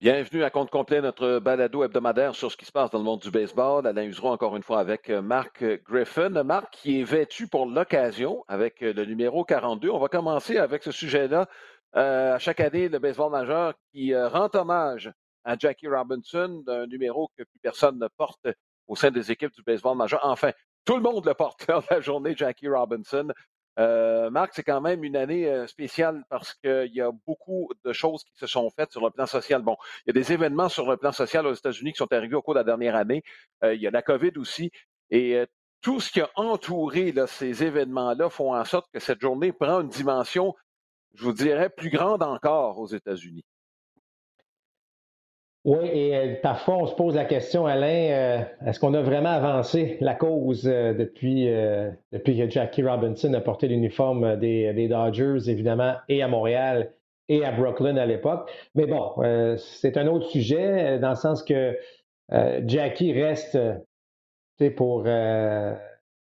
Bienvenue 0.00 0.44
à 0.44 0.50
compte 0.50 0.70
complet, 0.70 1.00
notre 1.00 1.40
balado 1.40 1.82
hebdomadaire 1.82 2.32
sur 2.36 2.52
ce 2.52 2.56
qui 2.56 2.64
se 2.64 2.70
passe 2.70 2.88
dans 2.92 2.98
le 2.98 3.04
monde 3.04 3.18
du 3.18 3.32
baseball. 3.32 3.84
Alain 3.84 4.04
Usereau, 4.04 4.28
encore 4.28 4.56
une 4.56 4.62
fois, 4.62 4.78
avec 4.78 5.10
euh, 5.10 5.20
Marc 5.20 5.64
Griffin. 5.88 6.28
Marc 6.44 6.70
qui 6.70 7.00
est 7.00 7.02
vêtu 7.02 7.48
pour 7.48 7.66
l'occasion 7.66 8.44
avec 8.46 8.80
euh, 8.84 8.92
le 8.92 9.04
numéro 9.04 9.44
42. 9.44 9.90
On 9.90 9.98
va 9.98 10.06
commencer 10.06 10.56
avec 10.56 10.84
ce 10.84 10.92
sujet-là. 10.92 11.48
Euh, 11.96 12.36
à 12.36 12.38
chaque 12.38 12.60
année, 12.60 12.88
le 12.88 13.00
baseball 13.00 13.32
majeur 13.32 13.74
qui 13.90 14.14
rend 14.14 14.48
hommage 14.54 15.10
à 15.42 15.56
Jackie 15.58 15.88
Robinson, 15.88 16.62
un 16.68 16.86
numéro 16.86 17.32
que 17.36 17.42
plus 17.42 17.58
personne 17.60 17.98
ne 17.98 18.06
porte 18.16 18.46
au 18.86 18.94
sein 18.94 19.10
des 19.10 19.32
équipes 19.32 19.52
du 19.52 19.64
baseball 19.64 19.96
majeur. 19.96 20.20
Enfin, 20.22 20.52
tout 20.84 20.94
le 20.94 21.02
monde 21.02 21.26
le 21.26 21.34
porte 21.34 21.66
dans 21.68 21.82
la 21.90 22.00
journée 22.00 22.36
Jackie 22.36 22.68
Robinson. 22.68 23.32
Euh, 23.78 24.28
Marc, 24.30 24.54
c'est 24.54 24.64
quand 24.64 24.80
même 24.80 25.04
une 25.04 25.16
année 25.16 25.46
euh, 25.46 25.66
spéciale 25.68 26.24
parce 26.28 26.54
qu'il 26.54 26.90
y 26.92 27.00
a 27.00 27.12
beaucoup 27.26 27.70
de 27.84 27.92
choses 27.92 28.24
qui 28.24 28.32
se 28.34 28.46
sont 28.46 28.68
faites 28.70 28.90
sur 28.90 29.04
le 29.04 29.10
plan 29.10 29.26
social. 29.26 29.62
Bon, 29.62 29.76
il 30.04 30.08
y 30.08 30.18
a 30.18 30.20
des 30.20 30.32
événements 30.32 30.68
sur 30.68 30.90
le 30.90 30.96
plan 30.96 31.12
social 31.12 31.46
aux 31.46 31.54
États-Unis 31.54 31.92
qui 31.92 31.98
sont 31.98 32.12
arrivés 32.12 32.34
au 32.34 32.42
cours 32.42 32.54
de 32.54 32.58
la 32.58 32.64
dernière 32.64 32.96
année. 32.96 33.22
Euh, 33.62 33.74
il 33.74 33.80
y 33.80 33.86
a 33.86 33.90
la 33.90 34.02
COVID 34.02 34.32
aussi. 34.36 34.72
Et 35.10 35.44
tout 35.80 36.00
ce 36.00 36.10
qui 36.10 36.20
a 36.20 36.28
entouré 36.34 37.14
ces 37.28 37.64
événements-là 37.64 38.28
font 38.28 38.54
en 38.54 38.64
sorte 38.64 38.90
que 38.92 39.00
cette 39.00 39.20
journée 39.20 39.52
prend 39.52 39.80
une 39.80 39.88
dimension, 39.88 40.54
je 41.14 41.24
vous 41.24 41.32
dirais, 41.32 41.70
plus 41.70 41.88
grande 41.88 42.22
encore 42.22 42.78
aux 42.78 42.88
États-Unis. 42.88 43.44
Oui, 45.64 45.86
et 45.92 46.16
euh, 46.16 46.34
parfois 46.40 46.76
on 46.76 46.86
se 46.86 46.94
pose 46.94 47.14
la 47.14 47.24
question, 47.24 47.66
Alain, 47.66 47.86
euh, 47.86 48.38
est-ce 48.64 48.78
qu'on 48.78 48.94
a 48.94 49.02
vraiment 49.02 49.30
avancé 49.30 49.98
la 50.00 50.14
cause 50.14 50.66
euh, 50.66 50.94
depuis, 50.94 51.46
depuis 52.12 52.38
que 52.38 52.48
Jackie 52.48 52.82
Robinson 52.82 53.34
a 53.34 53.40
porté 53.40 53.68
l'uniforme 53.68 54.36
des, 54.36 54.88
Dodgers, 54.88 55.50
évidemment, 55.50 55.94
et 56.08 56.22
à 56.22 56.28
Montréal 56.28 56.92
et 57.28 57.44
à 57.44 57.50
Brooklyn 57.52 57.96
à 57.96 58.06
l'époque? 58.06 58.50
Mais 58.74 58.86
bon, 58.86 59.14
c'est 59.58 59.96
un 59.96 60.06
autre 60.06 60.26
sujet, 60.28 60.98
dans 61.00 61.10
le 61.10 61.16
sens 61.16 61.42
que 61.42 61.76
Jackie 62.64 63.12
reste 63.12 63.58
pour 64.76 65.04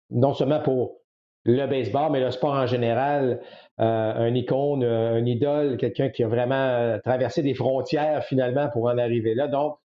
non 0.09 0.33
seulement 0.33 0.61
pour 0.61 1.01
le 1.47 1.65
baseball, 1.65 2.11
mais 2.11 2.19
le 2.19 2.29
sport 2.29 2.53
en 2.53 2.67
général, 2.67 3.39
euh, 3.79 4.13
un 4.15 4.35
icône, 4.35 4.83
euh, 4.83 5.15
un 5.15 5.25
idole, 5.25 5.77
quelqu'un 5.77 6.09
qui 6.09 6.23
a 6.23 6.27
vraiment 6.27 6.55
euh, 6.55 6.99
traversé 6.99 7.41
des 7.41 7.53
frontières 7.53 8.23
finalement 8.25 8.69
pour 8.69 8.85
en 8.85 8.97
arriver 8.97 9.33
là. 9.33 9.47
Donc, 9.47 9.77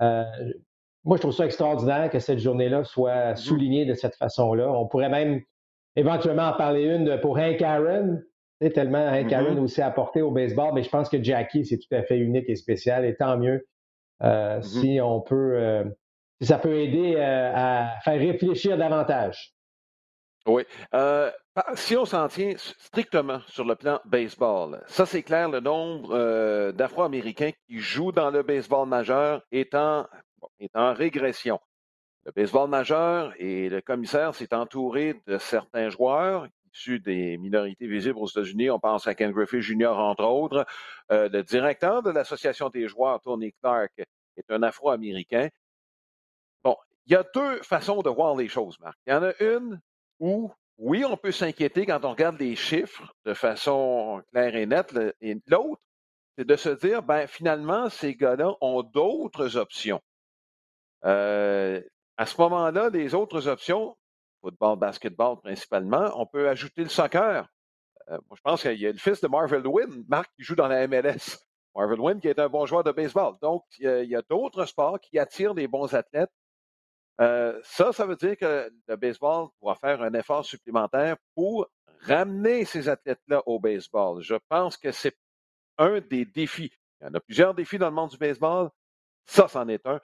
moi, 0.00 1.16
je 1.16 1.20
trouve 1.20 1.32
ça 1.32 1.46
extraordinaire 1.46 2.10
que 2.10 2.18
cette 2.18 2.40
journée-là 2.40 2.84
soit 2.84 3.32
mm-hmm. 3.32 3.36
soulignée 3.36 3.84
de 3.86 3.94
cette 3.94 4.16
façon-là. 4.16 4.70
On 4.70 4.86
pourrait 4.86 5.08
même 5.08 5.40
éventuellement 5.94 6.48
en 6.48 6.52
parler 6.52 6.82
une 6.82 7.18
pour 7.20 7.38
Hank 7.38 7.62
Aaron, 7.62 8.18
tellement 8.74 9.06
Hank 9.06 9.32
Aaron 9.32 9.54
mm-hmm. 9.54 9.60
aussi 9.60 9.80
apporté 9.80 10.20
au 10.20 10.32
baseball, 10.32 10.72
mais 10.74 10.82
je 10.82 10.90
pense 10.90 11.08
que 11.08 11.22
Jackie, 11.22 11.64
c'est 11.64 11.78
tout 11.78 11.94
à 11.94 12.02
fait 12.02 12.18
unique 12.18 12.48
et 12.48 12.56
spécial, 12.56 13.06
et 13.06 13.14
tant 13.14 13.38
mieux 13.38 13.64
mm-hmm. 14.20 14.62
si 14.62 15.00
on 15.00 15.20
peut, 15.20 15.84
si 16.40 16.48
ça 16.48 16.58
peut 16.58 16.76
aider 16.76 17.16
à 17.16 17.94
faire 18.04 18.18
réfléchir 18.18 18.76
davantage. 18.76 19.55
Oui. 20.46 20.64
Euh, 20.94 21.30
si 21.74 21.96
on 21.96 22.04
s'en 22.04 22.28
tient 22.28 22.54
strictement 22.56 23.40
sur 23.48 23.64
le 23.64 23.74
plan 23.74 24.00
baseball, 24.04 24.82
ça 24.86 25.04
c'est 25.04 25.22
clair, 25.22 25.48
le 25.48 25.58
nombre 25.58 26.14
euh, 26.14 26.70
d'Afro-Américains 26.70 27.50
qui 27.66 27.78
jouent 27.80 28.12
dans 28.12 28.30
le 28.30 28.42
baseball 28.44 28.88
majeur 28.88 29.42
est 29.50 29.74
en, 29.74 30.06
est 30.60 30.74
en 30.76 30.94
régression. 30.94 31.58
Le 32.24 32.32
baseball 32.32 32.68
majeur 32.68 33.32
et 33.38 33.68
le 33.68 33.80
commissaire 33.80 34.34
s'est 34.34 34.54
entouré 34.54 35.20
de 35.26 35.38
certains 35.38 35.90
joueurs 35.90 36.46
issus 36.72 37.00
des 37.00 37.38
minorités 37.38 37.86
visibles 37.86 38.18
aux 38.18 38.26
États-Unis. 38.26 38.70
On 38.70 38.78
pense 38.78 39.06
à 39.06 39.14
Ken 39.14 39.32
Griffey 39.32 39.60
Jr., 39.60 39.96
entre 39.96 40.24
autres. 40.24 40.66
Euh, 41.10 41.28
le 41.28 41.42
directeur 41.42 42.02
de 42.02 42.10
l'Association 42.10 42.68
des 42.68 42.86
joueurs, 42.86 43.20
Tony 43.20 43.52
Clark, 43.62 43.92
est 44.36 44.50
un 44.50 44.62
Afro-Américain. 44.62 45.48
Bon, 46.62 46.76
il 47.06 47.12
y 47.12 47.16
a 47.16 47.24
deux 47.34 47.62
façons 47.62 48.02
de 48.02 48.10
voir 48.10 48.36
les 48.36 48.48
choses, 48.48 48.78
Marc. 48.80 48.98
Il 49.06 49.12
y 49.12 49.16
en 49.16 49.22
a 49.22 49.32
une 49.40 49.80
où, 50.20 50.52
oui, 50.78 51.04
on 51.04 51.16
peut 51.16 51.32
s'inquiéter 51.32 51.86
quand 51.86 52.04
on 52.04 52.10
regarde 52.10 52.38
les 52.38 52.56
chiffres 52.56 53.14
de 53.24 53.34
façon 53.34 54.22
claire 54.30 54.54
et 54.54 54.66
nette. 54.66 54.94
Et 55.20 55.36
l'autre, 55.46 55.80
c'est 56.36 56.46
de 56.46 56.56
se 56.56 56.68
dire, 56.68 57.02
ben, 57.02 57.26
finalement, 57.26 57.88
ces 57.88 58.14
gars-là 58.14 58.54
ont 58.60 58.82
d'autres 58.82 59.56
options. 59.56 60.02
Euh, 61.04 61.80
à 62.16 62.26
ce 62.26 62.40
moment-là, 62.40 62.90
les 62.90 63.14
autres 63.14 63.48
options, 63.48 63.96
football, 64.42 64.78
basketball 64.78 65.40
principalement, 65.40 66.10
on 66.14 66.26
peut 66.26 66.48
ajouter 66.48 66.82
le 66.82 66.88
soccer. 66.88 67.48
Euh, 68.10 68.18
moi, 68.28 68.36
je 68.36 68.42
pense 68.42 68.62
qu'il 68.62 68.80
y 68.80 68.86
a 68.86 68.92
le 68.92 68.98
fils 68.98 69.20
de 69.20 69.28
Marvel 69.28 69.66
Wynn, 69.66 70.04
Marc, 70.08 70.30
qui 70.36 70.44
joue 70.44 70.54
dans 70.54 70.68
la 70.68 70.86
MLS. 70.86 71.38
Marvel 71.74 72.00
Wynn, 72.00 72.20
qui 72.20 72.28
est 72.28 72.38
un 72.38 72.48
bon 72.48 72.66
joueur 72.66 72.84
de 72.84 72.92
baseball. 72.92 73.34
Donc, 73.40 73.64
il 73.78 74.08
y 74.08 74.16
a 74.16 74.22
d'autres 74.28 74.64
sports 74.66 75.00
qui 75.00 75.18
attirent 75.18 75.54
des 75.54 75.68
bons 75.68 75.94
athlètes 75.94 76.30
euh, 77.20 77.58
ça, 77.62 77.92
ça 77.92 78.06
veut 78.06 78.16
dire 78.16 78.36
que 78.36 78.70
le 78.86 78.96
baseball 78.96 79.48
doit 79.62 79.76
faire 79.76 80.02
un 80.02 80.12
effort 80.14 80.44
supplémentaire 80.44 81.16
pour 81.34 81.66
ramener 82.02 82.64
ces 82.64 82.88
athlètes-là 82.88 83.42
au 83.46 83.58
baseball. 83.58 84.22
Je 84.22 84.34
pense 84.48 84.76
que 84.76 84.92
c'est 84.92 85.16
un 85.78 86.00
des 86.00 86.24
défis. 86.24 86.70
Il 87.00 87.04
y 87.04 87.06
en 87.08 87.14
a 87.14 87.20
plusieurs 87.20 87.54
défis 87.54 87.78
dans 87.78 87.88
le 87.88 87.94
monde 87.94 88.10
du 88.10 88.18
baseball. 88.18 88.70
Ça, 89.26 89.48
c'en 89.48 89.68
est 89.68 89.86
un. 89.86 90.00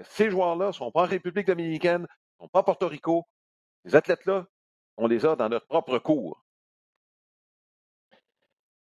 Ces 0.00 0.30
joueurs-là 0.30 0.68
ne 0.68 0.72
sont 0.72 0.90
pas 0.90 1.02
en 1.02 1.06
République 1.06 1.46
dominicaine, 1.46 2.02
ne 2.02 2.06
sont 2.44 2.48
pas 2.48 2.60
à 2.60 2.62
Porto 2.62 2.88
Rico. 2.88 3.24
Ces 3.84 3.94
athlètes-là, 3.94 4.46
on 4.96 5.06
les 5.06 5.24
a 5.26 5.36
dans 5.36 5.48
notre 5.48 5.66
propre 5.66 5.98
cours. 5.98 6.44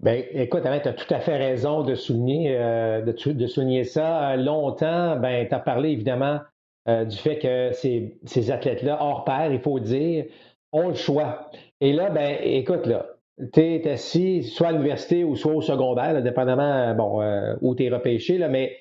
Ben, 0.01 0.25
écoute, 0.31 0.63
tu 0.63 0.69
as 0.69 0.93
tout 0.95 1.15
à 1.15 1.21
fait 1.21 1.37
raison 1.37 1.83
de 1.83 1.95
souligner, 1.95 2.57
euh, 2.57 3.85
ça. 3.85 4.37
Longtemps, 4.37 5.17
ben, 5.17 5.47
tu 5.47 5.55
as 5.55 5.59
parlé 5.59 5.91
évidemment 5.91 6.41
euh, 6.89 7.05
du 7.05 7.17
fait 7.17 7.39
que 7.39 7.73
ces, 7.73 8.19
ces 8.25 8.51
athlètes-là, 8.51 8.99
hors 9.01 9.25
pair, 9.25 9.53
il 9.53 9.61
faut 9.61 9.81
dire, 9.81 10.25
ont 10.73 10.89
le 10.89 10.95
choix. 10.95 11.51
Et 11.81 11.93
là, 11.93 12.11
ben, 12.11 12.37
écoute, 12.43 12.87
là, 12.87 13.07
tu 13.53 13.61
es 13.61 13.89
assis 13.89 14.43
soit 14.43 14.69
à 14.69 14.73
l'université 14.73 15.25
ou 15.25 15.37
soit 15.37 15.53
au 15.53 15.63
secondaire, 15.63 16.23
dépendamment 16.23 16.95
bon, 16.95 17.23
euh, 17.23 17.55
où 17.61 17.75
tu 17.75 17.85
es 17.85 17.91
repêché, 17.91 18.39
là, 18.39 18.49
mais 18.49 18.77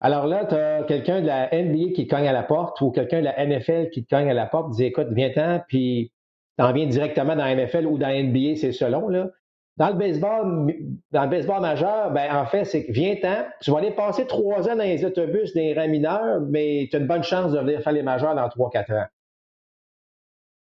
alors 0.00 0.26
là, 0.26 0.44
tu 0.44 0.54
as 0.54 0.84
quelqu'un 0.84 1.20
de 1.20 1.26
la 1.26 1.48
NBA 1.52 1.92
qui 1.94 2.06
te 2.06 2.14
cogne 2.14 2.28
à 2.28 2.32
la 2.32 2.44
porte 2.44 2.80
ou 2.80 2.90
quelqu'un 2.90 3.20
de 3.20 3.24
la 3.24 3.44
NFL 3.44 3.90
qui 3.90 4.04
te 4.04 4.14
cogne 4.14 4.30
à 4.30 4.34
la 4.34 4.46
porte, 4.46 4.70
dit 4.70 4.84
écoute, 4.84 5.08
viens-t'en, 5.10 5.60
puis 5.66 6.12
t'en 6.56 6.72
viens 6.72 6.86
directement 6.86 7.34
dans 7.34 7.44
la 7.44 7.54
NFL 7.56 7.86
ou 7.86 7.98
dans 7.98 8.08
la 8.08 8.22
NBA, 8.22 8.56
c'est 8.56 8.72
selon, 8.72 9.08
là. 9.08 9.30
Dans 9.78 9.90
le 9.90 9.94
baseball, 9.94 10.74
dans 11.12 11.22
le 11.22 11.30
baseball 11.30 11.60
majeur, 11.60 12.10
ben, 12.10 12.34
en 12.34 12.46
fait, 12.46 12.64
c'est 12.64 12.84
que 12.84 12.90
viens-t'en, 12.90 13.44
tu 13.60 13.70
vas 13.70 13.78
aller 13.78 13.92
passer 13.92 14.26
trois 14.26 14.68
ans 14.68 14.74
dans 14.74 14.82
les 14.82 15.04
autobus 15.04 15.54
des 15.54 15.72
rangs 15.72 15.88
mineurs, 15.88 16.40
mais 16.40 16.88
tu 16.90 16.96
as 16.96 16.98
une 16.98 17.06
bonne 17.06 17.22
chance 17.22 17.52
de 17.52 17.60
venir 17.60 17.80
faire 17.80 17.92
les 17.92 18.02
majeurs 18.02 18.34
dans 18.34 18.48
trois, 18.48 18.70
quatre 18.70 18.92
ans. 18.92 19.06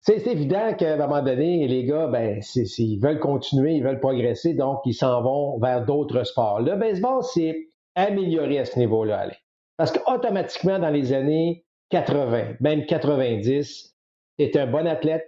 C'est 0.02 0.28
évident 0.28 0.74
qu'à 0.74 0.94
un 0.94 0.98
moment 0.98 1.22
donné, 1.22 1.68
les 1.68 1.86
gars, 1.86 2.08
ben, 2.08 2.42
s'ils 2.42 3.00
veulent 3.00 3.20
continuer, 3.20 3.76
ils 3.76 3.84
veulent 3.84 4.00
progresser, 4.02 4.54
donc 4.54 4.82
ils 4.84 4.94
s'en 4.94 5.22
vont 5.22 5.58
vers 5.58 5.86
d'autres 5.86 6.26
sports. 6.26 6.60
Le 6.60 6.76
baseball, 6.76 7.24
c'est 7.24 7.70
amélioré 7.96 8.60
à 8.60 8.66
ce 8.66 8.78
niveau-là, 8.78 9.30
Parce 9.78 9.92
qu'automatiquement, 9.92 10.80
dans 10.80 10.90
les 10.90 11.14
années 11.14 11.66
80, 11.92 12.56
même 12.60 12.86
90, 12.86 13.96
tu 14.38 14.44
es 14.46 14.58
un 14.58 14.68
bon 14.68 14.86
athlète, 14.86 15.26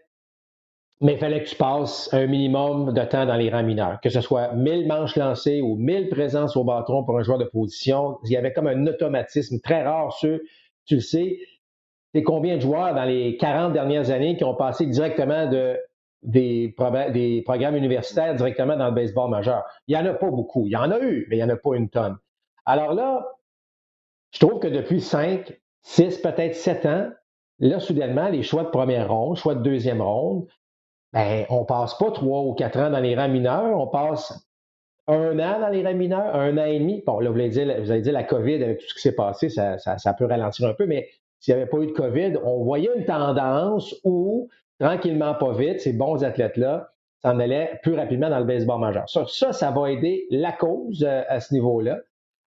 mais 1.02 1.14
il 1.14 1.18
fallait 1.18 1.44
que 1.44 1.50
tu 1.50 1.56
passes 1.56 2.10
un 2.14 2.26
minimum 2.28 2.94
de 2.94 3.02
temps 3.04 3.26
dans 3.26 3.36
les 3.36 3.50
rangs 3.50 3.64
mineurs, 3.64 4.02
que 4.02 4.10
ce 4.10 4.20
soit 4.20 4.54
1000 4.54 4.88
manches 4.88 5.16
lancées 5.16 5.62
ou 5.62 5.76
1000 5.76 6.10
présences 6.10 6.58
au 6.58 6.66
bâton 6.66 7.04
pour 7.04 7.18
un 7.18 7.24
joueur 7.24 7.38
de 7.38 7.46
position. 7.46 8.18
Il 8.26 8.32
y 8.32 8.38
avait 8.38 8.52
comme 8.52 8.68
un 8.68 8.86
automatisme 8.86 9.60
très 9.62 9.84
rare 9.84 10.12
sur, 10.14 10.40
tu 10.86 10.96
le 10.96 11.02
sais, 11.02 11.40
c'est 12.14 12.24
combien 12.24 12.58
de 12.58 12.62
joueurs 12.62 12.94
dans 12.96 13.06
les 13.06 13.38
40 13.38 13.72
dernières 13.72 14.10
années 14.10 14.36
qui 14.36 14.44
ont 14.44 14.56
passé 14.56 14.88
directement 14.88 15.48
de, 15.48 15.78
des, 16.24 16.76
des 17.14 17.44
programmes 17.46 17.76
universitaires 17.76 18.36
directement 18.36 18.76
dans 18.76 18.88
le 18.88 18.94
baseball 18.94 19.30
majeur? 19.30 19.64
Il 19.88 19.96
n'y 19.96 20.02
en 20.02 20.06
a 20.06 20.14
pas 20.14 20.30
beaucoup. 20.30 20.66
Il 20.66 20.72
y 20.72 20.76
en 20.76 20.92
a 20.92 21.00
eu, 21.00 21.28
mais 21.30 21.38
il 21.38 21.40
n'y 21.40 21.44
en 21.44 21.54
a 21.54 21.56
pas 21.56 21.76
une 21.76 21.90
tonne. 21.90 22.18
Alors 22.66 22.94
là, 22.94 23.26
je 24.32 24.40
trouve 24.40 24.60
que 24.60 24.68
depuis 24.68 25.00
5, 25.02 25.60
6, 25.84 26.18
peut-être 26.18 26.56
7 26.56 26.86
ans, 26.88 27.10
là, 27.60 27.80
soudainement, 27.80 28.28
les 28.30 28.44
choix 28.44 28.64
de 28.64 28.70
première 28.70 29.10
ronde, 29.14 29.38
choix 29.38 29.56
de 29.56 29.62
deuxième 29.62 30.02
ronde, 30.02 30.48
ben, 31.14 31.46
on 31.50 31.66
passe 31.66 31.96
pas 31.96 32.12
trois 32.12 32.42
ou 32.42 32.54
quatre 32.54 32.80
ans 32.80 32.90
dans 32.90 33.00
les 33.00 33.16
rangs 33.16 33.30
mineurs, 33.30 33.80
on 33.80 33.88
passe 33.88 34.48
un 35.08 35.40
an 35.40 35.60
dans 35.60 35.70
les 35.70 35.84
rangs 35.84 35.96
mineurs, 35.96 36.36
un 36.36 36.58
an 36.58 36.66
et 36.66 36.80
demi. 36.80 37.04
Bon, 37.06 37.20
là, 37.20 37.32
vous 37.32 37.40
avez 37.40 37.50
dit, 37.50 37.64
vous 37.64 38.12
la 38.12 38.24
COVID 38.24 38.64
avec 38.64 38.80
tout 38.80 38.88
ce 38.88 38.94
qui 38.94 39.02
s'est 39.02 39.16
passé, 39.16 39.50
ça, 39.50 40.14
peut 40.18 40.26
ralentir 40.26 40.68
un 40.68 40.74
peu, 40.74 40.86
mais 40.86 41.10
s'il 41.40 41.56
n'y 41.56 41.62
avait 41.62 41.70
pas 41.70 41.78
eu 41.78 41.88
de 41.88 41.92
COVID, 41.94 42.38
on 42.44 42.64
voyait 42.64 42.90
une 42.96 43.06
tendance 43.06 43.96
où, 44.04 44.50
tranquillement, 44.80 45.34
pas 45.34 45.54
vite, 45.54 45.80
ces 45.80 45.94
bons 45.94 46.24
athlètes-là 46.24 46.92
s'en 47.22 47.40
allaient 47.40 47.80
plus 47.82 47.96
rapidement 47.96 48.30
dans 48.30 48.40
le 48.40 48.46
baseball 48.46 48.80
majeur. 48.80 49.10
Ça, 49.10 49.52
ça, 49.52 49.72
va 49.72 49.92
aider 49.92 50.28
la 50.30 50.52
cause 50.52 51.04
euh, 51.04 51.24
à 51.28 51.40
ce 51.40 51.54
niveau-là. 51.54 52.00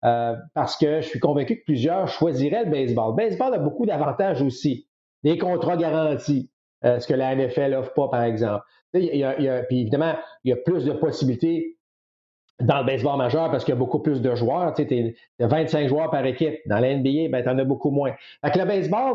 Euh, 0.04 0.36
parce 0.54 0.76
que 0.76 1.00
je 1.00 1.08
suis 1.08 1.18
convaincu 1.18 1.58
que 1.58 1.64
plusieurs 1.64 2.06
choisiraient 2.06 2.64
le 2.64 2.70
baseball. 2.70 3.10
Le 3.10 3.16
baseball 3.16 3.54
a 3.54 3.58
beaucoup 3.58 3.86
d'avantages 3.86 4.42
aussi. 4.42 4.86
Des 5.24 5.38
contrats 5.38 5.76
garantis, 5.76 6.50
ce 6.82 7.06
que 7.06 7.14
la 7.14 7.34
NFL 7.34 7.72
n'offre 7.72 7.92
pas, 7.94 8.08
par 8.08 8.22
exemple. 8.22 8.64
Puis 8.92 9.08
évidemment, 9.70 10.14
il 10.44 10.50
y 10.50 10.52
a 10.52 10.56
plus 10.56 10.84
de 10.84 10.92
possibilités 10.92 11.78
dans 12.60 12.80
le 12.80 12.84
baseball 12.84 13.16
majeur 13.16 13.50
parce 13.50 13.64
qu'il 13.64 13.72
y 13.72 13.76
a 13.76 13.78
beaucoup 13.78 14.00
plus 14.00 14.20
de 14.20 14.34
joueurs. 14.34 14.74
Tu 14.74 14.86
sais, 14.86 15.14
as 15.40 15.46
25 15.46 15.88
joueurs 15.88 16.10
par 16.10 16.24
équipe. 16.24 16.56
Dans 16.66 16.78
la 16.78 16.96
NBA, 16.96 17.28
ben, 17.30 17.42
tu 17.42 17.48
en 17.48 17.58
as 17.58 17.64
beaucoup 17.64 17.90
moins. 17.90 18.12
Fait 18.44 18.56
le 18.56 18.64
baseball 18.64 19.14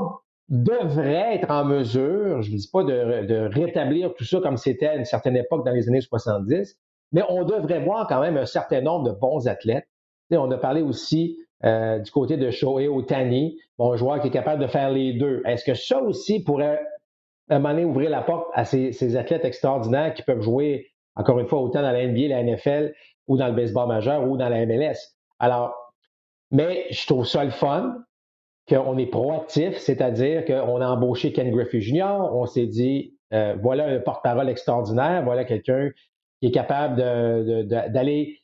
devrait 0.49 1.35
être 1.35 1.49
en 1.49 1.65
mesure, 1.65 2.41
je 2.41 2.51
ne 2.51 2.57
dis 2.57 2.69
pas 2.71 2.83
de, 2.83 3.49
rétablir 3.53 4.13
tout 4.13 4.25
ça 4.25 4.39
comme 4.41 4.57
c'était 4.57 4.87
à 4.87 4.95
une 4.95 5.05
certaine 5.05 5.37
époque 5.37 5.65
dans 5.65 5.71
les 5.71 5.87
années 5.87 6.01
70, 6.01 6.77
mais 7.11 7.21
on 7.29 7.43
devrait 7.43 7.79
voir 7.79 8.07
quand 8.07 8.19
même 8.19 8.37
un 8.37 8.45
certain 8.45 8.81
nombre 8.81 9.09
de 9.09 9.17
bons 9.17 9.47
athlètes. 9.47 9.87
Tu 10.29 10.35
sais, 10.35 10.37
on 10.37 10.51
a 10.51 10.57
parlé 10.57 10.81
aussi 10.81 11.37
euh, 11.63 11.99
du 11.99 12.11
côté 12.11 12.37
de 12.37 12.51
Shohei 12.51 12.87
Otani, 12.87 13.57
bon, 13.77 13.95
joueur 13.95 14.19
qui 14.19 14.27
est 14.27 14.31
capable 14.31 14.61
de 14.61 14.67
faire 14.67 14.89
les 14.91 15.13
deux. 15.13 15.41
Est-ce 15.45 15.63
que 15.63 15.73
ça 15.73 16.01
aussi 16.01 16.43
pourrait 16.43 16.81
un 17.53 17.59
moment 17.59 17.81
ouvrir 17.81 18.09
la 18.09 18.21
porte 18.21 18.47
à 18.53 18.65
ces, 18.65 18.91
ces 18.91 19.15
athlètes 19.15 19.45
extraordinaires 19.45 20.13
qui 20.13 20.23
peuvent 20.23 20.41
jouer, 20.41 20.87
encore 21.15 21.39
une 21.39 21.47
fois, 21.47 21.61
autant 21.61 21.81
dans 21.81 21.91
la 21.91 22.05
NBA, 22.05 22.27
la 22.27 22.43
NFL, 22.43 22.93
ou 23.27 23.37
dans 23.37 23.47
le 23.47 23.53
baseball 23.53 23.87
majeur 23.87 24.27
ou 24.27 24.37
dans 24.37 24.49
la 24.49 24.65
MLS. 24.65 25.15
Alors, 25.39 25.73
mais 26.51 26.85
je 26.91 27.05
trouve 27.07 27.25
ça 27.25 27.43
le 27.43 27.51
fun 27.51 27.97
qu'on 28.67 28.97
est 28.97 29.07
proactif, 29.07 29.77
c'est-à-dire 29.77 30.45
qu'on 30.45 30.81
a 30.81 30.87
embauché 30.87 31.33
Ken 31.33 31.51
Griffey 31.51 31.81
Jr., 31.81 32.15
on 32.31 32.45
s'est 32.45 32.67
dit, 32.67 33.17
euh, 33.33 33.55
voilà 33.61 33.85
un 33.87 33.99
porte-parole 33.99 34.49
extraordinaire, 34.49 35.23
voilà 35.23 35.43
quelqu'un 35.43 35.89
qui 36.39 36.47
est 36.47 36.51
capable 36.51 36.95
d'aller 36.95 38.39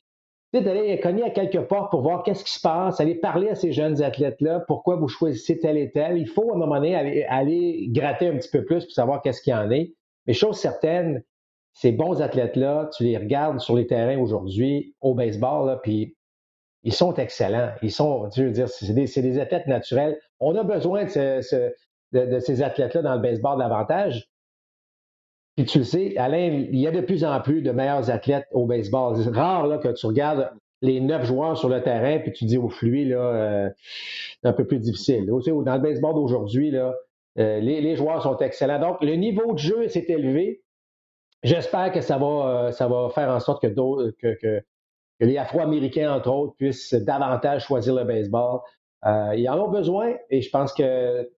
d'aller 0.52 0.98
cogner 0.98 1.22
à 1.22 1.30
quelques 1.30 1.62
portes 1.62 1.90
pour 1.90 2.02
voir 2.02 2.22
qu'est-ce 2.24 2.44
qui 2.44 2.52
se 2.52 2.60
passe, 2.60 3.00
aller 3.00 3.14
parler 3.14 3.48
à 3.48 3.54
ces 3.54 3.72
jeunes 3.72 4.02
athlètes-là, 4.02 4.64
pourquoi 4.66 4.96
vous 4.96 5.08
choisissez 5.08 5.58
tel 5.60 5.76
et 5.78 5.92
tel. 5.92 6.18
Il 6.18 6.28
faut 6.28 6.50
à 6.50 6.54
un 6.54 6.58
moment 6.58 6.76
donné 6.76 6.96
aller, 6.96 7.24
aller 7.24 7.86
gratter 7.90 8.28
un 8.28 8.36
petit 8.36 8.50
peu 8.50 8.64
plus 8.64 8.84
pour 8.84 8.92
savoir 8.92 9.22
qu'est-ce 9.22 9.42
qu'il 9.42 9.52
y 9.52 9.56
en 9.56 9.70
est. 9.70 9.94
Mais 10.26 10.32
chose 10.32 10.58
certaine, 10.58 11.22
ces 11.72 11.92
bons 11.92 12.20
athlètes-là, 12.20 12.90
tu 12.96 13.04
les 13.04 13.16
regardes 13.16 13.60
sur 13.60 13.76
les 13.76 13.86
terrains 13.86 14.18
aujourd'hui 14.18 14.94
au 15.00 15.14
baseball, 15.14 15.66
là, 15.66 15.76
puis 15.76 16.16
ils 16.82 16.92
sont 16.92 17.14
excellents. 17.14 17.72
Ils 17.82 17.92
sont, 17.92 18.28
je 18.34 18.44
veux 18.44 18.50
dire, 18.50 18.68
c'est 18.68 18.92
des, 18.92 19.38
athlètes 19.38 19.66
naturels. 19.66 20.18
On 20.40 20.56
a 20.56 20.64
besoin 20.64 21.04
de, 21.04 21.40
ces 21.40 22.62
athlètes-là 22.62 23.02
dans 23.02 23.14
le 23.14 23.20
baseball 23.20 23.58
davantage. 23.58 24.29
Puis 25.56 25.66
tu 25.66 25.78
le 25.78 25.84
sais, 25.84 26.16
Alain, 26.16 26.66
il 26.70 26.78
y 26.78 26.86
a 26.86 26.90
de 26.90 27.00
plus 27.00 27.24
en 27.24 27.40
plus 27.40 27.62
de 27.62 27.70
meilleurs 27.70 28.10
athlètes 28.10 28.46
au 28.52 28.66
baseball. 28.66 29.16
C'est 29.22 29.30
rare 29.30 29.66
là, 29.66 29.78
que 29.78 29.88
tu 29.88 30.06
regardes 30.06 30.50
les 30.82 31.00
neuf 31.00 31.26
joueurs 31.26 31.58
sur 31.58 31.68
le 31.68 31.82
terrain, 31.82 32.18
puis 32.20 32.32
tu 32.32 32.46
dis 32.46 32.56
au 32.56 32.68
flux, 32.70 33.04
là, 33.04 33.18
euh, 33.18 33.70
c'est 34.40 34.48
un 34.48 34.52
peu 34.52 34.66
plus 34.66 34.78
difficile. 34.78 35.26
Dans 35.26 35.74
le 35.74 35.80
baseball 35.80 36.14
d'aujourd'hui, 36.14 36.70
là, 36.70 36.94
euh, 37.38 37.60
les, 37.60 37.96
joueurs 37.96 38.22
sont 38.22 38.36
excellents. 38.38 38.80
Donc, 38.80 39.02
le 39.02 39.14
niveau 39.14 39.52
de 39.52 39.58
jeu 39.58 39.88
s'est 39.88 40.06
élevé. 40.08 40.62
J'espère 41.42 41.92
que 41.92 42.00
ça 42.00 42.18
va, 42.18 42.26
euh, 42.26 42.72
ça 42.72 42.88
va 42.88 43.08
faire 43.10 43.30
en 43.30 43.40
sorte 43.40 43.62
que, 43.62 43.68
que, 43.68 44.34
que, 44.40 44.62
les 45.20 45.36
Afro-Américains, 45.36 46.12
entre 46.12 46.30
autres, 46.30 46.54
puissent 46.56 46.94
davantage 46.94 47.64
choisir 47.66 47.94
le 47.94 48.04
baseball. 48.04 48.60
Euh, 49.06 49.34
ils 49.36 49.48
en 49.48 49.58
ont 49.58 49.70
besoin 49.70 50.14
et 50.28 50.42
je 50.42 50.50
pense 50.50 50.72
que 50.74 51.30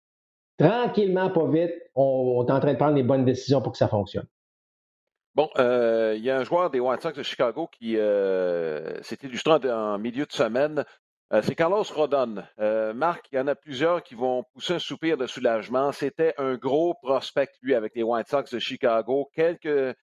tranquillement, 0.59 1.31
pas 1.31 1.47
vite, 1.49 1.73
on, 1.95 2.45
est 2.47 2.53
en 2.53 2.61
train 2.61 2.73
de 2.73 2.79
prendre 2.79 2.95
les 2.95 3.03
bonnes 3.03 3.25
décisions 3.25 3.61
pour 3.63 3.73
que 3.73 3.79
ça 3.79 3.89
fonctionne. 3.89 4.27
Bon, 5.35 5.49
euh, 5.59 6.15
il 6.17 6.23
y 6.23 6.31
a 6.31 6.39
un 6.39 6.45
joueur 6.45 6.71
des 6.71 6.79
White 6.79 7.01
Sox 7.01 7.17
de 7.17 7.23
Chicago 7.23 7.67
qui 7.67 7.95
s'est 7.95 9.19
illustré 9.23 9.53
en, 9.71 9.99
milieu 9.99 10.27
de 10.27 10.33
semaine. 10.33 10.85
c'est 11.43 11.55
Carlos 11.55 11.83
Rodon. 11.83 12.45
Marc, 12.95 13.27
il 13.33 13.37
y 13.37 13.39
en 13.39 13.47
a 13.47 13.55
plusieurs 13.55 14.03
qui 14.03 14.15
vont 14.15 14.45
pousser 14.53 14.75
un 14.75 14.79
soupir 14.79 15.17
de 15.17 15.27
soulagement. 15.27 15.91
C'était 15.93 16.35
un 16.37 16.57
gros 16.57 16.95
prospect, 17.03 17.49
lui, 17.63 17.75
avec 17.75 17.95
les 17.95 18.03
White 18.03 18.29
Sox 18.29 18.53
de 18.53 18.59
Chicago. 18.59 19.31
Quelques, 19.35 19.97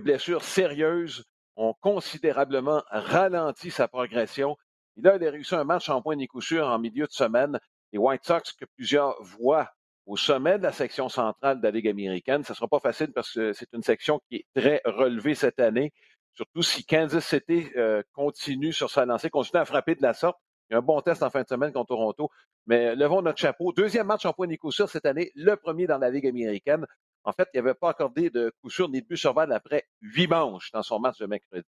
blessures 0.00 0.42
sérieuses 0.42 1.24
ont 1.56 1.74
considérablement 1.80 2.82
ralenti 2.90 3.70
sa 3.70 3.88
progression. 3.88 4.56
Il 4.96 5.06
a 5.06 5.12
réussi 5.12 5.54
un 5.54 5.64
match 5.64 5.88
en 5.88 6.02
point 6.02 6.16
de 6.16 6.26
coup 6.26 6.40
sûr 6.40 6.66
en 6.66 6.78
milieu 6.78 7.06
de 7.06 7.12
semaine. 7.12 7.58
Les 7.92 7.98
White 7.98 8.24
Sox, 8.24 8.52
que 8.52 8.64
plusieurs 8.76 9.20
voient 9.22 9.70
au 10.06 10.16
sommet 10.16 10.58
de 10.58 10.62
la 10.62 10.72
section 10.72 11.08
centrale 11.08 11.58
de 11.60 11.64
la 11.64 11.70
Ligue 11.70 11.88
américaine, 11.88 12.42
ce 12.42 12.52
ne 12.52 12.56
sera 12.56 12.68
pas 12.68 12.80
facile 12.80 13.12
parce 13.12 13.32
que 13.32 13.52
c'est 13.52 13.68
une 13.74 13.82
section 13.82 14.20
qui 14.28 14.36
est 14.36 14.46
très 14.54 14.80
relevée 14.84 15.34
cette 15.34 15.60
année, 15.60 15.92
surtout 16.34 16.62
si 16.62 16.84
Kansas 16.84 17.26
City 17.26 17.66
euh, 17.76 18.02
continue 18.12 18.72
sur 18.72 18.90
sa 18.90 19.04
lancée, 19.04 19.28
continue 19.28 19.60
à 19.60 19.64
frapper 19.64 19.94
de 19.94 20.02
la 20.02 20.14
sorte. 20.14 20.38
Il 20.70 20.74
y 20.74 20.76
a 20.76 20.78
un 20.78 20.82
bon 20.82 21.00
test 21.00 21.22
en 21.22 21.30
fin 21.30 21.42
de 21.42 21.48
semaine 21.48 21.72
contre 21.72 21.88
Toronto. 21.88 22.30
Mais 22.66 22.94
levons 22.94 23.22
notre 23.22 23.38
chapeau. 23.38 23.72
Deuxième 23.72 24.06
match 24.06 24.26
en 24.26 24.32
point 24.32 24.46
de 24.46 24.56
coup 24.56 24.70
sûr 24.70 24.88
cette 24.88 25.06
année, 25.06 25.32
le 25.34 25.56
premier 25.56 25.86
dans 25.86 25.98
la 25.98 26.10
Ligue 26.10 26.26
américaine. 26.26 26.86
En 27.24 27.32
fait, 27.32 27.48
il 27.54 27.58
n'avait 27.58 27.74
pas 27.74 27.90
accordé 27.90 28.30
de 28.30 28.52
coup 28.62 28.70
sûr 28.70 28.88
ni 28.88 29.02
de 29.02 29.06
but 29.06 29.16
sur 29.16 29.38
après 29.38 29.86
huit 30.00 30.26
manches 30.26 30.70
dans 30.72 30.82
son 30.82 30.98
match 30.98 31.18
de 31.18 31.26
mercredi. 31.26 31.66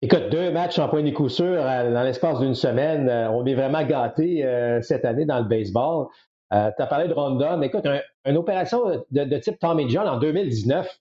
Écoute, 0.00 0.28
deux 0.30 0.52
matchs 0.52 0.78
en 0.78 0.88
point 0.88 1.02
de 1.02 1.10
coup 1.10 1.28
sûr 1.28 1.44
euh, 1.44 1.92
dans 1.92 2.02
l'espace 2.04 2.38
d'une 2.38 2.54
semaine. 2.54 3.08
Euh, 3.08 3.30
on 3.30 3.44
est 3.46 3.54
vraiment 3.54 3.84
gâtés 3.84 4.44
euh, 4.44 4.80
cette 4.80 5.04
année 5.04 5.24
dans 5.24 5.40
le 5.40 5.46
baseball. 5.48 6.06
tu 6.52 6.56
as 6.56 6.86
parlé 6.86 7.08
de 7.08 7.14
Rondon. 7.14 7.60
Écoute, 7.62 7.84
une 8.24 8.36
opération 8.36 9.04
de, 9.10 9.38
type 9.38 9.58
Tommy 9.58 9.90
John 9.90 10.06
en 10.06 10.18
2019 10.18 11.00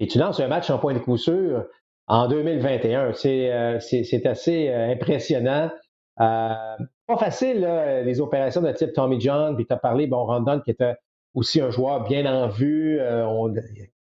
et 0.00 0.06
tu 0.06 0.18
lances 0.18 0.40
un 0.40 0.48
match 0.48 0.70
en 0.70 0.78
point 0.78 0.94
de 0.94 0.98
coup 0.98 1.18
sûr 1.18 1.66
en 2.06 2.26
2021. 2.26 3.12
C'est 3.12 4.26
assez 4.26 4.70
impressionnant. 4.72 5.70
pas 6.16 7.16
facile, 7.18 7.68
les 8.04 8.20
opérations 8.20 8.62
de 8.62 8.72
type 8.72 8.94
Tommy 8.94 9.20
John. 9.20 9.56
Puis 9.56 9.66
tu 9.66 9.74
as 9.74 9.76
parlé, 9.76 10.06
bon, 10.06 10.24
Rondon 10.24 10.60
qui 10.64 10.70
était 10.70 10.94
aussi 11.34 11.60
un 11.60 11.70
joueur 11.70 12.02
bien 12.04 12.26
en 12.26 12.48
vue. 12.48 12.98
Euh, 13.00 13.26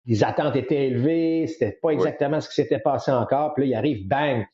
les 0.06 0.24
attentes 0.24 0.56
étaient 0.56 0.88
élevées. 0.88 1.48
C'était 1.48 1.78
pas 1.82 1.92
exactement 1.92 2.40
ce 2.42 2.50
qui 2.50 2.56
s'était 2.56 2.80
passé 2.80 3.12
encore. 3.12 3.54
Puis 3.54 3.64
là, 3.64 3.70
il 3.70 3.76
arrive, 3.76 4.08
bang. 4.08 4.46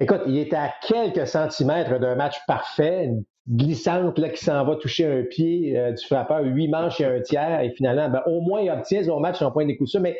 Écoute, 0.00 0.22
il 0.26 0.38
était 0.38 0.56
à 0.56 0.72
quelques 0.86 1.26
centimètres 1.26 1.98
d'un 1.98 2.14
match 2.14 2.38
parfait, 2.46 3.04
une 3.04 3.24
glissante 3.48 4.18
là, 4.18 4.30
qui 4.30 4.42
s'en 4.42 4.64
va 4.64 4.76
toucher 4.76 5.06
un 5.06 5.22
pied 5.24 5.78
euh, 5.78 5.92
du 5.92 6.04
frappeur, 6.06 6.42
huit 6.42 6.68
manches 6.68 7.00
et 7.00 7.04
un 7.04 7.20
tiers, 7.20 7.60
et 7.60 7.70
finalement, 7.70 8.08
ben, 8.08 8.22
au 8.26 8.40
moins, 8.40 8.62
il 8.62 8.70
obtient 8.70 9.04
son 9.04 9.20
match 9.20 9.42
en 9.42 9.50
point 9.50 9.66
de 9.66 9.74
coup 9.74 9.84
Mais 10.00 10.16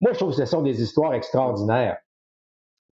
moi, 0.00 0.12
je 0.12 0.18
trouve 0.18 0.30
que 0.30 0.36
ce 0.36 0.46
sont 0.46 0.62
des 0.62 0.82
histoires 0.82 1.12
extraordinaires. 1.12 1.98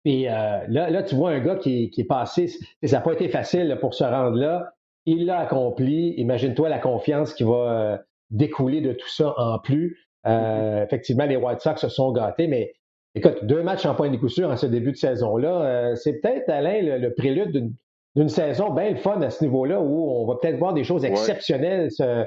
Puis 0.04 0.28
euh, 0.28 0.60
là, 0.68 0.90
là, 0.90 1.02
tu 1.02 1.14
vois 1.14 1.30
un 1.30 1.40
gars 1.40 1.56
qui, 1.56 1.90
qui 1.90 2.02
est 2.02 2.06
passé, 2.06 2.48
ça 2.48 2.96
n'a 2.96 3.00
pas 3.00 3.12
été 3.12 3.28
facile 3.28 3.76
pour 3.80 3.94
se 3.94 4.04
rendre 4.04 4.36
là. 4.36 4.72
Il 5.06 5.26
l'a 5.26 5.40
accompli. 5.40 6.14
Imagine-toi 6.16 6.68
la 6.68 6.78
confiance 6.78 7.34
qui 7.34 7.42
va 7.42 7.52
euh, 7.52 7.98
découler 8.30 8.80
de 8.80 8.92
tout 8.92 9.08
ça 9.08 9.34
en 9.38 9.58
plus. 9.58 10.09
Euh, 10.26 10.84
effectivement, 10.84 11.26
les 11.26 11.36
White 11.36 11.60
Sox 11.60 11.80
se 11.80 11.88
sont 11.88 12.12
gâtés, 12.12 12.46
mais 12.46 12.72
écoute, 13.14 13.44
deux 13.44 13.62
matchs 13.62 13.86
en 13.86 13.94
point 13.94 14.10
de 14.10 14.16
coup 14.16 14.28
sûr 14.28 14.50
en 14.50 14.56
ce 14.56 14.66
début 14.66 14.92
de 14.92 14.96
saison-là, 14.96 15.62
euh, 15.62 15.94
c'est 15.94 16.20
peut-être, 16.20 16.48
Alain, 16.48 16.98
le, 16.98 17.14
prélude 17.14 17.72
d'une 18.16 18.28
saison 18.28 18.70
bien 18.70 18.94
fun 18.96 19.20
à 19.22 19.30
ce 19.30 19.44
niveau-là 19.44 19.80
où 19.80 20.10
on 20.10 20.26
va 20.26 20.36
peut-être 20.36 20.58
voir 20.58 20.74
des 20.74 20.84
choses 20.84 21.04
exceptionnelles 21.04 21.90
se, 21.90 22.26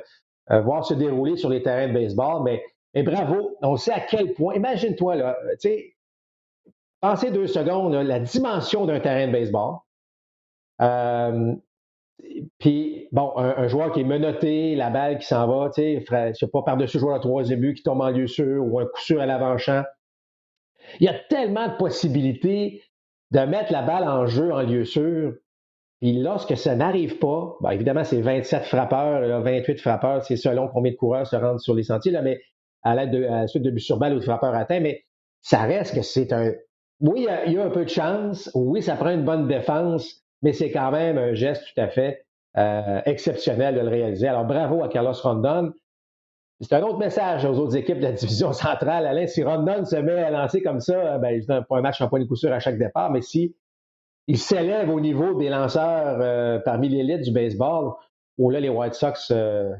voir 0.50 0.86
se 0.86 0.94
dérouler 0.94 1.38
sur 1.38 1.50
les 1.50 1.62
terrains 1.62 1.88
de 1.88 1.94
baseball. 1.94 2.44
Mais, 2.44 3.04
bravo, 3.04 3.58
on 3.62 3.76
sait 3.76 3.92
à 3.92 4.00
quel 4.00 4.34
point. 4.34 4.56
Imagine-toi, 4.56 5.16
là, 5.16 5.38
tu 5.62 5.70
sais, 5.70 5.96
pensez 7.02 7.32
deux 7.32 7.48
secondes, 7.48 7.94
la 7.94 8.20
dimension 8.20 8.86
d'un 8.86 9.00
terrain 9.00 9.28
de 9.28 9.32
baseball. 9.32 9.76
Puis, 12.60 13.08
bon, 13.12 13.34
un, 13.38 13.67
joueur 13.67 13.91
qui 13.91 14.01
est 14.01 14.05
menotté, 14.05 14.75
la 14.75 14.89
balle 14.89 15.17
qui 15.17 15.27
s'en 15.27 15.48
va, 15.48 15.70
tu 15.70 15.82
sais, 15.82 16.34
sais 16.34 16.48
pas, 16.48 16.62
par-dessus 16.63 17.00
joueur 17.00 17.15
à 17.15 17.20
troisième 17.20 17.60
but 17.60 17.75
qui 17.75 17.84
tombe 17.84 18.01
en 18.01 18.10
lieu 18.10 18.27
sûr 18.27 18.63
ou 18.65 18.79
un 18.79 18.86
coup 18.86 19.01
sûr 19.01 19.20
à 19.20 19.25
l'avant-champ. 19.25 19.84
Il 21.00 21.05
y 21.05 21.10
a 21.10 21.15
tellement 21.29 21.67
de 21.67 21.75
possibilités 21.77 22.82
de 23.32 23.39
mettre 23.39 23.72
la 23.72 23.82
balle 23.82 24.08
en 24.08 24.25
jeu 24.25 24.53
en 24.53 24.62
lieu 24.62 24.86
sûr. 24.86 25.34
Puis 26.01 26.13
lorsque 26.13 26.55
ça 26.55 26.75
n'arrive 26.75 27.17
pas, 27.17 27.55
ben 27.62 27.72
évidemment, 27.72 28.03
c'est 28.03 28.22
27 28.22 28.65
frappeurs, 28.65 29.41
28 29.41 29.79
frappeurs, 29.79 30.24
c'est 30.24 30.36
selon 30.36 30.67
combien 30.67 30.91
de 30.91 30.98
coureurs 30.98 31.25
se 31.25 31.36
rendent 31.36 31.60
sur 31.60 31.74
les 31.74 31.84
sentiers, 31.84 32.17
mais 32.22 32.41
à 32.84 32.96
l'aide 32.96 33.12
de, 33.12 33.24
à 33.25 33.48
suite 33.48 33.63
de 33.63 33.72
but 33.72 33.79
sur 33.79 33.98
balle 33.98 34.13
ou 34.13 34.20
de 34.20 34.24
frappeurs 34.24 34.53
atteints, 34.53 34.82
mais 34.82 35.03
ça 35.41 35.62
reste 35.63 35.96
que 35.96 36.01
c'est 36.01 36.32
un. 36.34 36.51
Oui, 37.00 37.27
il 37.48 37.53
y, 37.53 37.58
a, 37.58 37.63
un 37.63 37.70
peu 37.70 37.84
de 37.84 37.89
chance. 37.89 38.51
Oui, 38.53 38.82
ça 38.82 38.96
prend 38.96 39.10
une 39.10 39.25
bonne 39.25 39.48
défense 39.48 40.23
mais 40.44 40.54
c'est 40.54 40.70
quand 40.70 40.92
même 40.92 41.18
un 41.18 41.34
geste 41.34 41.64
tout 41.74 41.82
à 41.82 41.88
fait 41.88 42.26
euh, 42.58 43.02
exceptionnel 43.06 43.76
de 43.76 43.80
le 43.80 43.88
réaliser. 43.88 44.28
Alors 44.28 44.46
bravo 44.46 44.84
à 44.84 44.90
Carlos 44.90 45.14
Rondon. 45.14 45.74
C'est 46.62 46.74
un 46.74 46.84
autre 46.84 47.00
message 47.00 47.46
aux 47.46 47.58
autres 47.58 47.76
équipes 47.76 47.98
de 47.98 48.04
la 48.04 48.12
division 48.12 48.54
centrale. 48.54 49.08
Alain, 49.08 49.26
si 49.26 49.44
Rondon 49.44 49.84
se 49.86 49.96
met 49.96 50.22
à 50.22 50.30
lancer 50.30 50.62
comme 50.62 50.80
ça, 50.80 51.18
ben, 51.18 51.44
pas 51.48 51.78
un 51.78 51.82
match 51.82 52.00
en 52.02 52.10
point 52.10 52.20
de 52.20 52.26
coup 52.26 52.36
sûr 52.36 52.54
à 52.54 52.60
chaque 52.60 52.78
départ, 52.78 53.10
mais 53.10 53.22
si 53.22 53.56
il 54.28 54.38
s'élève 54.38 54.90
au 54.90 55.00
niveau 55.00 55.34
des 55.34 55.50
lanceurs 55.50 56.20
euh, 56.22 56.60
parmi 56.60 56.90
l'élite 56.90 57.22
du 57.22 57.32
baseball, 57.32 57.94
où 58.38 58.50
là, 58.50 58.60
les 58.60 58.70
White 58.70 58.94
Sox, 58.94 59.32
euh, 59.32 59.74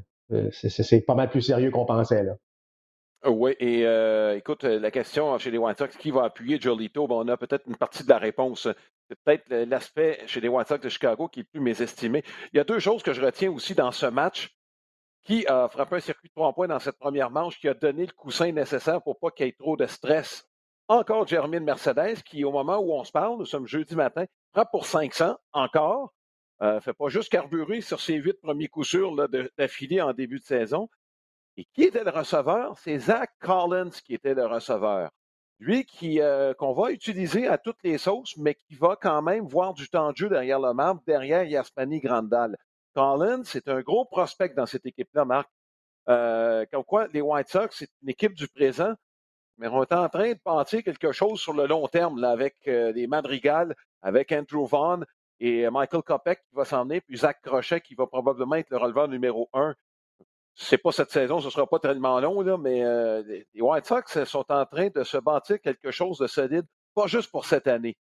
c'est 0.52 1.02
pas 1.02 1.16
mal 1.16 1.30
plus 1.30 1.42
sérieux 1.42 1.72
qu'on 1.72 1.86
pensait. 1.86 2.24
Là. 2.24 2.34
Oui, 3.26 3.56
et 3.60 3.84
écoute, 4.36 4.64
la 4.64 4.92
question 4.92 5.38
chez 5.38 5.52
les 5.52 5.58
White 5.58 5.78
Sox, 5.78 5.96
qui 5.98 6.12
va 6.12 6.24
appuyer 6.24 6.60
Jolito? 6.60 7.08
on 7.10 7.28
a 7.28 7.38
peut-être 7.38 7.68
une 7.68 7.78
partie 7.78 8.04
de 8.04 8.10
la 8.10 8.18
réponse 8.18 8.68
c'est 9.10 9.18
peut-être 9.24 9.50
l'aspect 9.70 10.24
chez 10.28 10.42
les 10.42 10.48
White 10.48 10.68
Sox 10.68 10.80
de 10.80 10.90
Chicago 10.90 11.28
qui 11.28 11.42
est 11.42 11.44
plus 11.44 11.60
mésestimé. 11.60 12.24
Il 12.54 12.58
y 12.58 12.60
a 12.60 12.64
deux 12.64 12.80
choses 12.80 13.04
que 13.04 13.14
je 13.14 13.22
retiens 13.22 13.52
aussi 13.52 13.76
dans 13.76 13.92
ce 13.92 14.06
match. 14.06 14.56
Qui 15.26 15.48
a 15.48 15.70
frappé 15.70 15.96
un 15.96 16.00
circuit 16.02 16.28
de 16.28 16.34
trois 16.34 16.52
points 16.52 16.68
dans 16.68 16.80
cette 16.80 16.98
première 16.98 17.30
manche, 17.30 17.58
qui 17.58 17.70
a 17.70 17.74
donné 17.74 18.06
le 18.06 18.12
coussin 18.12 18.52
nécessaire 18.52 19.02
pour 19.02 19.18
pas 19.20 19.32
qu'il 19.32 19.46
y 19.46 19.50
ait 19.50 19.56
trop 19.58 19.78
de 19.78 19.86
stress 19.86 20.46
encore 20.88 21.28
Jermaine 21.28 21.64
Mercedes, 21.64 22.22
qui, 22.24 22.44
au 22.44 22.52
moment 22.52 22.78
où 22.78 22.94
on 22.94 23.04
se 23.04 23.12
parle, 23.12 23.38
nous 23.38 23.46
sommes 23.46 23.68
jeudi 23.68 23.96
matin, 23.96 24.26
prend 24.52 24.66
pour 24.66 24.86
500 24.86 25.38
encore. 25.54 26.14
Euh, 26.62 26.80
fait 26.80 26.94
pas 26.94 27.10
juste 27.10 27.30
carburer 27.30 27.82
sur 27.82 28.00
ses 28.00 28.16
huit 28.16 28.40
premiers 28.42 28.68
coups 28.68 28.88
sûrs 28.88 29.16
d'affilée 29.58 30.02
en 30.02 30.14
début 30.14 30.40
de 30.40 30.46
saison. 30.46 30.90
Et 31.58 31.66
qui 31.74 31.84
était 31.84 32.04
le 32.04 32.12
receveur? 32.12 32.78
C'est 32.78 32.98
Zach 33.00 33.32
Collins 33.40 33.92
qui 34.06 34.14
était 34.14 34.34
le 34.34 34.46
receveur. 34.46 35.12
Lui 35.60 35.86
qui 35.86 36.20
euh, 36.20 36.54
qu'on 36.54 36.74
va 36.74 36.92
utiliser 36.92 37.48
à 37.48 37.58
toutes 37.58 37.82
les 37.84 37.98
sauces, 37.98 38.36
mais 38.38 38.56
qui 38.56 38.76
va 38.76 38.98
quand 39.00 39.22
même 39.22 39.48
voir 39.48 39.74
du 39.74 39.88
temps 39.88 40.12
de 40.12 40.18
jeu 40.18 40.30
derrière 40.30 40.60
le 40.60 40.74
marbre, 40.74 41.02
derrière 41.08 41.44
Yaspani 41.44 42.00
Grandal. 42.00 42.58
Collins, 42.94 43.44
c'est 43.46 43.68
un 43.68 43.82
gros 43.82 44.06
prospect 44.06 44.50
dans 44.50 44.66
cette 44.66 44.86
équipe-là, 44.86 45.26
Marc. 45.26 45.50
Euh, 46.10 46.66
quoi, 46.86 47.08
les 47.14 47.22
White 47.22 47.48
Sox, 47.48 47.70
c'est 47.72 47.90
une 48.02 48.10
équipe 48.10 48.34
du 48.34 48.48
présent, 48.48 48.94
mais 49.58 49.68
on 49.68 49.84
est 49.84 49.94
en 49.94 50.10
train 50.10 50.34
de 50.34 50.40
penser 50.44 50.84
quelque 50.84 51.12
chose 51.12 51.40
sur 51.40 51.54
le 51.54 51.66
long 51.66 51.88
terme 51.88 52.24
avec 52.24 52.56
euh, 52.68 52.92
les 52.92 53.08
Madrigal, 53.08 53.76
avec 54.02 54.32
Andrew 54.32 54.66
Vaughn 54.66 55.06
et 55.40 55.70
Michael 55.70 56.04
Kopek 56.04 56.40
qui 56.40 56.56
va 56.56 56.66
s'en 56.66 56.88
puis 56.88 57.18
Zach 57.18 57.42
Crochet 57.42 57.82
qui 57.82 57.96
va 57.96 58.08
probablement 58.08 58.56
être 58.56 58.70
le 58.70 58.78
releveur 58.78 59.08
numéro 59.08 59.50
un. 59.54 59.76
C'est 60.56 60.78
pas 60.78 60.92
cette 60.92 61.12
saison, 61.12 61.40
ce 61.40 61.50
sera 61.50 61.66
pas 61.66 61.80
tellement 61.80 62.20
long, 62.20 62.42
là, 62.42 62.58
mais 62.58 62.84
euh, 62.84 63.24
les 63.54 63.62
White 63.62 63.86
Sox 63.86 64.24
sont 64.26 64.46
en 64.50 64.66
train 64.66 64.90
de 64.94 65.04
se 65.04 65.18
bâtir 65.18 65.60
quelque 65.60 65.90
chose 65.90 66.20
de 66.20 66.28
solide, 66.28 66.66
pas 66.94 67.08
juste 67.08 67.32
pour 67.32 67.46
cette 67.46 67.68
année. 67.68 67.98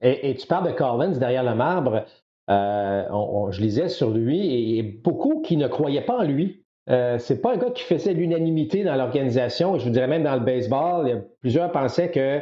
Et, 0.00 0.34
tu 0.34 0.46
parles 0.46 0.66
de 0.66 0.76
Collins 0.76 1.16
derrière 1.18 1.44
le 1.44 1.54
marbre. 1.54 2.04
Euh, 2.50 3.50
je 3.52 3.60
lisais 3.60 3.88
sur 3.88 4.10
lui 4.10 4.78
et 4.78 4.82
beaucoup 4.82 5.40
qui 5.42 5.56
ne 5.56 5.68
croyaient 5.68 6.04
pas 6.04 6.18
en 6.18 6.24
lui. 6.24 6.64
Euh, 6.90 7.18
c'est 7.18 7.40
pas 7.40 7.54
un 7.54 7.56
gars 7.56 7.70
qui 7.70 7.84
faisait 7.84 8.12
l'unanimité 8.12 8.82
dans 8.82 8.96
l'organisation. 8.96 9.78
Je 9.78 9.84
vous 9.84 9.90
dirais 9.90 10.08
même 10.08 10.24
dans 10.24 10.34
le 10.34 10.44
baseball, 10.44 11.24
plusieurs 11.40 11.70
pensaient 11.70 12.10
que 12.10 12.40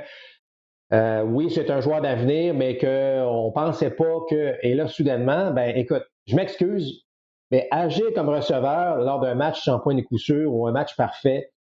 oui, 1.25 1.51
c'est 1.51 1.71
un 1.71 1.81
joueur 1.81 2.01
d'avenir, 2.01 2.55
mais 2.55 2.79
qu'on 2.79 3.47
ne 3.49 3.53
pensait 3.53 3.91
pas 3.91 4.21
que. 4.29 4.57
Et 4.63 4.75
là, 4.75 4.89
soudainement, 4.89 5.51
ben 5.51 5.77
écoute, 5.77 6.05
je 6.27 6.35
m'excuse, 6.35 7.05
mais 7.53 7.69
agir 7.71 8.07
comme 8.15 8.31
receveur 8.31 8.97
lors 8.97 9.21
d'un 9.21 9.35
match 9.35 9.63
sans 9.63 9.79
point 9.79 9.95
de 9.95 10.01
coup 10.01 10.19
sûr 10.19 10.53
ou 10.53 10.67
un 10.67 10.73
match 10.73 10.97
parfait, 10.97 11.53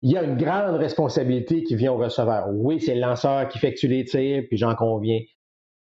il 0.00 0.12
y 0.12 0.16
a 0.16 0.22
une 0.22 0.36
grande 0.36 0.76
responsabilité 0.76 1.64
qui 1.64 1.74
vient 1.74 1.92
au 1.92 1.96
receveur. 1.96 2.46
Oui, 2.48 2.80
c'est 2.80 2.94
le 2.94 3.00
lanceur 3.00 3.48
qui 3.48 3.58
effectue 3.58 3.88
les 3.88 4.04
tirs, 4.04 4.44
puis 4.48 4.56
j'en 4.56 4.74
conviens. 4.76 5.20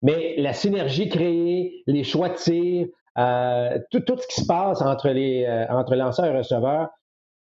Mais 0.03 0.37
la 0.38 0.53
synergie 0.53 1.09
créée, 1.09 1.83
les 1.88 2.05
choix 2.05 2.29
de 2.29 2.35
tir, 2.35 2.87
euh, 3.19 3.79
tout, 3.91 4.03
ce 4.07 4.27
qui 4.29 4.41
se 4.43 4.47
passe 4.47 4.81
entre, 4.81 5.09
les, 5.09 5.45
euh, 5.45 5.67
entre 5.71 5.97
lanceurs 5.97 6.27
et 6.27 6.37
receveurs, 6.37 6.88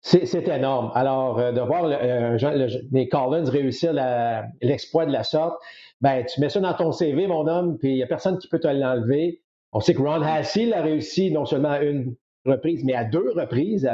c'est 0.02 0.48
énorme. 0.48 0.92
Alors, 0.96 1.40
euh, 1.40 1.52
de 1.52 1.60
voir 1.60 1.88
les 1.88 3.10
Collins 3.10 3.50
réussir 3.50 3.92
l'exploit 4.62 5.06
de 5.06 5.12
la 5.12 5.24
sorte, 5.24 5.60
ben, 6.00 6.24
tu 6.26 6.40
mets 6.40 6.50
ça 6.50 6.62
dans 6.62 6.74
ton 6.74 6.94
CV, 6.94 7.28
mon 7.28 7.48
homme, 7.48 7.78
puis 7.78 7.90
il 7.92 7.96
n'y 7.96 8.04
a 8.04 8.08
personne 8.08 8.38
qui 8.38 8.48
peut 8.48 8.60
te 8.60 8.68
l'enlever. 8.68 9.42
On 9.74 9.80
sait 9.80 9.94
que 9.94 10.02
Ron 10.02 10.22
Hassey 10.22 10.66
l'a 10.66 10.82
réussi 10.82 11.32
non 11.32 11.46
seulement 11.46 11.72
à 11.72 11.82
une 11.82 12.16
reprise, 12.46 12.84
mais 12.84 12.94
à 12.94 13.04
deux 13.04 13.32
reprises 13.36 13.90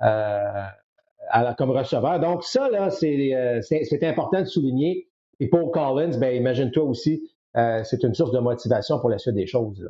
comme 0.00 1.70
receveur. 1.70 2.20
Donc, 2.20 2.44
ça, 2.44 2.68
là, 2.68 2.90
c'est 2.90 4.02
important 4.02 4.40
de 4.40 4.46
souligner. 4.46 5.08
Et 5.40 5.48
pour 5.48 5.70
Collins, 5.72 6.18
ben, 6.18 6.34
imagine-toi 6.34 6.84
aussi, 6.84 7.30
c'est 7.54 8.02
une 8.02 8.14
source 8.14 8.32
de 8.32 8.40
motivation 8.40 8.98
pour 8.98 9.10
la 9.10 9.18
suite 9.18 9.34
des 9.34 9.46
choses. 9.46 9.88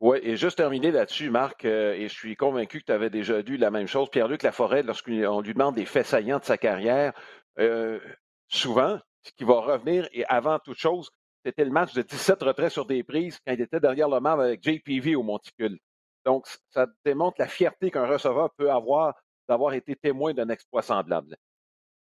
Oui, 0.00 0.18
et 0.22 0.36
juste 0.36 0.58
terminer 0.58 0.90
là-dessus, 0.90 1.30
Marc, 1.30 1.64
euh, 1.64 1.94
et 1.94 2.08
je 2.08 2.12
suis 2.12 2.36
convaincu 2.36 2.80
que 2.80 2.86
tu 2.86 2.92
avais 2.92 3.08
déjà 3.08 3.40
lu 3.40 3.56
la 3.56 3.70
même 3.70 3.86
chose. 3.86 4.10
Pierre-Luc 4.10 4.42
Laforêt, 4.42 4.82
lorsqu'on 4.82 5.40
lui 5.40 5.54
demande 5.54 5.76
des 5.76 5.86
faits 5.86 6.06
saillants 6.06 6.38
de 6.38 6.44
sa 6.44 6.58
carrière, 6.58 7.12
euh, 7.58 8.00
souvent, 8.48 8.98
ce 9.22 9.30
qui 9.32 9.44
va 9.44 9.60
revenir, 9.60 10.08
et 10.12 10.24
avant 10.26 10.58
toute 10.58 10.76
chose, 10.76 11.10
c'était 11.46 11.64
le 11.64 11.70
match 11.70 11.94
de 11.94 12.02
17 12.02 12.42
retraits 12.42 12.72
sur 12.72 12.86
des 12.86 13.04
prises 13.04 13.38
quand 13.46 13.52
il 13.52 13.60
était 13.60 13.78
derrière 13.78 14.08
le 14.08 14.18
marbre 14.18 14.42
avec 14.42 14.64
JPV 14.64 15.14
au 15.14 15.22
monticule. 15.22 15.78
Donc, 16.24 16.44
ça 16.70 16.88
démontre 17.04 17.36
la 17.38 17.46
fierté 17.46 17.92
qu'un 17.92 18.06
receveur 18.06 18.50
peut 18.56 18.68
avoir 18.68 19.14
d'avoir 19.48 19.74
été 19.74 19.94
témoin 19.94 20.34
d'un 20.34 20.48
exploit 20.48 20.82
semblable. 20.82 21.36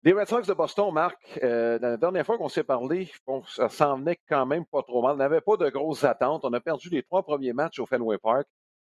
Les 0.02 0.12
Red 0.12 0.28
Sox 0.28 0.46
de 0.46 0.52
Boston, 0.52 0.92
Marc, 0.92 1.16
euh, 1.42 1.78
la 1.78 1.96
dernière 1.96 2.26
fois 2.26 2.36
qu'on 2.36 2.50
s'est 2.50 2.64
parlé, 2.64 3.10
ça 3.46 3.70
s'en 3.70 3.96
venait 3.96 4.18
quand 4.28 4.44
même 4.44 4.66
pas 4.66 4.82
trop 4.82 5.00
mal. 5.02 5.14
On 5.14 5.16
n'avait 5.16 5.40
pas 5.40 5.56
de 5.56 5.70
grosses 5.70 6.04
attentes. 6.04 6.44
On 6.44 6.52
a 6.52 6.60
perdu 6.60 6.90
les 6.90 7.02
trois 7.02 7.22
premiers 7.22 7.54
matchs 7.54 7.78
au 7.78 7.86
Fenway 7.86 8.18
Park. 8.18 8.46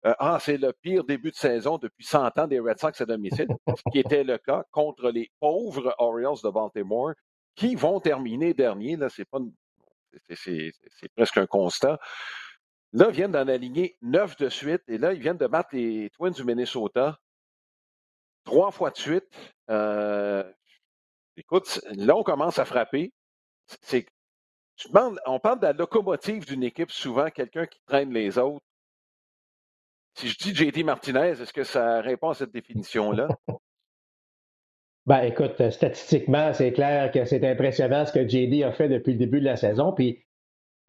Euh, 0.07 0.15
ah, 0.17 0.39
c'est 0.41 0.57
le 0.57 0.73
pire 0.73 1.03
début 1.03 1.29
de 1.29 1.35
saison 1.35 1.77
depuis 1.77 2.03
100 2.03 2.39
ans 2.39 2.47
des 2.47 2.59
Red 2.59 2.79
Sox 2.79 2.99
à 2.99 3.05
domicile, 3.05 3.47
ce 3.67 3.91
qui 3.91 3.99
était 3.99 4.23
le 4.23 4.39
cas 4.39 4.63
contre 4.71 5.11
les 5.11 5.29
pauvres 5.39 5.93
Orioles 5.99 6.41
de 6.43 6.49
Baltimore, 6.49 7.11
qui 7.55 7.75
vont 7.75 7.99
terminer 7.99 8.55
dernier. 8.55 8.95
Là, 8.95 9.09
c'est 9.09 9.25
pas, 9.25 9.39
c'est, 10.29 10.71
presque 11.15 11.37
un 11.37 11.47
constat. 11.47 11.99
Là, 12.93 13.07
ils 13.09 13.15
viennent 13.15 13.31
d'en 13.31 13.47
aligner 13.47 13.97
neuf 14.01 14.35
de 14.37 14.49
suite, 14.49 14.83
et 14.87 14.97
là, 14.97 15.13
ils 15.13 15.21
viennent 15.21 15.37
de 15.37 15.47
battre 15.47 15.69
les 15.73 16.09
Twins 16.11 16.31
du 16.31 16.43
Minnesota 16.43 17.17
trois 18.43 18.71
fois 18.71 18.89
de 18.89 18.97
suite. 18.97 19.27
Euh, 19.69 20.43
Écoute, 21.37 21.81
là, 21.95 22.15
on 22.15 22.23
commence 22.23 22.59
à 22.59 22.65
frapper. 22.65 23.13
On 25.25 25.39
parle 25.39 25.59
de 25.59 25.65
la 25.65 25.73
locomotive 25.73 26.45
d'une 26.45 26.63
équipe, 26.63 26.91
souvent 26.91 27.29
quelqu'un 27.29 27.65
qui 27.65 27.79
traîne 27.85 28.13
les 28.13 28.37
autres. 28.37 28.65
Si 30.15 30.27
je 30.27 30.37
dis 30.37 30.53
JD 30.53 30.83
Martinez, 30.83 31.29
est-ce 31.29 31.53
que 31.53 31.63
ça 31.63 32.01
répond 32.01 32.29
à 32.29 32.33
cette 32.33 32.51
définition-là? 32.51 33.29
Ben, 35.07 35.21
écoute, 35.23 35.59
euh, 35.59 35.71
statistiquement, 35.71 36.53
c'est 36.53 36.71
clair 36.73 37.11
que 37.11 37.25
c'est 37.25 37.43
impressionnant 37.49 38.05
ce 38.05 38.11
que 38.11 38.27
JD 38.27 38.63
a 38.63 38.71
fait 38.71 38.87
depuis 38.87 39.13
le 39.13 39.17
début 39.17 39.39
de 39.39 39.45
la 39.45 39.55
saison. 39.55 39.91
Puis, 39.93 40.19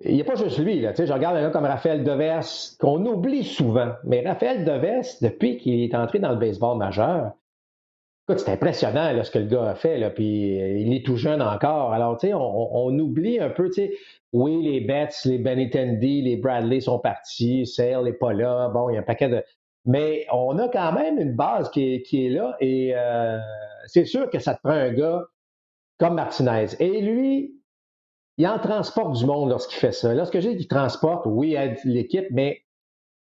il 0.04 0.14
n'y 0.14 0.20
a 0.20 0.24
pas 0.24 0.34
juste 0.34 0.58
lui. 0.58 0.80
Là. 0.80 0.90
Tu 0.90 0.98
sais, 0.98 1.06
je 1.06 1.12
regarde 1.12 1.36
un 1.36 1.42
gars 1.42 1.50
comme 1.50 1.64
Raphaël 1.64 2.04
Devers, 2.04 2.44
qu'on 2.78 3.04
oublie 3.06 3.44
souvent. 3.44 3.92
Mais 4.04 4.26
Raphaël 4.26 4.64
Devers, 4.64 5.04
depuis 5.20 5.58
qu'il 5.58 5.82
est 5.82 5.94
entré 5.94 6.18
dans 6.18 6.30
le 6.32 6.38
baseball 6.38 6.76
majeur, 6.76 7.32
c'est 8.28 8.48
impressionnant 8.50 9.12
ce 9.22 9.30
que 9.30 9.38
le 9.38 9.46
gars 9.46 9.70
a 9.70 9.74
fait, 9.74 9.98
là, 9.98 10.10
puis 10.10 10.60
euh, 10.60 10.78
il 10.78 10.94
est 10.94 11.04
tout 11.04 11.16
jeune 11.16 11.42
encore. 11.42 11.92
Alors, 11.92 12.16
tu 12.16 12.28
sais, 12.28 12.34
on, 12.34 12.98
oublie 12.98 13.40
un 13.40 13.50
peu, 13.50 13.68
tu 13.68 13.74
sais, 13.74 13.92
oui, 14.32 14.62
les 14.62 14.80
Betts, 14.80 15.24
les 15.24 15.38
Benintendi, 15.38 16.22
les 16.22 16.36
Bradley 16.36 16.80
sont 16.80 16.98
partis, 16.98 17.66
Sale 17.66 18.04
n'est 18.04 18.12
pas 18.12 18.32
là, 18.32 18.68
bon, 18.68 18.88
il 18.90 18.94
y 18.94 18.96
a 18.96 19.00
un 19.00 19.04
paquet 19.04 19.28
de... 19.28 19.42
Mais 19.84 20.26
on 20.32 20.58
a 20.58 20.68
quand 20.68 20.92
même 20.92 21.18
une 21.18 21.34
base 21.34 21.70
qui 21.70 21.94
est, 21.94 22.28
là 22.28 22.56
et 22.60 22.92
euh, 22.94 23.38
c'est 23.86 24.04
sûr 24.04 24.30
que 24.30 24.38
ça 24.38 24.54
te 24.54 24.60
prend 24.62 24.72
un 24.74 24.92
gars 24.92 25.24
comme 25.98 26.14
Martinez. 26.14 26.66
Et 26.78 27.00
lui, 27.00 27.54
il 28.38 28.46
en 28.46 28.58
transporte 28.58 29.16
du 29.16 29.26
monde 29.26 29.50
lorsqu'il 29.50 29.78
fait 29.78 29.92
ça. 29.92 30.14
Lorsque 30.14 30.38
j'ai 30.40 30.56
qu'il 30.56 30.68
transporte, 30.68 31.26
oui, 31.26 31.54
aide 31.54 31.78
l'équipe, 31.84 32.26
mais 32.30 32.62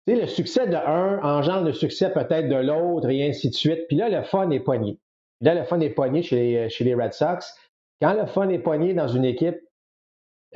le 0.07 0.27
succès 0.27 0.67
de 0.67 0.75
un 0.75 1.21
engendre 1.23 1.65
le 1.65 1.73
succès 1.73 2.13
peut-être 2.13 2.49
de 2.49 2.57
l'autre 2.57 3.09
et 3.09 3.27
ainsi 3.27 3.49
de 3.49 3.55
suite. 3.55 3.87
Puis 3.89 3.97
là, 3.97 4.09
le 4.09 4.23
fun 4.23 4.51
est 4.51 4.61
poigné. 4.61 4.99
Là, 5.41 5.55
le 5.55 5.65
fun 5.65 5.81
est 5.81 5.91
poigné 5.91 6.23
chez 6.23 6.69
chez 6.69 6.85
les 6.85 6.95
Red 6.95 7.13
Sox. 7.13 7.55
Quand 8.01 8.13
le 8.15 8.27
fun 8.27 8.49
est 8.49 8.59
poigné 8.59 8.95
dans 8.95 9.09
une 9.09 9.25
équipe, 9.25 9.59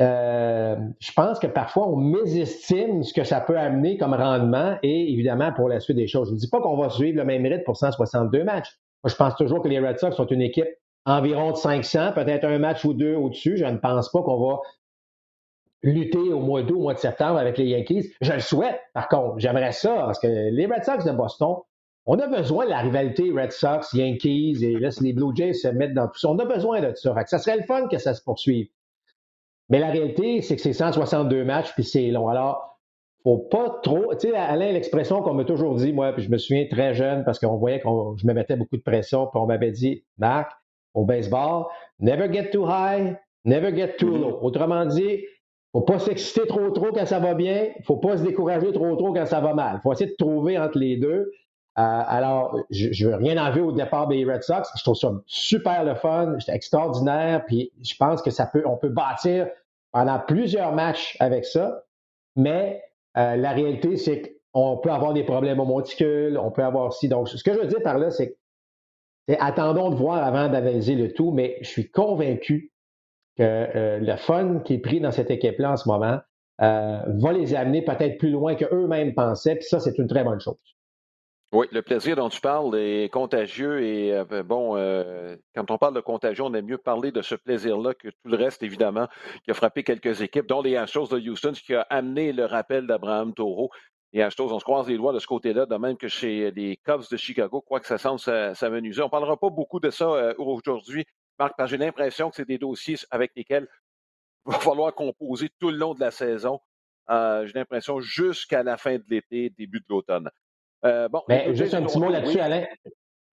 euh, 0.00 0.76
je 1.00 1.12
pense 1.12 1.38
que 1.38 1.49
parfois 1.49 1.88
on 1.88 1.97
mésestime 1.97 3.02
ce 3.02 3.12
que 3.12 3.25
ça 3.25 3.40
peut 3.40 3.59
amener 3.59 3.99
comme 3.99 4.14
rendement 4.14 4.76
et 4.83 5.12
évidemment 5.12 5.52
pour 5.52 5.69
la 5.69 5.81
suite 5.81 5.97
des 5.97 6.07
choses. 6.07 6.28
Je 6.28 6.35
ne 6.35 6.38
dis 6.38 6.49
pas 6.49 6.61
qu'on 6.61 6.76
va 6.76 6.88
suivre 6.88 7.17
le 7.17 7.25
même 7.25 7.45
rythme 7.45 7.64
pour 7.64 7.76
162 7.76 8.45
matchs. 8.45 8.78
Moi, 9.02 9.11
je 9.11 9.17
pense 9.17 9.35
toujours 9.37 9.62
que 9.62 9.69
les 9.69 9.81
Red 9.81 9.99
Sox 9.99 10.17
sont 10.17 10.26
une 10.26 10.43
équipe 10.43 10.69
environ 11.05 11.52
de 11.52 11.57
500, 11.57 12.12
peut-être 12.14 12.45
un 12.45 12.59
match 12.59 12.85
ou 12.85 12.95
deux 12.95 13.14
au-dessus. 13.14 13.57
Je 13.57 13.64
ne 13.64 13.78
pense 13.78 14.11
pas 14.11 14.23
qu'on 14.23 14.49
va 14.49 14.59
lutter 15.83 16.19
au 16.19 16.40
mois 16.40 16.62
d'août, 16.62 16.76
au 16.76 16.83
mois 16.83 16.95
de 16.95 16.99
septembre 16.99 17.38
avec 17.38 17.59
les 17.59 17.67
Yankees. 17.67 18.12
Je 18.21 18.33
le 18.33 18.40
souhaite, 18.40 18.78
par 18.95 19.09
contre. 19.09 19.38
J'aimerais 19.38 19.73
ça, 19.73 19.95
parce 19.95 20.19
que 20.19 20.26
les 20.26 20.67
Red 20.67 20.85
Sox 20.85 21.05
de 21.05 21.12
Boston, 21.12 21.57
on 22.07 22.19
a 22.19 22.26
besoin 22.26 22.64
de 22.64 22.71
la 22.71 22.78
rivalité 22.78 23.31
Red 23.31 23.52
Sox, 23.52 23.93
Yankees, 23.93 24.64
et 24.64 24.78
là, 24.78 24.90
si 24.90 25.05
les 25.05 25.12
Blue 25.12 25.35
Jays 25.35 25.55
se 25.55 25.69
mettent 25.69 25.95
dans 25.95 26.09
tout 26.09 26.19
ça, 26.19 26.28
on 26.28 26.38
a 26.38 26.45
besoin 26.45 26.81
de 26.81 26.95
ça. 26.95 27.14
ça 27.26 27.38
serait 27.38 27.57
le 27.57 27.64
fun 27.64 27.87
que 27.88 27.99
ça 27.99 28.14
se 28.14 28.23
poursuive. 28.23 28.69
Mais 29.69 29.79
la 29.79 29.91
réalité, 29.91 30.41
c'est 30.43 30.57
que 30.57 30.63
c'est 30.63 30.73
162 30.73 31.45
matchs, 31.45 31.73
puis 31.75 31.85
c'est 31.85 32.09
long. 32.09 32.29
Alors, 32.29 32.79
faut 33.23 33.39
pas 33.39 33.81
trop. 33.83 34.15
Tu 34.15 34.29
sais, 34.29 34.37
Alain, 34.37 34.73
l'expression 34.73 35.23
qu'on 35.23 35.35
m'a 35.35 35.45
toujours 35.45 35.75
dit, 35.75 35.93
moi, 35.93 36.13
puis 36.13 36.23
je 36.23 36.31
me 36.31 36.39
souviens 36.39 36.67
très 36.71 36.95
jeune, 36.95 37.25
parce 37.25 37.39
qu'on 37.39 37.57
voyait 37.57 37.81
que 37.81 37.89
je 38.17 38.27
me 38.27 38.33
mettais 38.33 38.57
beaucoup 38.57 38.77
de 38.77 38.83
pression, 38.83 39.27
puis 39.27 39.41
on 39.41 39.47
m'avait 39.47 39.73
dit, 39.73 40.05
Marc, 40.17 40.51
au 40.95 41.05
baseball, 41.05 41.67
never 41.99 42.33
get 42.33 42.51
too 42.51 42.67
high, 42.67 43.17
never 43.45 43.75
get 43.75 43.97
too 43.97 44.07
mm-hmm. 44.07 44.21
low. 44.21 44.39
Autrement 44.43 44.87
dit, 44.87 45.25
faut 45.73 45.83
pas 45.83 45.99
s'exciter 45.99 46.47
trop 46.47 46.71
trop 46.71 46.93
quand 46.93 47.07
ça 47.07 47.19
va 47.19 47.35
bien, 47.35 47.69
faut 47.85 47.99
pas 47.99 48.17
se 48.17 48.23
décourager 48.23 48.73
trop 48.73 48.97
trop 48.97 49.13
quand 49.13 49.27
ça 49.27 49.41
va 49.41 49.53
mal. 49.55 49.81
faut 49.83 49.93
essayer 49.93 50.11
de 50.11 50.17
trouver 50.17 50.59
entre 50.59 50.79
les 50.79 50.97
deux. 50.97 51.31
Euh, 51.79 52.03
alors, 52.07 52.59
je, 52.71 52.89
ne 52.89 53.11
veux 53.11 53.17
rien 53.17 53.41
enlever 53.41 53.61
au 53.61 53.71
départ 53.71 54.09
des 54.09 54.25
Red 54.25 54.43
Sox. 54.43 54.69
Je 54.77 54.83
trouve 54.83 54.97
ça 54.97 55.13
super 55.27 55.85
le 55.85 55.95
fun, 55.95 56.37
extraordinaire, 56.49 57.45
puis 57.47 57.71
je 57.83 57.95
pense 57.97 58.21
que 58.21 58.31
ça 58.31 58.47
peut, 58.47 58.65
on 58.67 58.77
peut 58.77 58.89
bâtir 58.89 59.47
pendant 59.93 60.19
plusieurs 60.19 60.73
matchs 60.73 61.17
avec 61.21 61.45
ça. 61.45 61.85
Mais 62.35 62.83
euh, 63.17 63.37
la 63.37 63.53
réalité, 63.53 63.97
c'est 63.97 64.41
qu'on 64.53 64.79
peut 64.79 64.91
avoir 64.91 65.13
des 65.13 65.23
problèmes 65.23 65.61
au 65.61 65.65
monticule, 65.65 66.37
on 66.37 66.51
peut 66.51 66.65
avoir 66.65 66.87
aussi. 66.89 67.09
Donc, 67.09 67.29
ce 67.29 67.45
que 67.45 67.55
je 67.55 67.61
veux 67.61 67.67
dire 67.67 67.83
par 67.83 67.99
là, 67.99 68.11
c'est 68.11 68.37
attendons 69.39 69.91
de 69.91 69.95
voir 69.95 70.25
avant 70.25 70.49
d'analyser 70.49 70.97
le 70.97 71.13
tout, 71.13 71.31
mais 71.31 71.59
je 71.61 71.69
suis 71.69 71.91
convaincu 71.91 72.73
que 73.37 74.01
le 74.01 74.17
fun 74.17 74.61
qui 74.65 74.75
est 74.75 74.79
pris 74.79 75.01
dans 75.01 75.13
cette 75.13 75.31
équipe-là 75.31 75.73
en 75.73 75.77
ce 75.77 75.89
moment 75.89 76.19
va 76.59 77.33
les 77.33 77.55
amener 77.55 77.85
peut-être 77.85 78.19
plus 78.19 78.31
loin 78.31 78.55
qu'eux-mêmes 78.55 79.15
pensaient, 79.15 79.57
puis 79.57 79.67
ça, 79.67 79.81
c'est 79.81 79.97
une 79.99 80.09
très 80.09 80.25
bonne 80.25 80.41
chose. 80.41 80.57
Oui, 81.50 81.67
le 81.73 81.81
plaisir 81.81 82.14
dont 82.14 82.28
tu 82.28 82.43
parles 82.43 82.76
est 82.76 83.11
contagieux 83.11 83.83
et 83.83 84.12
euh, 84.12 84.43
bon, 84.43 84.76
euh, 84.76 85.35
quand 85.55 85.71
on 85.71 85.78
parle 85.78 85.95
de 85.95 86.00
contagion, 86.00 86.47
on 86.47 86.55
aime 86.55 86.67
mieux 86.67 86.76
parler 86.76 87.11
de 87.11 87.23
ce 87.23 87.35
plaisir-là 87.35 87.95
que 87.95 88.09
tout 88.09 88.28
le 88.28 88.37
reste, 88.37 88.62
évidemment, 88.62 89.09
qui 89.45 89.50
a 89.50 89.55
frappé 89.55 89.83
quelques 89.83 90.21
équipes, 90.21 90.47
dont 90.47 90.61
les 90.61 90.76
Astros 90.76 91.09
de 91.09 91.19
Houston, 91.19 91.55
ce 91.55 91.62
qui 91.62 91.75
a 91.75 91.87
amené 91.88 92.35
le 92.35 92.45
rappel 92.45 92.87
d'Abraham 92.87 93.33
Taureau. 93.33 93.71
Les 94.12 94.21
Astros, 94.21 94.52
on 94.52 94.59
se 94.59 94.64
croise 94.64 94.88
les 94.88 94.99
doigts 94.99 95.14
de 95.14 95.19
ce 95.21 95.26
côté-là, 95.26 95.64
de 95.64 95.75
même 95.76 95.97
que 95.97 96.09
chez 96.09 96.50
les 96.50 96.76
Cubs 96.76 97.09
de 97.11 97.17
Chicago, 97.17 97.62
quoi 97.62 97.81
que 97.81 97.87
ça 97.87 97.97
semble 97.97 98.21
s'amenuiser. 98.21 99.00
On 99.00 99.07
ne 99.07 99.11
parlera 99.11 99.38
pas 99.38 99.49
beaucoup 99.49 99.81
de 99.81 99.88
ça 99.88 100.05
euh, 100.05 100.35
aujourd'hui, 100.37 101.07
Marc, 101.38 101.55
parce 101.57 101.71
que 101.71 101.78
j'ai 101.78 101.83
l'impression 101.83 102.28
que 102.28 102.37
c'est 102.37 102.49
des 102.49 102.59
dossiers 102.59 102.97
avec 103.11 103.33
lesquels 103.35 103.67
il 104.47 104.52
va 104.52 104.59
falloir 104.59 104.95
composer 104.95 105.49
tout 105.59 105.71
le 105.71 105.78
long 105.78 105.95
de 105.95 106.00
la 106.00 106.11
saison. 106.11 106.61
j'ai 107.09 107.52
l'impression 107.55 108.00
jusqu'à 108.00 108.62
la 108.62 108.76
fin 108.76 108.97
de 108.97 109.05
l'été, 109.09 109.49
début 109.49 109.81
de 109.81 109.87
l'automne. 109.88 110.28
Euh, 110.85 111.09
bon, 111.09 111.23
juste 111.53 111.75
un 111.75 111.83
petit 111.83 111.99
mot 111.99 112.11
là-dessus, 112.11 112.41
Alain. 112.41 112.65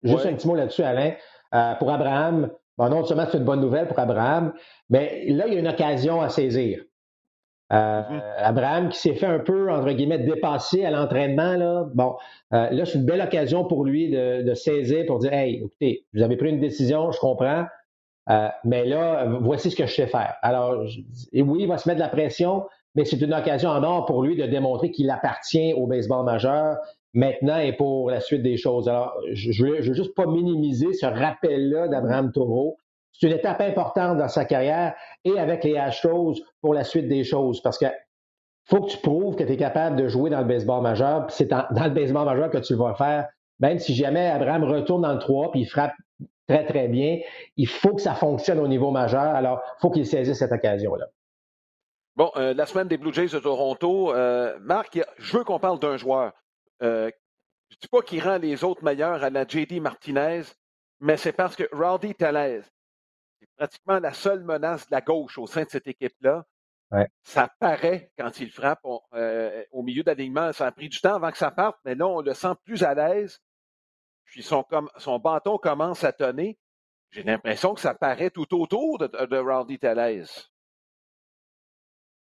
Juste 0.04 0.26
un 0.26 0.34
petit 0.34 0.48
mot 0.48 0.56
là-dessus, 0.56 0.84
Alain. 0.84 1.14
pour 1.80 1.92
Abraham, 1.92 2.52
bon, 2.78 2.90
non 2.90 3.04
seulement 3.06 3.26
c'est 3.32 3.38
une 3.38 3.46
bonne 3.46 3.62
nouvelle 3.62 3.88
pour 3.88 4.00
Abraham, 4.00 4.54
mais 4.90 5.26
là, 5.28 5.48
il 5.48 5.54
y 5.54 5.58
a 5.58 5.60
une 5.60 5.68
occasion 5.68 6.22
à 6.22 6.30
saisir. 6.30 6.82
Euh, 7.74 8.02
mm-hmm. 8.02 8.22
Abraham 8.38 8.90
qui 8.90 9.00
s'est 9.00 9.16
fait 9.16 9.26
un 9.26 9.40
peu, 9.40 9.72
entre 9.72 9.92
guillemets, 9.92 10.20
dépasser 10.20 10.86
à 10.86 10.92
l'entraînement, 10.92 11.56
là. 11.56 11.88
Bon, 11.96 12.16
euh, 12.54 12.70
là, 12.70 12.86
c'est 12.86 13.00
une 13.00 13.06
belle 13.06 13.22
occasion 13.22 13.66
pour 13.66 13.84
lui 13.86 14.10
de, 14.10 14.54
saisir 14.54 15.06
pour 15.08 15.20
dire 15.20 15.34
Hey, 15.34 15.56
écoutez, 15.56 16.06
vous 16.14 16.22
avez 16.22 16.38
pris 16.38 16.50
une 16.50 16.60
décision, 16.60 17.12
je 17.12 17.20
comprends, 17.20 17.66
mais 18.64 18.86
là, 18.86 19.26
voici 19.42 19.72
ce 19.72 19.76
que 19.76 19.88
je 19.88 19.94
sais 19.94 20.08
faire. 20.08 20.36
Alors, 20.42 20.84
et 21.34 21.42
oui, 21.42 21.64
il 21.64 21.68
va 21.68 21.78
se 21.78 21.90
mettre 21.90 22.00
de 22.00 22.04
la 22.06 22.10
pression, 22.10 22.66
mais 22.94 23.04
c'est 23.04 23.20
une 23.22 23.34
occasion 23.34 23.70
en 23.70 23.84
or 23.84 24.06
pour 24.06 24.24
lui 24.24 24.36
de 24.36 24.46
démontrer 24.46 24.92
qu'il 24.92 25.10
appartient 25.10 25.74
au 25.74 25.88
baseball 25.88 26.24
majeur, 26.24 26.78
maintenant 27.16 27.58
et 27.58 27.74
pour 27.74 28.12
la 28.12 28.20
suite 28.20 28.44
des 28.44 28.58
choses. 28.58 28.88
Alors, 28.88 29.16
je 29.32 29.64
ne 29.64 29.72
veux, 29.72 29.94
juste 29.94 30.14
pas 30.14 30.28
minimiser 30.28 30.94
ce 30.94 31.06
rappel-là 31.06 31.88
d'Abraham 31.88 32.32
Taureau. 32.32 32.78
C'est 33.14 33.28
une 33.28 33.34
étape 33.34 33.62
importante 33.62 34.18
dans 34.18 34.28
sa 34.28 34.46
carrière 34.46 34.94
et 35.24 35.40
avec 35.40 35.64
les 35.64 35.78
Astros 35.78 36.36
pour 36.62 36.74
la 36.74 36.84
suite 36.84 37.08
des 37.08 37.24
choses 37.24 37.62
parce 37.62 37.78
que 37.78 37.86
faut 38.66 38.82
que 38.82 38.92
tu 38.92 38.98
prouves 38.98 39.36
que 39.36 39.44
tu 39.44 39.54
es 39.54 39.58
capable 39.58 39.96
de 39.96 40.08
jouer 40.08 40.30
dans 40.30 40.40
le 40.40 40.46
baseball 40.46 40.82
majeur. 40.82 41.26
C'est 41.30 41.46
dans, 41.46 41.66
le 41.72 41.90
baseball 41.92 42.26
majeur 42.26 42.50
que 42.50 42.58
tu 42.58 42.76
vas 42.76 42.94
faire. 42.96 43.28
Même 43.60 43.80
si 43.80 43.96
jamais 43.96 44.28
Abraham 44.28 44.66
retourne 44.66 45.04
dans 45.04 45.14
le 45.14 45.20
3 45.20 45.52
puis 45.52 45.62
il 45.62 45.66
frappe 45.66 45.94
très, 46.48 46.66
très 46.66 46.88
bien, 46.88 47.20
il 47.56 47.68
faut 47.68 47.96
que 47.96 48.02
ça 48.02 48.14
fonctionne 48.14 48.60
au 48.60 48.68
niveau 48.68 48.92
majeur. 48.92 49.22
Alors, 49.22 49.62
il 49.78 49.82
faut 49.82 49.90
qu'il 49.90 50.06
saisisse 50.06 50.38
cette 50.38 50.52
occasion-là. 50.52 51.06
Bon, 52.18 52.32
euh, 52.36 52.54
la 52.54 52.66
semaine 52.66 52.88
des 52.88 52.98
Blue 52.98 53.14
Jays 53.14 53.28
de 53.28 53.40
Toronto, 53.40 54.14
euh, 54.14 54.58
Marc, 54.62 55.00
je 55.18 55.38
veux 55.38 55.44
qu'on 55.44 55.60
parle 55.60 55.80
d'un 55.80 55.98
joueur. 55.98 56.34
Euh, 56.82 57.10
je 57.70 57.76
ne 57.76 57.80
dis 57.82 57.88
pas 57.88 58.02
qu'il 58.02 58.22
rend 58.24 58.38
les 58.38 58.64
autres 58.64 58.84
meilleurs 58.84 59.24
à 59.24 59.30
la 59.30 59.48
JD 59.48 59.82
Martinez, 59.82 60.44
mais 61.00 61.18
c'est 61.18 61.34
parce 61.34 61.56
que 61.56 61.68
Rowdy 61.72 62.16
Tellez 62.16 62.62
est 63.42 63.50
pratiquement 63.58 64.00
la 64.00 64.14
seule 64.14 64.44
menace 64.44 64.88
de 64.88 64.96
la 64.96 65.02
gauche 65.02 65.38
au 65.38 65.48
sein 65.48 65.64
de 65.64 65.70
cette 65.70 65.88
équipe-là. 65.88 66.46
Ça 67.24 67.52
paraît 67.60 68.12
quand 68.18 68.40
il 68.40 68.50
frappe 68.50 68.82
euh, 69.14 69.64
au 69.72 69.84
milieu 69.84 70.04
d'alignement. 70.04 70.54
Ça 70.54 70.68
a 70.68 70.72
pris 70.72 70.88
du 70.88 71.02
temps 71.02 71.16
avant 71.16 71.32
que 71.32 71.38
ça 71.38 71.52
parte, 71.52 71.78
mais 71.84 71.96
là, 71.96 72.08
on 72.08 72.22
le 72.22 72.34
sent 72.34 72.54
plus 72.64 72.84
à 72.84 72.94
l'aise. 72.94 73.42
Puis 74.26 74.44
son, 74.44 74.64
son 74.98 75.20
bâton 75.20 75.58
commence 75.58 76.04
à 76.04 76.14
tonner. 76.14 76.58
J'ai 77.12 77.24
l'impression 77.24 77.74
que 77.74 77.82
ça 77.82 77.96
paraît 77.96 78.30
tout 78.30 78.54
autour 78.60 78.98
de, 79.00 79.08
de 79.08 79.38
Rowdy 79.38 79.80
Tellez. 79.80 80.24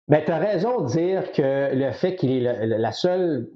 Mais 0.08 0.26
tu 0.26 0.32
as 0.32 0.40
raison 0.40 0.82
de 0.82 0.88
dire 0.88 1.32
que 1.32 1.74
le 1.74 1.92
fait 1.92 2.16
qu'il 2.16 2.32
est 2.32 2.66
la 2.66 2.92
seule 2.92 3.50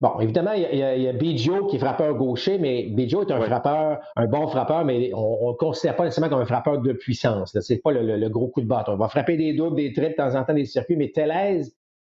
Bon, 0.00 0.18
évidemment, 0.20 0.52
il 0.52 0.62
y, 0.62 0.82
a, 0.82 0.96
il 0.96 1.16
Biggio 1.16 1.66
qui 1.66 1.76
est 1.76 1.78
frappeur 1.78 2.14
gaucher, 2.14 2.58
mais 2.58 2.84
Biggio 2.84 3.22
est 3.22 3.32
un 3.32 3.40
frappeur, 3.40 3.98
un 4.16 4.26
bon 4.26 4.46
frappeur, 4.48 4.84
mais 4.84 5.12
on 5.14 5.46
ne 5.46 5.52
le 5.52 5.56
considère 5.56 5.96
pas 5.96 6.04
nécessairement 6.04 6.30
comme 6.30 6.42
un 6.42 6.46
frappeur 6.46 6.80
de 6.80 6.92
puissance. 6.92 7.56
Ce 7.58 7.72
n'est 7.72 7.78
pas 7.78 7.92
le, 7.92 8.28
gros 8.28 8.48
coup 8.48 8.60
de 8.60 8.66
bâton. 8.66 8.94
Il 8.94 8.98
va 8.98 9.08
frapper 9.08 9.36
des 9.36 9.52
doubles, 9.52 9.76
des 9.76 9.92
triples, 9.92 10.12
de 10.12 10.16
temps 10.16 10.34
en 10.34 10.44
temps 10.44 10.54
des 10.54 10.64
circuits, 10.64 10.96
mais 10.96 11.10
Tellez 11.10 11.62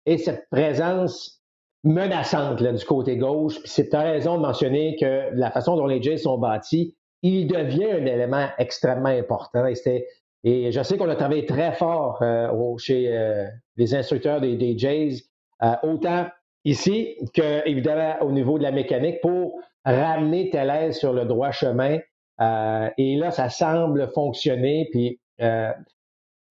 et 0.05 0.17
cette 0.17 0.49
présence 0.49 1.41
menaçante 1.83 2.61
là, 2.61 2.71
du 2.71 2.85
côté 2.85 3.17
gauche. 3.17 3.59
Puis 3.59 3.69
c'est 3.69 3.89
ta 3.89 4.01
raison 4.01 4.37
de 4.37 4.41
mentionner 4.41 4.95
que 4.99 5.29
la 5.33 5.51
façon 5.51 5.75
dont 5.75 5.87
les 5.87 6.01
Jays 6.01 6.17
sont 6.17 6.37
bâtis, 6.37 6.95
il 7.21 7.47
devient 7.47 7.91
un 7.91 8.05
élément 8.05 8.47
extrêmement 8.57 9.09
important. 9.09 9.65
Et, 9.65 10.05
et 10.43 10.71
je 10.71 10.83
sais 10.83 10.97
qu'on 10.97 11.09
a 11.09 11.15
travaillé 11.15 11.45
très 11.45 11.73
fort 11.73 12.21
euh, 12.21 12.77
chez 12.77 13.15
euh, 13.15 13.47
les 13.77 13.95
instructeurs 13.95 14.41
des, 14.41 14.55
des 14.55 14.77
Jays, 14.77 15.23
euh, 15.61 15.75
autant 15.83 16.27
ici 16.65 17.15
que, 17.33 17.67
évidemment, 17.67 18.15
au 18.21 18.31
niveau 18.31 18.57
de 18.57 18.63
la 18.63 18.71
mécanique 18.71 19.21
pour 19.21 19.59
ramener 19.85 20.49
Thélèse 20.49 20.97
sur 20.97 21.13
le 21.13 21.25
droit 21.25 21.51
chemin. 21.51 21.99
Euh, 22.41 22.89
et 22.97 23.15
là, 23.15 23.31
ça 23.31 23.49
semble 23.49 24.09
fonctionner. 24.13 24.87
Puis, 24.91 25.19
euh, 25.41 25.71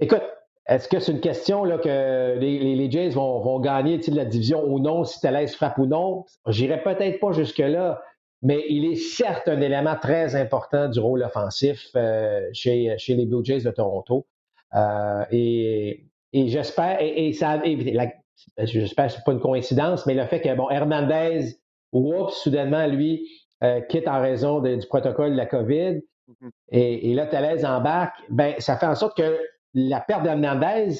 écoute, 0.00 0.22
est-ce 0.66 0.88
que 0.88 1.00
c'est 1.00 1.12
une 1.12 1.20
question 1.20 1.64
là, 1.64 1.78
que 1.78 2.38
les, 2.38 2.76
les, 2.76 2.90
Jays 2.90 3.10
vont, 3.10 3.40
vont 3.40 3.58
gagner 3.58 3.98
la 4.08 4.24
division 4.24 4.64
ou 4.64 4.78
non, 4.78 5.04
si 5.04 5.20
Thélèse 5.20 5.54
frappe 5.54 5.78
ou 5.78 5.86
non? 5.86 6.24
J'irai 6.46 6.82
peut-être 6.82 7.18
pas 7.18 7.32
jusque-là, 7.32 8.00
mais 8.42 8.64
il 8.68 8.84
est 8.84 8.96
certes 8.96 9.48
un 9.48 9.60
élément 9.60 9.96
très 10.00 10.36
important 10.36 10.88
du 10.88 11.00
rôle 11.00 11.22
offensif 11.22 11.88
euh, 11.96 12.48
chez, 12.52 12.94
chez 12.98 13.14
les 13.14 13.26
Blue 13.26 13.44
Jays 13.44 13.62
de 13.62 13.70
Toronto. 13.70 14.26
et, 15.32 16.04
et 16.32 16.48
j'espère, 16.48 17.00
et, 17.00 17.28
et, 17.28 17.32
ça, 17.32 17.56
la, 17.56 18.06
j'espère 18.58 19.06
que 19.06 19.12
ce 19.12 19.18
n'est 19.18 19.24
pas 19.24 19.32
une 19.32 19.40
coïncidence, 19.40 20.06
mais 20.06 20.14
le 20.14 20.24
fait 20.26 20.40
que, 20.40 20.54
bon, 20.54 20.70
Hernandez, 20.70 21.56
oups, 21.92 22.34
soudainement, 22.34 22.86
lui, 22.86 23.28
euh, 23.62 23.80
quitte 23.80 24.08
en 24.08 24.20
raison 24.20 24.60
du 24.60 24.86
protocole 24.88 25.32
de 25.32 25.36
la 25.36 25.46
COVID, 25.46 26.00
mm-hmm. 26.28 26.50
et, 26.70 27.14
là, 27.14 27.26
Thalès 27.26 27.64
embarque, 27.64 28.16
ben, 28.30 28.54
ça 28.58 28.76
fait 28.76 28.86
en 28.86 28.94
sorte 28.94 29.16
que 29.16 29.38
la 29.74 30.00
perte 30.00 30.22
d'Hernandez, 30.22 30.96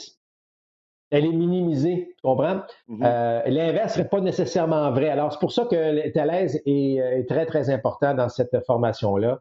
elle 1.10 1.26
est 1.26 1.32
minimisée, 1.32 2.14
tu 2.16 2.22
comprends? 2.22 2.62
Mm-hmm. 2.88 3.04
Euh, 3.04 3.42
l'inverse 3.46 3.92
ne 3.92 4.02
serait 4.02 4.08
pas 4.08 4.20
nécessairement 4.20 4.90
vrai. 4.92 5.08
Alors, 5.08 5.32
c'est 5.32 5.40
pour 5.40 5.52
ça 5.52 5.66
que 5.66 6.08
Thalès 6.10 6.56
est, 6.64 6.94
est, 6.96 7.28
très, 7.28 7.46
très 7.46 7.70
important 7.70 8.14
dans 8.14 8.28
cette 8.28 8.56
formation-là. 8.66 9.40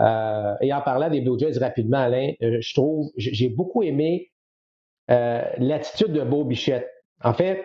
Euh, 0.00 0.54
et 0.62 0.72
en 0.72 0.80
parlant 0.80 1.10
des 1.10 1.20
Blue 1.20 1.38
Jays 1.38 1.58
rapidement, 1.58 1.98
Alain, 1.98 2.32
je 2.40 2.74
trouve, 2.74 3.10
j'ai 3.16 3.50
beaucoup 3.50 3.82
aimé 3.82 4.32
l'attitude 5.08 6.12
de 6.12 6.22
Beau 6.22 6.44
Bichette. 6.44 6.88
En 7.24 7.32
fait, 7.32 7.64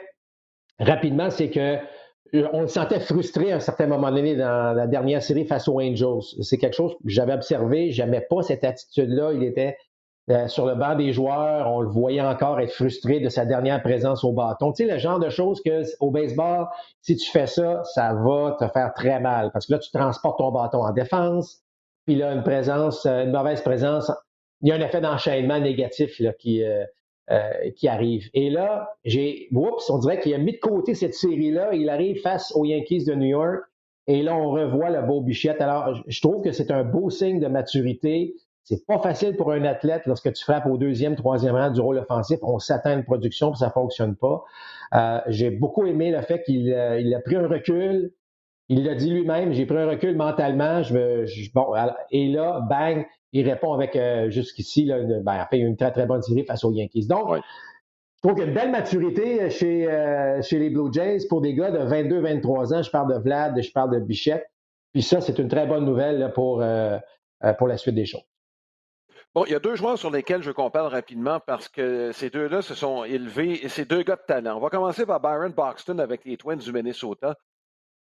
rapidement, 0.80 1.30
c'est 1.30 1.50
que 1.50 1.78
euh, 2.34 2.48
on 2.54 2.62
le 2.62 2.67
sentait 2.67 3.00
frustré 3.00 3.52
à 3.52 3.58
un 3.58 3.60
certain 3.60 3.88
moment 3.88 4.12
donné 4.12 4.36
dans 4.36 4.76
la 4.76 4.88
dernière 4.88 5.24
série 5.24 5.46
face 5.46 5.67
aux 5.67 5.80
Angels. 5.80 6.24
C'est 6.41 6.58
quelque 6.58 6.76
chose 6.76 6.93
que 6.93 7.00
j'avais 7.06 7.34
observé. 7.34 7.91
J'aimais 7.91 8.26
pas 8.30 8.41
cette 8.41 8.63
attitude-là. 8.63 9.34
Il 9.34 9.43
était 9.43 9.78
euh, 10.30 10.48
sur 10.48 10.65
le 10.65 10.76
banc 10.76 10.96
des 10.96 11.13
joueurs. 11.13 11.72
On 11.72 11.82
le 11.82 11.88
voyait 11.88 12.22
encore 12.22 12.60
être 12.60 12.72
frustré 12.72 13.20
de 13.20 13.30
sa 13.30 13.46
dernière 13.46 13.82
présence 13.82 14.24
au 14.24 14.34
bâton. 14.34 14.74
Tu 14.74 14.86
sais, 14.86 14.91
le 14.91 14.98
genre 15.00 15.20
de 15.20 15.30
choses 15.30 15.62
que 15.63 15.84
au 16.00 16.12
baseball, 16.12 16.67
si 17.02 17.15
tu 17.15 17.30
fais 17.32 17.48
ça, 17.48 17.84
ça 17.84 18.13
va 18.13 18.58
te 18.60 18.67
faire 18.67 18.93
très 18.93 19.20
mal. 19.20 19.52
Parce 19.54 19.65
que 19.65 19.74
là, 19.74 19.80
tu 19.80 19.89
transportes 19.91 20.39
ton 20.39 20.52
bâton 20.52 20.84
en 20.84 20.91
défense. 20.91 21.62
Puis 22.06 22.15
là, 22.15 22.34
une 22.34 22.43
présence, 22.43 23.06
euh, 23.06 23.24
une 23.24 23.32
mauvaise 23.32 23.62
présence, 23.62 24.12
il 24.62 24.70
y 24.70 24.72
a 24.72 24.76
un 24.76 24.82
effet 24.82 25.02
d'enchaînement 25.02 25.60
négatif 25.60 26.20
là, 26.20 26.34
qui, 26.34 26.63
qui 27.75 27.87
arrive. 27.87 28.29
Et 28.33 28.49
là, 28.49 28.89
j'ai, 29.03 29.49
oups, 29.51 29.89
on 29.89 29.97
dirait 29.97 30.19
qu'il 30.19 30.33
a 30.33 30.37
mis 30.37 30.53
de 30.53 30.59
côté 30.59 30.93
cette 30.95 31.13
série-là. 31.13 31.73
Il 31.73 31.89
arrive 31.89 32.21
face 32.21 32.53
aux 32.55 32.63
Yankees 32.63 33.03
de 33.05 33.15
New 33.15 33.27
York. 33.27 33.63
Et 34.07 34.23
là, 34.23 34.35
on 34.35 34.51
revoit 34.51 34.89
le 34.89 35.01
beau 35.01 35.21
Bichette. 35.21 35.59
Alors, 35.61 36.01
je 36.07 36.21
trouve 36.21 36.41
que 36.41 36.51
c'est 36.53 36.71
un 36.71 36.83
beau 36.83 37.09
signe 37.09 37.39
de 37.39 37.47
maturité. 37.47 38.35
C'est 38.63 38.85
pas 38.85 38.99
facile 38.99 39.35
pour 39.35 39.51
un 39.51 39.63
athlète 39.63 40.03
lorsque 40.05 40.31
tu 40.33 40.43
frappes 40.43 40.65
au 40.65 40.77
deuxième, 40.77 41.15
troisième 41.15 41.55
rang 41.55 41.71
du 41.71 41.79
rôle 41.79 41.97
offensif. 41.99 42.39
On 42.41 42.59
s'attend 42.59 42.89
à 42.89 42.93
une 42.93 43.03
production, 43.03 43.51
puis 43.51 43.59
ça 43.59 43.69
fonctionne 43.69 44.15
pas. 44.15 44.43
Euh, 44.93 45.19
j'ai 45.27 45.51
beaucoup 45.51 45.85
aimé 45.85 46.11
le 46.11 46.21
fait 46.21 46.43
qu'il 46.43 46.73
euh, 46.73 47.17
a 47.17 47.19
pris 47.21 47.35
un 47.35 47.47
recul. 47.47 48.11
Il 48.69 48.83
l'a 48.83 48.95
dit 48.95 49.09
lui-même, 49.09 49.53
j'ai 49.53 49.65
pris 49.65 49.77
un 49.77 49.87
recul 49.87 50.15
mentalement. 50.15 50.83
Je 50.83 50.93
me, 50.93 51.53
bon, 51.53 51.67
et 52.11 52.27
là, 52.27 52.61
bang, 52.69 53.05
il 53.38 53.50
répond 53.50 53.73
avec 53.73 53.95
euh, 53.95 54.30
jusqu'ici, 54.30 54.86
là, 54.86 54.97
une, 54.97 55.21
ben, 55.21 55.45
une 55.52 55.78
très, 55.78 55.91
très 55.91 56.06
bonne 56.06 56.21
série 56.21 56.43
face 56.43 56.63
aux 56.63 56.71
Yankees. 56.71 57.08
Donc, 57.08 57.36
je 57.36 58.21
trouve 58.21 58.34
qu'il 58.34 58.43
y 58.43 58.45
a 58.45 58.50
une 58.50 58.56
belle 58.56 58.71
maturité 58.71 59.50
chez, 59.52 59.88
euh, 59.88 60.41
chez 60.41 60.58
les 60.58 60.69
Blue 60.69 60.91
Jays 60.91 61.28
pour 61.30 61.41
des 61.41 61.54
gars 61.54 61.69
de 61.69 61.80
22-23 61.80 62.73
ans. 62.73 62.82
Je 62.82 62.89
parle 62.89 63.13
de 63.13 63.19
Vlad, 63.19 63.62
je 63.62 63.71
parle 63.71 63.93
de 63.93 64.00
Bichette. 64.00 64.50
Puis 64.91 65.04
ça, 65.04 65.21
c'est 65.21 65.38
une 65.38 65.47
très 65.50 65.67
bonne 65.67 65.86
nouvelle 65.86 66.32
pour, 66.34 66.62
euh, 66.62 66.97
pour 67.60 67.67
la 67.67 67.78
suite 67.78 67.93
des 67.93 68.06
choses. 68.06 68.23
Bon, 69.36 69.45
il 69.45 69.52
y 69.52 69.56
a 69.56 69.60
deux 69.60 69.76
joueurs 69.76 70.00
sur 70.00 70.10
lesquels 70.10 70.41
je 70.41 70.50
compare 70.50 70.89
rapidement 70.89 71.39
parce 71.39 71.69
que 71.69 72.12
ces 72.12 72.32
deux-là 72.32 72.63
se 72.63 72.73
sont 72.73 73.04
élevés 73.04 73.63
et 73.63 73.69
c'est 73.69 73.88
deux 73.88 74.02
gars 74.02 74.15
de 74.15 74.26
talent. 74.26 74.58
On 74.58 74.60
va 74.60 74.69
commencer 74.69 75.06
par 75.06 75.19
Byron 75.19 75.52
Boxton 75.52 76.00
avec 76.00 76.26
les 76.26 76.38
Twins 76.38 76.58
du 76.58 76.71
Minnesota 76.71 77.30
ne 77.30 77.34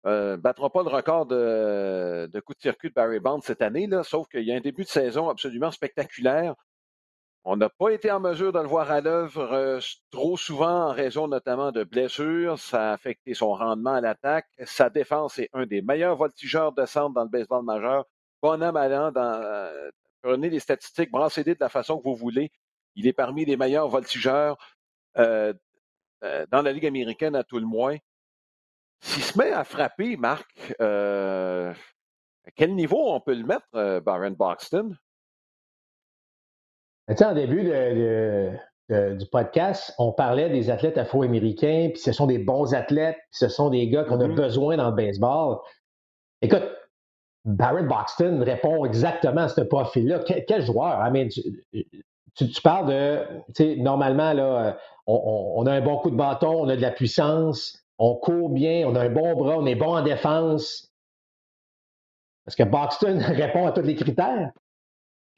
euh, 0.06 0.38
battra 0.38 0.70
pas 0.70 0.84
le 0.84 0.90
record 0.90 1.26
de, 1.26 2.30
de 2.32 2.40
coups 2.40 2.58
de 2.58 2.62
circuit 2.62 2.90
de 2.90 2.94
Barry 2.94 3.20
Bonds 3.20 3.42
cette 3.42 3.62
année, 3.62 3.90
sauf 4.04 4.28
qu'il 4.30 4.44
y 4.44 4.52
a 4.52 4.56
un 4.56 4.62
début 4.62 4.84
de 4.84 4.90
saison 4.90 5.30
absolument 5.30 5.72
spectaculaire. 5.72 6.56
on 7.44 7.58
n'a 7.58 7.70
pas 7.70 7.90
été 7.90 8.12
en 8.12 8.20
mesure 8.20 8.52
de 8.54 8.60
le 8.60 8.68
voir 8.68 8.92
à 8.92 9.02
l'œuvre 9.02 9.54
euh, 9.54 9.80
trop 10.12 10.38
souvent 10.38 10.90
en 10.90 10.92
raison 10.92 11.28
notamment 11.28 11.72
de 11.72 11.84
blessures. 11.84 12.60
Ça 12.60 12.92
a 12.92 12.94
affecté 12.94 13.34
son 13.34 13.54
rendement 13.54 13.94
à 13.96 14.02
l'attaque. 14.02 14.48
Sa 14.66 14.90
défense 14.90 15.40
est 15.40 15.50
un 15.54 15.66
des 15.66 15.82
meilleurs 15.82 16.16
voltigeurs 16.16 16.74
de 16.74 16.86
centre 16.86 17.14
dans 17.14 17.24
le 17.24 17.30
baseball 17.30 17.64
majeur. 17.64 18.06
Bonhomme 18.42 18.78
allant 18.78 19.12
dans, 19.12 19.42
euh, 19.42 19.90
prenez 20.22 20.50
les 20.50 20.60
statistiques, 20.60 21.12
brancez-les 21.12 21.56
de 21.56 21.60
la 21.60 21.70
façon 21.70 21.98
que 21.98 22.04
vous 22.04 22.16
voulez. 22.16 22.52
Il 22.96 23.08
est 23.08 23.14
parmi 23.14 23.46
les 23.46 23.58
meilleurs 23.58 23.88
voltigeurs 23.90 24.58
euh, 25.18 25.54
dans 26.50 26.62
la 26.62 26.72
Ligue 26.72 26.86
américaine 26.86 27.36
à 27.36 27.44
tout 27.44 27.60
le 27.60 27.66
moins. 27.66 27.98
S'il 29.00 29.24
se 29.24 29.38
met 29.38 29.52
à 29.52 29.64
frapper, 29.64 30.18
Marc, 30.18 30.74
à 30.80 31.74
quel 32.56 32.76
niveau 32.76 33.12
on 33.14 33.20
peut 33.20 33.36
le 33.36 33.44
mettre, 33.44 34.00
Baron 34.02 34.32
Boxton? 34.32 34.96
Tu 37.10 37.16
sais, 37.16 37.26
en 37.26 37.34
début 37.34 37.64
du 38.90 39.26
podcast, 39.32 39.94
on 39.98 40.12
parlait 40.12 40.50
des 40.50 40.70
athlètes 40.70 40.98
afro-américains, 40.98 41.90
puis 41.94 42.02
ce 42.02 42.12
sont 42.12 42.26
des 42.26 42.40
bons 42.40 42.74
athlètes, 42.74 43.18
puis 43.32 43.40
ce 43.40 43.48
sont 43.48 43.70
des 43.70 43.88
gars 43.90 44.04
qu'on 44.04 44.20
a 44.20 44.28
mm-hmm. 44.28 44.36
besoin 44.36 44.78
dans 44.78 44.90
le 44.90 44.96
baseball. 44.96 45.58
Écoute, 46.42 46.64
Barrett 47.46 47.88
Boxton 47.88 48.44
répond 48.44 48.86
exactement 48.86 49.42
à 49.42 49.48
ce 49.48 49.62
profil-là. 49.62 50.20
Quel, 50.48 50.66
joueur? 50.66 51.02
tu, 52.36 52.62
parles 52.62 52.88
de, 52.88 53.24
tu 53.48 53.54
sais, 53.56 53.76
normalement, 53.78 54.34
là, 54.34 54.78
on, 55.06 55.54
on, 55.56 55.66
a 55.66 55.72
un 55.72 55.82
bon 55.82 55.98
coup 55.98 56.12
de 56.12 56.18
bâton, 56.18 56.64
on 56.64 56.68
a 56.68 56.76
de 56.76 56.82
la 56.82 56.92
puissance, 56.92 57.87
on 58.00 58.16
court 58.16 58.50
bien, 58.50 58.88
on 58.88 58.96
a 58.96 59.02
un 59.02 59.10
bon 59.10 59.36
bras, 59.36 59.58
on 59.58 59.66
est 59.66 59.76
bon 59.76 59.96
en 59.96 60.02
défense. 60.02 60.92
Est-ce 62.48 62.56
que 62.56 62.64
Boxton 62.64 63.20
répond 63.28 63.68
à 63.68 63.72
tous 63.72 63.82
les 63.82 63.96
critères? 63.96 64.52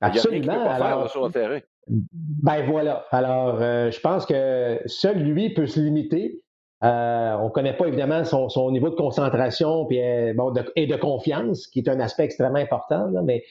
Absolument. 0.02 0.70
Alors, 0.70 1.10
sur 1.10 1.26
le 1.26 1.32
terrain. 1.32 1.60
Ben 1.88 2.66
voilà. 2.70 3.06
Alors, 3.12 3.58
euh, 3.62 3.92
je 3.92 4.00
pense 4.00 4.26
que 4.26 4.80
seul 4.86 5.18
lui 5.18 5.54
peut 5.54 5.66
se 5.66 5.80
limiter. 5.80 6.44
Euh, 6.84 7.36
on 7.40 7.46
ne 7.46 7.50
connaît 7.50 7.76
pas 7.76 7.88
évidemment 7.88 8.24
son, 8.24 8.72
niveau 8.72 8.90
de 8.90 8.96
concentration 8.96 9.86
puis, 9.86 10.02
euh, 10.02 10.34
et 10.76 10.88
de 10.88 10.96
confiance, 10.96 11.68
qui 11.68 11.80
est 11.80 11.90
un 11.90 12.00
aspect 12.00 12.24
extrêmement 12.24 12.60
important, 12.60 13.12
mais 13.24 13.44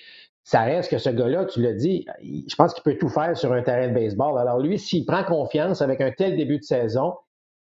ça 0.44 0.62
reste 0.62 0.90
que 0.90 0.97
ce 0.97 1.11
gars-là, 1.11 1.44
tu 1.44 1.61
l'as 1.61 1.75
dit, 1.75 2.07
je 2.23 2.55
pense 2.55 2.73
qu'il 2.73 2.83
peut 2.83 2.97
tout 2.97 3.11
faire 3.11 3.37
sur 3.37 3.53
un 3.53 3.61
terrain 3.61 3.88
de 3.88 3.92
baseball. 3.92 4.38
Alors 4.38 4.61
lui, 4.61 4.79
s'il 4.79 5.05
prend 5.05 5.25
confiance 5.25 5.83
avec 5.83 6.01
un 6.01 6.11
tel 6.11 6.37
début 6.37 6.59
de 6.59 6.62
saison 6.62 7.12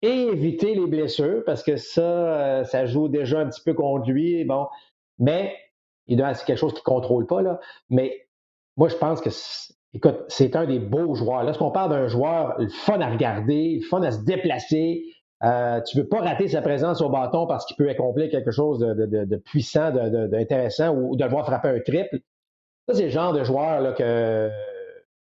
et 0.03 0.27
éviter 0.27 0.75
les 0.75 0.85
blessures, 0.85 1.43
parce 1.45 1.63
que 1.63 1.77
ça, 1.77 2.63
ça 2.65 2.85
joue 2.85 3.07
déjà 3.07 3.39
un 3.39 3.47
petit 3.47 3.61
peu 3.61 3.73
conduit, 3.73 4.43
bon, 4.43 4.67
mais 5.17 5.55
doit 6.09 6.33
c'est 6.33 6.45
quelque 6.45 6.57
chose 6.57 6.73
qu'il 6.73 6.81
ne 6.81 6.95
contrôle 6.95 7.25
pas, 7.25 7.41
là, 7.41 7.59
mais 7.89 8.27
moi, 8.75 8.89
je 8.89 8.95
pense 8.95 9.21
que, 9.21 9.29
écoute, 9.93 10.25
c'est 10.27 10.55
un 10.55 10.65
des 10.65 10.79
beaux 10.79 11.15
joueurs. 11.15 11.43
Lorsqu'on 11.43 11.71
parle 11.71 11.91
d'un 11.91 12.07
joueur, 12.07 12.55
le 12.59 12.67
fun 12.69 12.99
à 12.99 13.09
regarder, 13.09 13.79
le 13.81 13.87
fun 13.87 14.01
à 14.01 14.11
se 14.11 14.23
déplacer, 14.23 15.03
euh, 15.43 15.81
tu 15.81 15.97
ne 15.97 16.03
veux 16.03 16.09
pas 16.09 16.21
rater 16.21 16.47
sa 16.47 16.61
présence 16.61 17.01
au 17.01 17.09
bâton 17.09 17.47
parce 17.47 17.65
qu'il 17.65 17.75
peut 17.75 17.89
accomplir 17.89 18.29
quelque 18.29 18.51
chose 18.51 18.79
de, 18.79 19.35
puissant, 19.37 19.91
d'intéressant 19.91 20.95
ou, 20.95 21.15
de 21.15 21.23
le 21.23 21.29
voir 21.29 21.45
frapper 21.45 21.69
un 21.69 21.79
triple. 21.79 22.19
Ça, 22.87 22.95
c'est 22.95 23.05
le 23.05 23.09
genre 23.09 23.33
de 23.33 23.43
joueur 23.43 23.81
là, 23.81 23.93
que, 23.93 24.49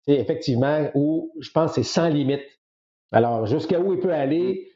effectivement, 0.07 0.89
où 0.95 1.33
je 1.41 1.51
pense 1.51 1.71
que 1.71 1.83
c'est 1.83 1.89
sans 1.89 2.09
limite. 2.09 2.43
Alors, 3.15 3.47
jusqu'à 3.47 3.79
où 3.79 3.95
il 3.95 4.01
peut 4.01 4.13
aller, 4.13 4.73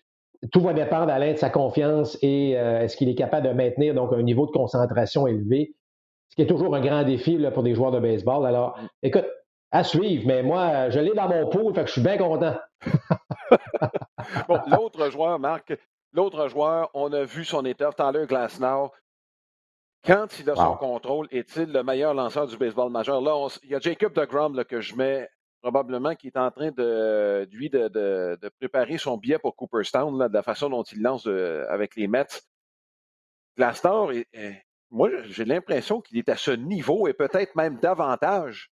tout 0.53 0.61
va 0.61 0.73
dépendre 0.73 1.13
à 1.13 1.19
l'aide 1.19 1.35
de 1.35 1.41
sa 1.41 1.51
confiance 1.51 2.17
et 2.23 2.57
euh, 2.57 2.83
est-ce 2.83 2.97
qu'il 2.97 3.09
est 3.09 3.17
capable 3.17 3.49
de 3.49 3.53
maintenir 3.53 3.95
donc 3.95 4.13
un 4.13 4.23
niveau 4.23 4.47
de 4.47 4.53
concentration 4.53 5.27
élevé 5.27 5.75
ce 6.29 6.37
qui 6.37 6.43
est 6.43 6.47
toujours 6.47 6.75
un 6.77 6.81
grand 6.81 7.03
défi 7.05 7.39
là, 7.39 7.51
pour 7.51 7.63
des 7.63 7.75
joueurs 7.75 7.91
de 7.91 8.01
baseball. 8.01 8.47
Alors, 8.47 8.79
écoute, 9.03 9.27
à 9.71 9.83
suivre, 9.83 10.25
mais 10.27 10.43
moi, 10.43 10.91
je 10.91 11.01
l'ai 11.01 11.15
dans 11.15 11.29
mon 11.29 11.49
pot, 11.49 11.75
fait 11.75 11.83
que 11.83 11.87
je 11.89 11.93
suis 11.93 12.03
bien 12.03 12.17
content. 12.17 12.55
bon, 14.49 14.61
l'autre 14.67 15.11
joueur, 15.11 15.39
Marc, 15.39 15.75
l'autre 16.13 16.49
joueur, 16.49 16.91
on 16.95 17.13
a 17.13 17.25
vu 17.25 17.45
son 17.45 17.65
état, 17.65 17.91
Tyler 17.93 18.27
Glasnow. 18.27 18.93
Quand 20.07 20.39
il 20.39 20.49
a 20.49 20.55
son 20.55 20.77
contrôle, 20.77 21.27
est-il 21.33 21.73
le 21.73 21.83
meilleur 21.83 22.15
lanceur 22.15 22.47
du 22.47 22.57
baseball 22.57 22.91
majeur? 22.91 23.21
Là, 23.21 23.49
il 23.65 23.71
y 23.71 23.75
a 23.75 23.81
Jacob 23.81 24.13
DeGrom 24.13 24.55
là, 24.55 24.65
que 24.65 24.81
je 24.81 24.95
mets 24.95 25.29
probablement 25.61 26.15
qui 26.15 26.29
est 26.29 26.37
en 26.37 26.51
train 26.51 26.71
de, 26.71 27.49
lui 27.51 27.71
de, 27.71 28.49
préparer 28.59 28.99
son 28.99 29.17
billet 29.17 29.39
pour 29.39 29.57
Cooperstown, 29.57 30.29
de 30.29 30.33
la 30.33 30.43
façon 30.43 30.71
dont 30.71 30.85
il 30.85 31.03
lance 31.03 31.27
euh, 31.27 31.67
avec 31.69 31.97
les 31.97 32.09
Mets. 32.09 32.27
Glasnow 33.57 34.11
est, 34.13 34.65
moi, 34.91 35.11
j'ai 35.25 35.45
l'impression 35.45 36.01
qu'il 36.01 36.19
est 36.19 36.29
à 36.29 36.37
ce 36.37 36.51
niveau 36.51 37.09
et 37.09 37.13
peut-être 37.13 37.55
même 37.57 37.79
davantage 37.79 38.71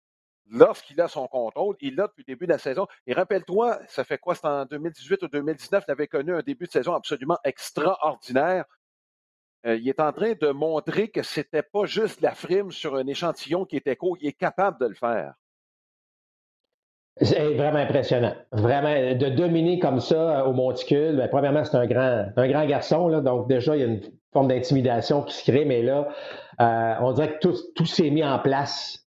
lorsqu'il 0.49 0.99
a 1.01 1.07
son 1.07 1.27
contrôle. 1.27 1.75
Il 1.81 1.95
l'a 1.95 2.07
depuis 2.07 2.23
le 2.27 2.33
début 2.33 2.45
de 2.45 2.51
la 2.51 2.57
saison. 2.59 2.87
Et 3.07 3.13
rappelle-toi, 3.13 3.79
ça 3.87 4.03
fait 4.03 4.19
quoi? 4.19 4.35
C'est 4.35 4.45
en 4.45 4.65
2018 4.65 5.23
ou 5.23 5.27
2019, 5.27 5.85
il 5.87 5.91
avait 5.91 6.07
connu 6.07 6.35
un 6.35 6.41
début 6.41 6.65
de 6.65 6.71
saison 6.71 6.93
absolument 6.93 7.39
extraordinaire. 7.43 8.65
Euh, 9.65 9.77
il 9.77 9.87
est 9.87 9.99
en 9.99 10.11
train 10.11 10.33
de 10.33 10.51
montrer 10.51 11.09
que 11.09 11.23
c'était 11.23 11.63
pas 11.63 11.85
juste 11.85 12.21
la 12.21 12.35
frime 12.35 12.71
sur 12.71 12.95
un 12.95 13.07
échantillon 13.07 13.65
qui 13.65 13.77
était 13.77 13.95
court. 13.95 14.17
Il 14.19 14.27
est 14.27 14.33
capable 14.33 14.79
de 14.79 14.87
le 14.87 14.95
faire. 14.95 15.33
C'est 17.21 17.53
vraiment 17.53 17.77
impressionnant. 17.77 18.33
Vraiment, 18.51 19.15
de 19.15 19.29
dominer 19.29 19.77
comme 19.77 19.99
ça 19.99 20.39
euh, 20.39 20.45
au 20.45 20.53
monticule, 20.53 21.15
bien, 21.15 21.27
premièrement, 21.27 21.63
c'est 21.63 21.77
un 21.77 21.85
grand, 21.85 22.25
un 22.35 22.47
grand 22.47 22.65
garçon, 22.65 23.07
là, 23.07 23.21
donc 23.21 23.47
déjà, 23.47 23.75
il 23.75 23.79
y 23.79 23.83
a 23.83 23.87
une 23.87 24.01
forme 24.31 24.47
d'intimidation 24.47 25.21
qui 25.21 25.35
se 25.35 25.49
crée, 25.49 25.63
mais 25.63 25.83
là, 25.83 26.07
euh, 26.59 26.95
on 27.01 27.11
dirait 27.13 27.33
que 27.33 27.39
tout, 27.39 27.55
tout 27.75 27.85
s'est 27.85 28.09
mis 28.09 28.23
en 28.23 28.39
place. 28.39 29.05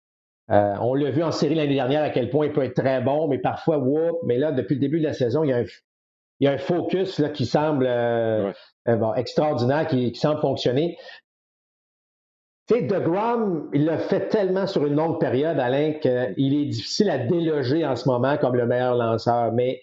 Euh, 0.51 0.75
on 0.81 0.95
l'a 0.95 1.11
vu 1.11 1.23
en 1.23 1.31
série 1.31 1.55
l'année 1.55 1.75
dernière 1.75 2.03
à 2.03 2.11
quel 2.11 2.29
point 2.29 2.47
il 2.47 2.53
peut 2.53 2.65
être 2.65 2.75
très 2.75 3.01
bon, 3.01 3.29
mais 3.29 3.38
parfois, 3.38 3.79
whoop, 3.79 4.19
mais 4.25 4.37
là, 4.37 4.51
depuis 4.51 4.75
le 4.75 4.81
début 4.81 4.99
de 4.99 5.05
la 5.05 5.12
saison, 5.12 5.45
il 5.45 5.51
y 5.51 5.53
a 5.53 5.59
un, 5.59 5.65
il 6.41 6.45
y 6.45 6.49
a 6.49 6.53
un 6.53 6.59
focus 6.59 7.21
là, 7.21 7.29
qui 7.29 7.47
semble 7.47 7.88
bon, 8.85 9.15
extraordinaire, 9.15 9.87
qui, 9.87 10.11
qui 10.11 10.19
semble 10.19 10.41
fonctionner. 10.41 10.99
Tu 12.68 12.75
sais, 12.75 12.83
DeGrom, 12.83 13.70
il 13.72 13.87
l'a 13.87 13.98
fait 13.98 14.29
tellement 14.29 14.66
sur 14.66 14.87
une 14.87 14.94
longue 14.94 15.18
période, 15.18 15.59
Alain, 15.59 15.94
qu'il 15.94 16.55
est 16.55 16.66
difficile 16.66 17.11
à 17.11 17.18
déloger 17.18 17.85
en 17.85 17.96
ce 17.96 18.09
moment 18.09 18.37
comme 18.37 18.55
le 18.55 18.66
meilleur 18.66 18.94
lanceur. 18.94 19.53
Mais 19.53 19.83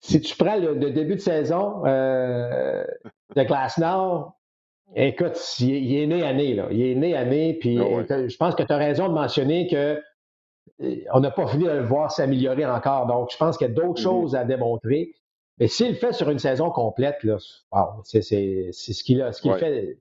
si 0.00 0.20
tu 0.20 0.36
prends 0.36 0.56
le, 0.56 0.74
début 0.90 1.14
de 1.14 1.20
saison 1.20 1.86
euh, 1.86 2.84
de 3.36 3.42
Classe 3.44 3.78
Nord, 3.78 4.32
écoute, 4.96 5.38
il, 5.60 5.96
est 5.96 6.06
né 6.06 6.24
à 6.24 6.32
né, 6.32 6.54
là. 6.54 6.66
Il 6.70 6.82
est 6.82 6.94
né 6.96 7.16
à 7.16 7.24
né, 7.24 7.54
puis 7.54 7.78
ah 7.78 8.02
je 8.08 8.36
pense 8.36 8.56
que 8.56 8.64
tu 8.64 8.72
as 8.72 8.76
raison 8.76 9.08
de 9.08 9.14
mentionner 9.14 9.68
que 9.68 10.02
euh, 10.82 10.96
on 11.12 11.20
n'a 11.20 11.30
pas 11.30 11.46
fini 11.46 11.64
de 11.64 11.70
le 11.70 11.84
voir 11.84 12.10
s'améliorer 12.10 12.66
encore. 12.66 13.06
Donc, 13.06 13.30
je 13.30 13.36
pense 13.36 13.56
qu'il 13.56 13.68
y 13.68 13.70
a 13.70 13.74
d'autres 13.74 14.00
mm-hmm. 14.00 14.02
choses 14.02 14.34
à 14.34 14.44
démontrer. 14.44 15.14
Mais 15.58 15.68
s'il 15.68 15.88
le 15.88 15.94
fait 15.94 16.12
sur 16.12 16.30
une 16.30 16.38
saison 16.38 16.70
complète, 16.70 17.22
là, 17.22 17.36
c'est 18.04 18.22
ce 18.22 19.04
qu'il 19.04 19.20
a, 19.20 19.32
ce 19.32 19.42
qu'il 19.42 19.54
fait 19.56 19.98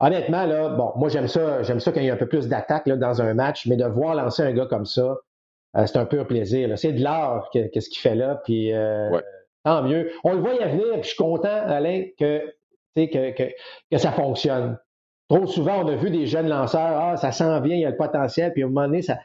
honnêtement, 0.00 0.46
là, 0.46 0.68
bon, 0.70 0.92
moi 0.96 1.08
j'aime 1.08 1.28
ça, 1.28 1.62
j'aime 1.62 1.80
ça 1.80 1.92
quand 1.92 2.00
il 2.00 2.06
y 2.06 2.10
a 2.10 2.14
un 2.14 2.18
peu 2.18 2.28
plus 2.28 2.48
d'attaque 2.48 2.88
dans 2.88 3.22
un 3.22 3.34
match, 3.34 3.66
mais 3.66 3.76
de 3.76 3.84
voir 3.84 4.14
lancer 4.14 4.42
un 4.42 4.52
gars 4.52 4.66
comme 4.66 4.86
ça, 4.86 5.16
euh, 5.76 5.86
c'est 5.86 5.98
un 5.98 6.06
peu 6.06 6.20
un 6.20 6.24
plaisir. 6.24 6.78
C'est 6.78 6.92
de 6.92 7.02
l'art 7.02 7.48
qu'est-ce 7.52 7.88
qu'il 7.90 8.00
fait 8.00 8.14
là, 8.14 8.40
puis 8.44 8.72
euh, 8.72 9.18
tant 9.64 9.82
mieux. 9.82 10.10
On 10.24 10.32
le 10.32 10.40
voit 10.40 10.54
y 10.54 10.58
venir, 10.58 10.92
puis 10.92 11.02
je 11.02 11.08
suis 11.08 11.16
content, 11.16 11.48
Alain, 11.48 12.04
que, 12.18 12.54
que, 12.96 13.30
que, 13.32 13.50
que 13.90 13.98
ça 13.98 14.12
fonctionne. 14.12 14.78
Trop 15.28 15.46
souvent, 15.46 15.84
on 15.84 15.88
a 15.88 15.94
vu 15.94 16.10
des 16.10 16.26
jeunes 16.26 16.48
lanceurs, 16.48 16.98
ah, 16.98 17.16
ça 17.16 17.32
s'en 17.32 17.60
vient, 17.60 17.76
il 17.76 17.82
y 17.82 17.84
a 17.84 17.90
le 17.90 17.96
potentiel, 17.96 18.52
puis 18.52 18.62
à 18.62 18.66
un 18.66 18.70
moment 18.70 18.86
donné, 18.86 19.02
ça 19.02 19.18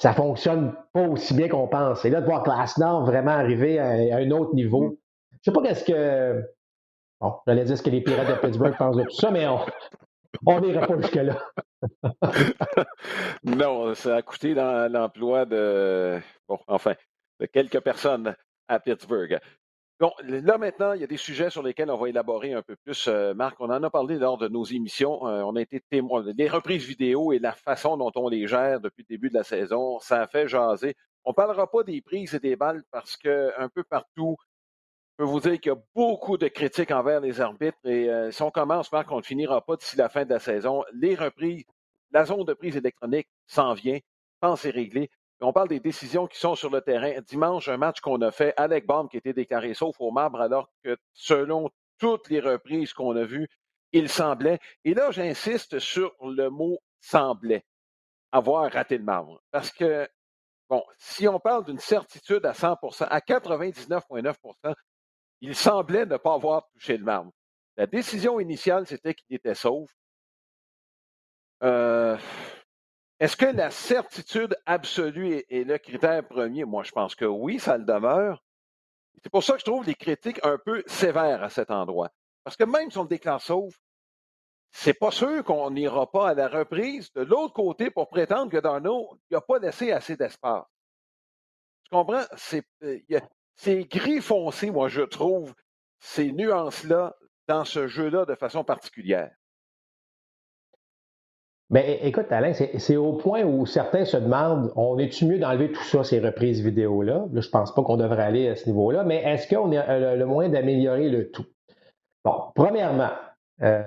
ça 0.00 0.14
fonctionne 0.14 0.74
pas 0.94 1.06
aussi 1.06 1.34
bien 1.34 1.48
qu'on 1.48 1.68
pense. 1.68 2.06
Et 2.06 2.10
là, 2.10 2.22
de 2.22 2.26
voir 2.26 2.42
Nord 2.78 3.04
vraiment 3.04 3.32
arriver 3.32 3.78
à, 3.78 4.16
un 4.16 4.30
autre 4.30 4.54
niveau, 4.54 4.84
mm. 4.84 4.96
je 5.32 5.38
sais 5.44 5.52
pas 5.52 5.60
qu'est-ce 5.62 5.84
que 5.84 6.42
Bon, 7.20 7.34
j'allais 7.46 7.64
dire 7.64 7.76
ce 7.76 7.82
que 7.82 7.90
les 7.90 8.00
Pirates 8.00 8.28
de 8.28 8.34
Pittsburgh 8.34 8.76
pensent 8.78 8.96
de 8.96 9.02
tout 9.02 9.16
ça, 9.16 9.30
mais 9.30 9.46
on 10.46 10.60
n'ira 10.60 10.86
pas 10.86 10.98
jusque-là. 10.98 11.38
non, 13.44 13.94
ça 13.94 14.16
a 14.16 14.22
coûté 14.22 14.54
l'emploi 14.54 15.44
de, 15.44 16.18
bon, 16.48 16.58
enfin, 16.66 16.94
de 17.40 17.46
quelques 17.46 17.80
personnes 17.80 18.34
à 18.68 18.80
Pittsburgh. 18.80 19.38
Bon, 19.98 20.12
là 20.22 20.56
maintenant, 20.56 20.94
il 20.94 21.02
y 21.02 21.04
a 21.04 21.06
des 21.06 21.18
sujets 21.18 21.50
sur 21.50 21.62
lesquels 21.62 21.90
on 21.90 21.98
va 21.98 22.08
élaborer 22.08 22.54
un 22.54 22.62
peu 22.62 22.74
plus. 22.74 23.06
Euh, 23.06 23.34
Marc, 23.34 23.60
on 23.60 23.68
en 23.68 23.82
a 23.82 23.90
parlé 23.90 24.16
lors 24.16 24.38
de 24.38 24.48
nos 24.48 24.64
émissions. 24.64 25.26
Euh, 25.28 25.42
on 25.42 25.56
a 25.56 25.60
été 25.60 25.82
témoins 25.90 26.22
des 26.22 26.48
reprises 26.48 26.86
vidéo 26.86 27.32
et 27.32 27.38
la 27.38 27.52
façon 27.52 27.98
dont 27.98 28.10
on 28.14 28.30
les 28.30 28.46
gère 28.46 28.80
depuis 28.80 29.04
le 29.06 29.14
début 29.14 29.28
de 29.28 29.34
la 29.34 29.44
saison. 29.44 29.98
Ça 29.98 30.22
a 30.22 30.26
fait 30.26 30.48
jaser. 30.48 30.94
On 31.24 31.32
ne 31.32 31.34
parlera 31.34 31.70
pas 31.70 31.82
des 31.82 32.00
prises 32.00 32.34
et 32.34 32.38
des 32.38 32.56
balles 32.56 32.82
parce 32.90 33.18
que 33.18 33.52
un 33.58 33.68
peu 33.68 33.84
partout, 33.84 34.38
peux 35.20 35.26
vous 35.26 35.40
dire 35.40 35.60
qu'il 35.60 35.70
y 35.70 35.74
a 35.74 35.78
beaucoup 35.94 36.38
de 36.38 36.48
critiques 36.48 36.90
envers 36.90 37.20
les 37.20 37.42
arbitres 37.42 37.76
et 37.84 38.08
euh, 38.08 38.30
si 38.30 38.40
on 38.40 38.50
commence, 38.50 38.90
Marc, 38.90 39.12
on 39.12 39.18
ne 39.18 39.22
finira 39.22 39.60
pas 39.60 39.76
d'ici 39.76 39.94
la 39.98 40.08
fin 40.08 40.24
de 40.24 40.30
la 40.30 40.38
saison. 40.38 40.82
Les 40.94 41.14
reprises, 41.14 41.64
la 42.10 42.24
zone 42.24 42.44
de 42.44 42.54
prise 42.54 42.74
électronique 42.78 43.28
s'en 43.46 43.74
vient. 43.74 43.98
pense 44.40 44.62
c'est 44.62 44.70
réglé. 44.70 45.10
On 45.42 45.52
parle 45.52 45.68
des 45.68 45.78
décisions 45.78 46.26
qui 46.26 46.38
sont 46.38 46.54
sur 46.54 46.70
le 46.70 46.80
terrain. 46.80 47.20
Dimanche, 47.28 47.68
un 47.68 47.76
match 47.76 48.00
qu'on 48.00 48.22
a 48.22 48.30
fait, 48.30 48.54
Alec 48.56 48.86
Baum 48.86 49.10
qui 49.10 49.18
était 49.18 49.34
déclaré 49.34 49.74
sauf 49.74 49.94
au 50.00 50.10
marbre, 50.10 50.40
alors 50.40 50.70
que 50.82 50.96
selon 51.12 51.68
toutes 51.98 52.30
les 52.30 52.40
reprises 52.40 52.94
qu'on 52.94 53.14
a 53.14 53.24
vues, 53.24 53.50
il 53.92 54.08
semblait. 54.08 54.58
Et 54.86 54.94
là, 54.94 55.10
j'insiste 55.10 55.80
sur 55.80 56.14
le 56.22 56.48
mot 56.48 56.78
semblait 56.98 57.66
avoir 58.32 58.72
raté 58.72 58.96
le 58.96 59.04
marbre. 59.04 59.42
Parce 59.50 59.70
que 59.70 60.08
bon, 60.70 60.82
si 60.96 61.28
on 61.28 61.38
parle 61.38 61.66
d'une 61.66 61.78
certitude 61.78 62.46
à 62.46 62.52
100% 62.52 63.04
à 63.04 63.18
99,9 63.18 64.74
il 65.40 65.54
semblait 65.54 66.06
ne 66.06 66.16
pas 66.16 66.34
avoir 66.34 66.68
touché 66.70 66.96
le 66.96 67.04
marbre. 67.04 67.32
La 67.76 67.86
décision 67.86 68.40
initiale, 68.40 68.86
c'était 68.86 69.14
qu'il 69.14 69.34
était 69.36 69.54
sauf. 69.54 69.90
Euh, 71.62 72.16
est-ce 73.18 73.36
que 73.36 73.46
la 73.46 73.70
certitude 73.70 74.56
absolue 74.66 75.42
est, 75.48 75.64
le 75.64 75.78
critère 75.78 76.26
premier? 76.26 76.64
Moi, 76.64 76.82
je 76.82 76.90
pense 76.90 77.14
que 77.14 77.24
oui, 77.24 77.58
ça 77.58 77.76
le 77.78 77.84
demeure. 77.84 78.42
C'est 79.22 79.30
pour 79.30 79.44
ça 79.44 79.54
que 79.54 79.60
je 79.60 79.64
trouve 79.66 79.84
les 79.84 79.94
critiques 79.94 80.40
un 80.42 80.58
peu 80.58 80.82
sévères 80.86 81.42
à 81.42 81.50
cet 81.50 81.70
endroit. 81.70 82.10
Parce 82.44 82.56
que 82.56 82.64
même 82.64 82.90
si 82.90 82.96
on 82.98 83.02
le 83.02 83.08
déclare 83.08 83.42
sauf, 83.42 83.74
c'est 84.70 84.94
pas 84.94 85.10
sûr 85.10 85.44
qu'on 85.44 85.70
n'ira 85.70 86.10
pas 86.10 86.30
à 86.30 86.34
la 86.34 86.48
reprise 86.48 87.12
de 87.12 87.22
l'autre 87.22 87.52
côté 87.52 87.90
pour 87.90 88.08
prétendre 88.08 88.50
que 88.50 88.56
Darno 88.56 89.18
n'a 89.30 89.40
pas 89.40 89.58
laissé 89.58 89.92
assez 89.92 90.16
d'espace. 90.16 90.64
Tu 91.84 91.90
comprends? 91.90 92.24
C'est, 92.36 92.64
euh, 92.82 93.00
c'est 93.62 93.84
gris 93.84 94.22
foncé, 94.22 94.70
moi, 94.70 94.88
je 94.88 95.02
trouve, 95.02 95.54
ces 95.98 96.32
nuances-là 96.32 97.14
dans 97.46 97.66
ce 97.66 97.88
jeu-là 97.88 98.24
de 98.24 98.34
façon 98.34 98.64
particulière. 98.64 99.30
Mais 101.68 102.00
écoute, 102.02 102.26
Alain, 102.30 102.52
c'est 102.54 102.96
au 102.96 103.12
point 103.12 103.44
où 103.44 103.66
certains 103.66 104.06
se 104.06 104.16
demandent 104.16 104.72
on 104.76 104.98
est-tu 104.98 105.26
mieux 105.26 105.38
d'enlever 105.38 105.70
tout 105.70 105.84
ça, 105.84 106.02
ces 106.02 106.20
reprises 106.20 106.62
vidéo-là? 106.62 107.26
Là, 107.30 107.40
je 107.40 107.48
pense 107.50 107.74
pas 107.74 107.82
qu'on 107.82 107.98
devrait 107.98 108.22
aller 108.22 108.48
à 108.48 108.56
ce 108.56 108.66
niveau-là, 108.66 109.04
mais 109.04 109.22
est-ce 109.22 109.46
qu'on 109.46 109.70
a 109.76 109.88
euh, 109.88 110.16
le 110.16 110.26
moyen 110.26 110.48
d'améliorer 110.48 111.10
le 111.10 111.30
tout? 111.30 111.46
Bon, 112.24 112.50
premièrement, 112.54 113.10
euh, 113.62 113.82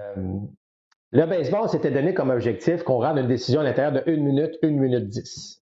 le 1.12 1.26
baseball 1.26 1.68
s'était 1.68 1.92
donné 1.92 2.14
comme 2.14 2.30
objectif 2.30 2.84
qu'on 2.84 3.00
rende 3.00 3.18
une 3.18 3.28
décision 3.28 3.62
à 3.62 3.64
l'intérieur 3.64 3.92
de 3.92 4.04
1 4.06 4.18
minute, 4.18 4.54
1 4.62 4.68
minute 4.68 5.10
10. 5.10 5.63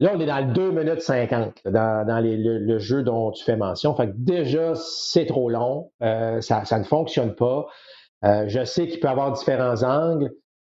Là, 0.00 0.12
on 0.14 0.20
est 0.20 0.26
dans 0.26 0.46
le 0.46 0.52
2 0.52 0.70
minutes 0.72 1.02
50, 1.02 1.62
dans, 1.66 2.24
le, 2.24 2.78
jeu 2.78 3.02
dont 3.02 3.30
tu 3.30 3.44
fais 3.44 3.56
mention. 3.56 3.94
Fait 3.94 4.08
que 4.08 4.14
déjà, 4.16 4.74
c'est 4.74 5.26
trop 5.26 5.50
long. 5.50 5.92
Euh, 6.02 6.40
ça, 6.40 6.64
ne 6.78 6.84
fonctionne 6.84 7.34
pas. 7.34 7.66
je 8.22 8.64
sais 8.64 8.88
qu'il 8.88 9.00
peut 9.00 9.08
avoir 9.08 9.32
différents 9.32 9.82
angles. 9.82 10.30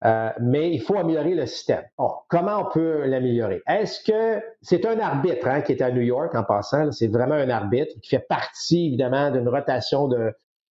Euh, 0.04 0.32
mais 0.40 0.72
il 0.74 0.82
faut 0.82 0.98
améliorer 0.98 1.36
le 1.36 1.46
système. 1.46 1.84
Comment 2.28 2.62
on 2.62 2.72
peut 2.72 3.06
l'améliorer? 3.06 3.62
Est-ce 3.68 4.04
que 4.04 4.44
c'est 4.62 4.86
un 4.86 5.00
arbitre 5.00 5.48
hein, 5.48 5.62
qui 5.62 5.74
est 5.74 5.82
à 5.82 5.92
New 5.92 6.02
York 6.02 6.34
en 6.34 6.44
passant? 6.44 6.92
C'est 6.92 7.08
vraiment 7.08 7.36
un 7.36 7.50
arbitre 7.50 7.94
qui 8.02 8.10
fait 8.10 8.26
partie, 8.28 8.88
évidemment, 8.88 9.30
d'une 9.30 9.48
rotation 9.48 10.10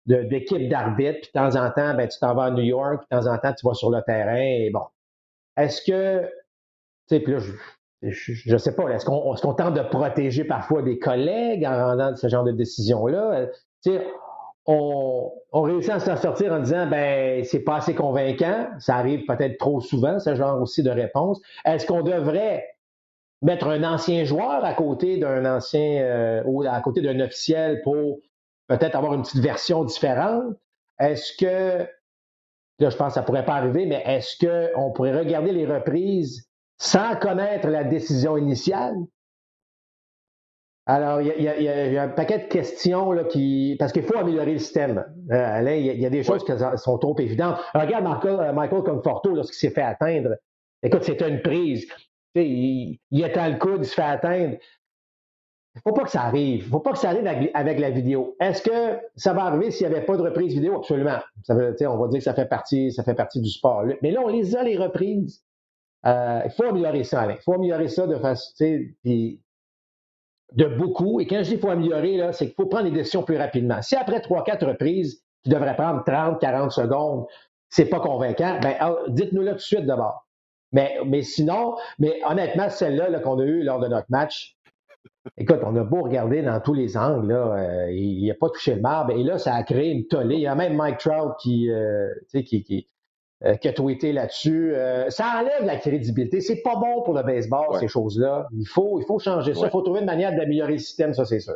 d'équipe 0.05 0.69
d'arbitres. 0.69 1.21
Puis 1.21 1.31
de 1.33 1.39
temps 1.39 1.55
en 1.55 1.71
temps, 1.71 1.95
ben, 1.95 2.07
tu 2.07 2.19
t'en 2.19 2.35
vas 2.35 2.45
à 2.45 2.51
New 2.51 2.63
York, 2.63 2.99
puis 2.99 3.17
de 3.17 3.23
temps 3.23 3.31
en 3.31 3.37
temps, 3.39 3.53
tu 3.53 3.65
vas 3.65 3.73
sur 3.73 3.89
le 3.89 4.01
terrain. 4.03 4.35
Et 4.37 4.69
bon. 4.71 4.85
Est-ce 5.57 5.81
que, 5.81 6.21
tu 6.21 7.15
sais, 7.15 7.19
puis 7.19 7.33
là, 7.33 7.39
je 7.39 7.51
ne 8.01 8.57
sais 8.57 8.75
pas, 8.75 8.89
est-ce 8.89 9.05
qu'on 9.05 9.33
est 9.33 9.55
tente 9.55 9.73
de 9.73 9.81
protéger 9.81 10.43
parfois 10.43 10.81
des 10.81 10.99
collègues 10.99 11.65
en 11.65 11.89
rendant 11.89 12.15
ce 12.15 12.27
genre 12.27 12.43
de 12.43 12.51
décision-là? 12.51 13.47
Sais, 13.81 14.01
on, 14.67 15.31
réussit 15.53 15.91
à 15.91 15.99
s'en 15.99 16.15
sortir 16.15 16.53
en 16.53 16.59
disant 16.59 16.87
ben 16.87 17.43
c'est 17.43 17.63
pas 17.63 17.77
assez 17.77 17.93
convaincant, 17.93 18.67
ça 18.79 18.95
arrive 18.95 19.25
peut-être 19.25 19.57
trop 19.57 19.79
souvent 19.79 20.19
ce 20.19 20.35
genre 20.35 20.61
aussi 20.61 20.83
de 20.83 20.89
réponse. 20.89 21.39
Est-ce 21.65 21.85
qu'on 21.85 22.01
devrait 22.01 22.67
mettre 23.41 23.67
un 23.67 23.83
ancien 23.83 24.23
joueur 24.23 24.65
à 24.65 24.73
côté 24.73 25.17
d'un 25.17 25.45
ancien 25.45 26.01
euh, 26.01 26.43
ou 26.45 26.63
à 26.63 26.79
côté 26.81 27.01
d'un 27.01 27.19
officiel 27.19 27.81
pour 27.83 28.19
peut-être 28.67 28.95
avoir 28.95 29.13
une 29.13 29.21
petite 29.21 29.43
version 29.43 29.83
différente? 29.83 30.55
Est-ce 30.99 31.33
que 31.37 31.87
là 32.79 32.89
je 32.89 32.97
pense 32.97 33.09
que 33.09 33.13
ça 33.13 33.21
pourrait 33.21 33.45
pas 33.45 33.55
arriver, 33.55 33.85
mais 33.85 34.01
est-ce 34.05 34.43
qu'on 34.45 34.91
pourrait 34.91 35.17
regarder 35.17 35.51
les 35.51 35.65
reprises 35.67 36.44
sans 36.77 37.15
connaître 37.15 37.67
la 37.67 37.83
décision 37.83 38.37
initiale? 38.37 38.95
Alors, 40.87 41.19
il 41.19 41.41
y, 41.41 41.97
a, 41.97 42.03
un 42.03 42.09
paquet 42.09 42.37
de 42.37 42.43
questions 42.43 43.11
là, 43.11 43.23
qui. 43.23 43.75
Parce 43.79 43.91
qu'il 43.91 44.03
faut 44.03 44.17
améliorer 44.17 44.53
le 44.53 44.59
système. 44.59 45.03
Euh, 45.31 45.57
Alain, 45.57 45.73
il 45.73 45.99
y, 45.99 46.05
a 46.05 46.09
des 46.11 46.21
choses 46.21 46.43
qui 46.45 46.51
sont 46.77 46.97
trop 46.99 47.17
évidentes. 47.17 47.57
regarde 47.73 48.03
Michael, 48.03 48.39
euh, 48.39 48.53
Michael 48.53 48.83
Conforto 48.83 49.33
lorsqu'il 49.33 49.57
s'est 49.57 49.73
fait 49.73 49.81
atteindre. 49.81 50.35
Écoute, 50.83 51.03
c'était 51.03 51.27
une 51.27 51.41
prise. 51.41 51.87
il, 52.35 52.99
il 53.09 53.23
étend 53.23 53.47
le 53.49 53.57
coude, 53.57 53.79
il 53.79 53.85
se 53.85 53.95
fait 53.95 54.03
atteindre. 54.03 54.57
Il 55.75 55.79
ne 55.79 55.91
faut 55.91 55.93
pas 55.93 56.03
que 56.03 56.11
ça 56.11 56.21
arrive. 56.21 56.61
Il 56.61 56.65
ne 56.65 56.69
faut 56.69 56.79
pas 56.79 56.93
que 56.93 56.99
ça 56.99 57.09
arrive 57.09 57.27
avec, 57.53 57.79
la 57.79 57.89
vidéo. 57.89 58.35
Est-ce 58.39 58.61
que 58.61 58.99
ça 59.15 59.33
va 59.33 59.45
arriver 59.45 59.71
s'il 59.71 59.87
n'y 59.87 59.93
avait 59.93 60.05
pas 60.05 60.15
de 60.15 60.21
reprise 60.21 60.53
vidéo? 60.53 60.77
Absolument. 60.77 61.17
Ça 61.43 61.53
veut, 61.53 61.75
on 61.81 61.97
va 61.97 62.07
dire 62.07 62.19
que 62.19 62.23
ça 62.23 62.33
fait 62.33 62.47
partie, 62.47 62.93
ça 62.93 63.03
fait 63.03 63.13
partie 63.13 63.41
du 63.41 63.49
sport. 63.49 63.83
Mais 64.01 64.11
là, 64.11 64.21
on 64.23 64.29
les 64.29 64.55
a, 64.55 64.63
les 64.63 64.77
reprises. 64.77 65.44
Euh, 66.05 66.41
il 66.45 66.51
faut 66.51 66.63
améliorer 66.63 67.03
ça, 67.03 67.21
Alain. 67.21 67.35
Il 67.35 67.41
faut 67.43 67.53
améliorer 67.53 67.87
ça 67.87 68.07
de 68.07 68.17
façon. 68.17 68.53
De 70.53 70.65
beaucoup. 70.67 71.19
Et 71.19 71.25
quand 71.25 71.37
je 71.37 71.43
dis 71.43 71.49
qu'il 71.51 71.59
faut 71.59 71.69
améliorer, 71.69 72.29
c'est 72.33 72.45
qu'il 72.45 72.55
faut 72.55 72.67
prendre 72.67 72.85
les 72.85 72.91
décisions 72.91 73.23
plus 73.23 73.37
rapidement. 73.37 73.81
Si 73.81 73.95
après 73.95 74.21
trois, 74.21 74.43
quatre 74.43 74.65
reprises, 74.65 75.23
tu 75.43 75.49
devrais 75.49 75.75
prendre 75.75 76.03
30, 76.03 76.39
40 76.39 76.71
secondes, 76.71 77.25
c'est 77.69 77.85
pas 77.85 77.99
convaincant, 77.99 78.59
ben, 78.61 78.75
ah, 78.79 78.95
dites-nous-le 79.09 79.51
tout 79.51 79.55
de 79.55 79.61
suite 79.61 79.85
d'abord. 79.85 80.27
Mais, 80.71 80.97
mais 81.05 81.21
sinon, 81.21 81.75
mais 81.99 82.19
honnêtement, 82.27 82.69
celle-là 82.69 83.19
qu'on 83.19 83.39
a 83.39 83.43
eue 83.43 83.63
lors 83.63 83.79
de 83.79 83.87
notre 83.87 84.07
match, 84.09 84.55
écoute, 85.37 85.59
on 85.63 85.75
a 85.75 85.83
beau 85.83 86.03
regarder 86.03 86.41
dans 86.41 86.59
tous 86.59 86.73
les 86.73 86.97
angles, 86.97 87.33
là, 87.33 87.55
euh, 87.57 87.91
il 87.91 88.27
n'a 88.27 88.33
pas 88.33 88.49
touché 88.49 88.75
le 88.75 88.81
marbre, 88.81 89.11
et 89.11 89.23
là, 89.23 89.37
ça 89.37 89.55
a 89.55 89.63
créé 89.63 89.91
une 89.91 90.07
tollée. 90.07 90.35
Il 90.35 90.41
y 90.41 90.47
a 90.47 90.55
même 90.55 90.75
Mike 90.75 90.97
Trout 90.97 91.33
qui, 91.39 91.69
euh, 91.69 92.09
qui, 92.31 92.63
qui, 92.63 92.87
euh, 93.43 93.55
qui 93.55 93.67
a 93.67 93.73
tweeté 93.73 94.13
là-dessus. 94.13 94.73
Euh, 94.73 95.09
ça 95.09 95.39
enlève 95.39 95.65
la 95.65 95.75
crédibilité. 95.75 96.39
C'est 96.39 96.61
pas 96.61 96.77
bon 96.77 97.01
pour 97.01 97.13
le 97.13 97.21
baseball, 97.21 97.77
ces 97.81 97.89
choses-là. 97.89 98.47
Il 98.53 98.65
faut, 98.65 98.97
il 99.01 99.05
faut 99.05 99.19
changer 99.19 99.53
ça. 99.53 99.65
Il 99.65 99.69
faut 99.71 99.81
trouver 99.81 99.99
une 99.99 100.05
manière 100.05 100.33
d'améliorer 100.33 100.73
le 100.73 100.77
système, 100.77 101.13
ça, 101.13 101.25
c'est 101.25 101.41
sûr. 101.41 101.55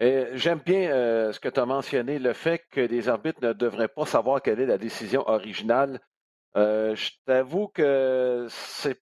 J'aime 0.00 0.58
bien 0.66 0.90
euh, 0.90 1.32
ce 1.32 1.38
que 1.38 1.48
tu 1.48 1.60
as 1.60 1.66
mentionné, 1.66 2.18
le 2.18 2.32
fait 2.32 2.62
que 2.72 2.80
les 2.80 3.08
arbitres 3.08 3.38
ne 3.42 3.52
devraient 3.52 3.86
pas 3.86 4.06
savoir 4.06 4.42
quelle 4.42 4.58
est 4.58 4.66
la 4.66 4.76
décision 4.76 5.26
originale. 5.28 6.00
je 6.56 7.10
t'avoue 7.26 7.68
que 7.68 8.48
c'est 8.50 9.00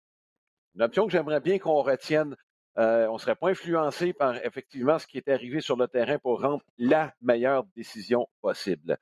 une 0.74 0.82
option 0.82 1.06
que 1.06 1.12
j'aimerais 1.12 1.40
bien 1.40 1.58
qu'on 1.58 1.80
retienne. 1.80 2.36
on 2.76 3.14
ne 3.14 3.18
serait 3.18 3.36
pas 3.36 3.48
influencé 3.48 4.12
par 4.12 4.36
effectivement 4.44 4.98
ce 4.98 5.06
qui 5.06 5.16
est 5.16 5.28
arrivé 5.30 5.62
sur 5.62 5.76
le 5.76 5.88
terrain 5.88 6.18
pour 6.18 6.42
rendre 6.42 6.62
la 6.76 7.14
meilleure 7.22 7.64
décision 7.74 8.28
possible. 8.42 8.98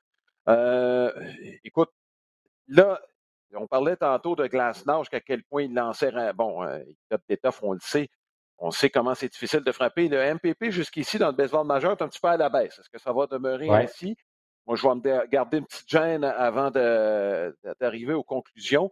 écoute, 1.64 1.90
Là, 2.72 2.98
on 3.54 3.66
parlait 3.66 3.96
tantôt 3.96 4.34
de 4.34 4.46
Glasnow, 4.46 5.00
jusqu'à 5.00 5.20
quel 5.20 5.44
point 5.44 5.64
il 5.64 5.74
lançait. 5.74 6.10
Bon, 6.32 6.62
euh, 6.64 6.78
il 7.10 7.38
a 7.42 7.50
on 7.62 7.72
le 7.74 7.80
sait. 7.80 8.08
On 8.56 8.70
sait 8.70 8.88
comment 8.88 9.14
c'est 9.14 9.28
difficile 9.28 9.60
de 9.60 9.72
frapper. 9.72 10.08
Le 10.08 10.34
MPP, 10.34 10.70
jusqu'ici, 10.70 11.18
dans 11.18 11.26
le 11.26 11.34
baseball 11.34 11.66
majeur, 11.66 11.92
est 11.92 12.02
un 12.02 12.08
petit 12.08 12.20
peu 12.20 12.28
à 12.28 12.38
la 12.38 12.48
baisse. 12.48 12.78
Est-ce 12.78 12.88
que 12.88 12.98
ça 12.98 13.12
va 13.12 13.26
demeurer 13.26 13.68
ainsi? 13.68 14.16
Moi, 14.66 14.76
je 14.76 14.88
vais 14.88 14.94
me 14.94 15.26
garder 15.26 15.58
une 15.58 15.66
petite 15.66 15.88
gêne 15.88 16.24
avant 16.24 16.70
d'arriver 16.70 18.14
aux 18.14 18.22
conclusions. 18.22 18.90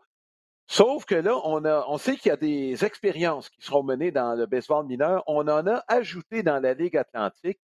Sauf 0.66 1.06
que 1.06 1.14
là, 1.14 1.40
on, 1.44 1.64
a, 1.64 1.86
on 1.88 1.96
sait 1.96 2.16
qu'il 2.16 2.28
y 2.28 2.32
a 2.32 2.36
des 2.36 2.84
expériences 2.84 3.48
qui 3.48 3.62
seront 3.62 3.82
menées 3.82 4.10
dans 4.10 4.34
le 4.34 4.44
baseball 4.44 4.84
mineur. 4.86 5.24
On 5.26 5.48
en 5.48 5.66
a 5.66 5.82
ajouté 5.88 6.42
dans 6.42 6.60
la 6.60 6.74
Ligue 6.74 6.98
atlantique. 6.98 7.60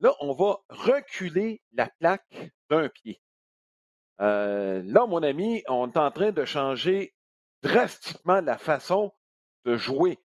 Là, 0.00 0.12
on 0.20 0.32
va 0.32 0.58
reculer 0.70 1.62
la 1.72 1.88
plaque 2.00 2.50
d'un 2.68 2.88
pied. 2.88 3.20
Euh, 4.20 4.82
là, 4.84 5.06
mon 5.06 5.22
ami, 5.22 5.62
on 5.68 5.90
est 5.90 5.96
en 5.96 6.10
train 6.10 6.32
de 6.32 6.44
changer 6.44 7.14
drastiquement 7.62 8.40
la 8.40 8.58
façon 8.58 9.12
de 9.64 9.76
jouer. 9.76 10.18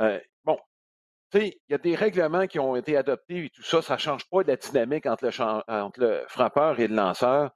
Euh, 0.00 0.18
bon, 0.44 0.58
tu 1.30 1.38
sais, 1.38 1.60
il 1.68 1.72
y 1.72 1.74
a 1.74 1.78
des 1.78 1.94
règlements 1.94 2.46
qui 2.46 2.58
ont 2.58 2.76
été 2.76 2.96
adoptés 2.96 3.46
et 3.46 3.50
tout 3.50 3.62
ça, 3.62 3.82
ça 3.82 3.94
ne 3.94 4.00
change 4.00 4.28
pas 4.28 4.42
la 4.42 4.56
dynamique 4.56 5.06
entre 5.06 5.24
le, 5.24 6.24
frappeur 6.28 6.80
et 6.80 6.88
le 6.88 6.96
lanceur. 6.96 7.50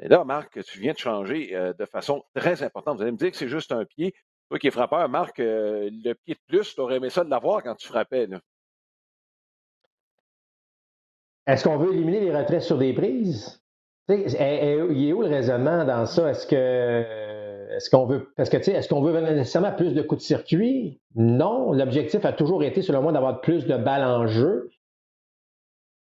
Et 0.00 0.08
là, 0.08 0.24
Marc, 0.24 0.60
tu 0.64 0.80
viens 0.80 0.92
de 0.92 0.98
changer 0.98 1.54
euh, 1.54 1.72
de 1.72 1.84
façon 1.86 2.24
très 2.34 2.62
importante. 2.62 2.96
Vous 2.96 3.02
allez 3.02 3.12
me 3.12 3.16
dire 3.16 3.30
que 3.30 3.36
c'est 3.36 3.48
juste 3.48 3.72
un 3.72 3.84
pied. 3.84 4.14
Toi 4.48 4.58
qui 4.58 4.66
es 4.66 4.70
frappeur, 4.70 5.08
Marc, 5.08 5.36
le 5.38 6.12
pied 6.14 6.34
de 6.34 6.40
plus, 6.48 6.74
tu 6.74 6.80
aurais 6.80 6.96
aimé 6.96 7.10
ça 7.10 7.24
de 7.24 7.30
l'avoir 7.30 7.62
quand 7.62 7.74
tu 7.76 7.86
frappais. 7.86 8.28
Est-ce 11.46 11.64
qu'on 11.64 11.78
veut 11.78 11.92
éliminer 11.92 12.20
les 12.20 12.36
retraits 12.36 12.62
sur 12.62 12.76
des 12.76 12.92
prises? 12.92 13.63
Il 14.08 15.08
est 15.08 15.12
où 15.12 15.22
le 15.22 15.28
raisonnement 15.28 15.84
dans 15.84 16.06
ça? 16.06 16.30
Est-ce 16.30 16.46
que 16.46 17.04
est-ce 17.76 17.90
qu'on 17.90 18.06
veut 18.06 18.28
parce 18.36 18.50
que 18.50 18.56
est-ce 18.56 18.88
qu'on 18.88 19.02
veut 19.02 19.18
nécessairement 19.20 19.72
plus 19.72 19.94
de 19.94 20.02
coups 20.02 20.20
de 20.20 20.26
circuit? 20.26 21.00
Non. 21.14 21.72
L'objectif 21.72 22.24
a 22.24 22.32
toujours 22.32 22.62
été, 22.62 22.82
selon 22.82 23.02
moi, 23.02 23.12
d'avoir 23.12 23.40
plus 23.40 23.66
de 23.66 23.76
balles 23.76 24.04
en 24.04 24.26
jeu. 24.26 24.70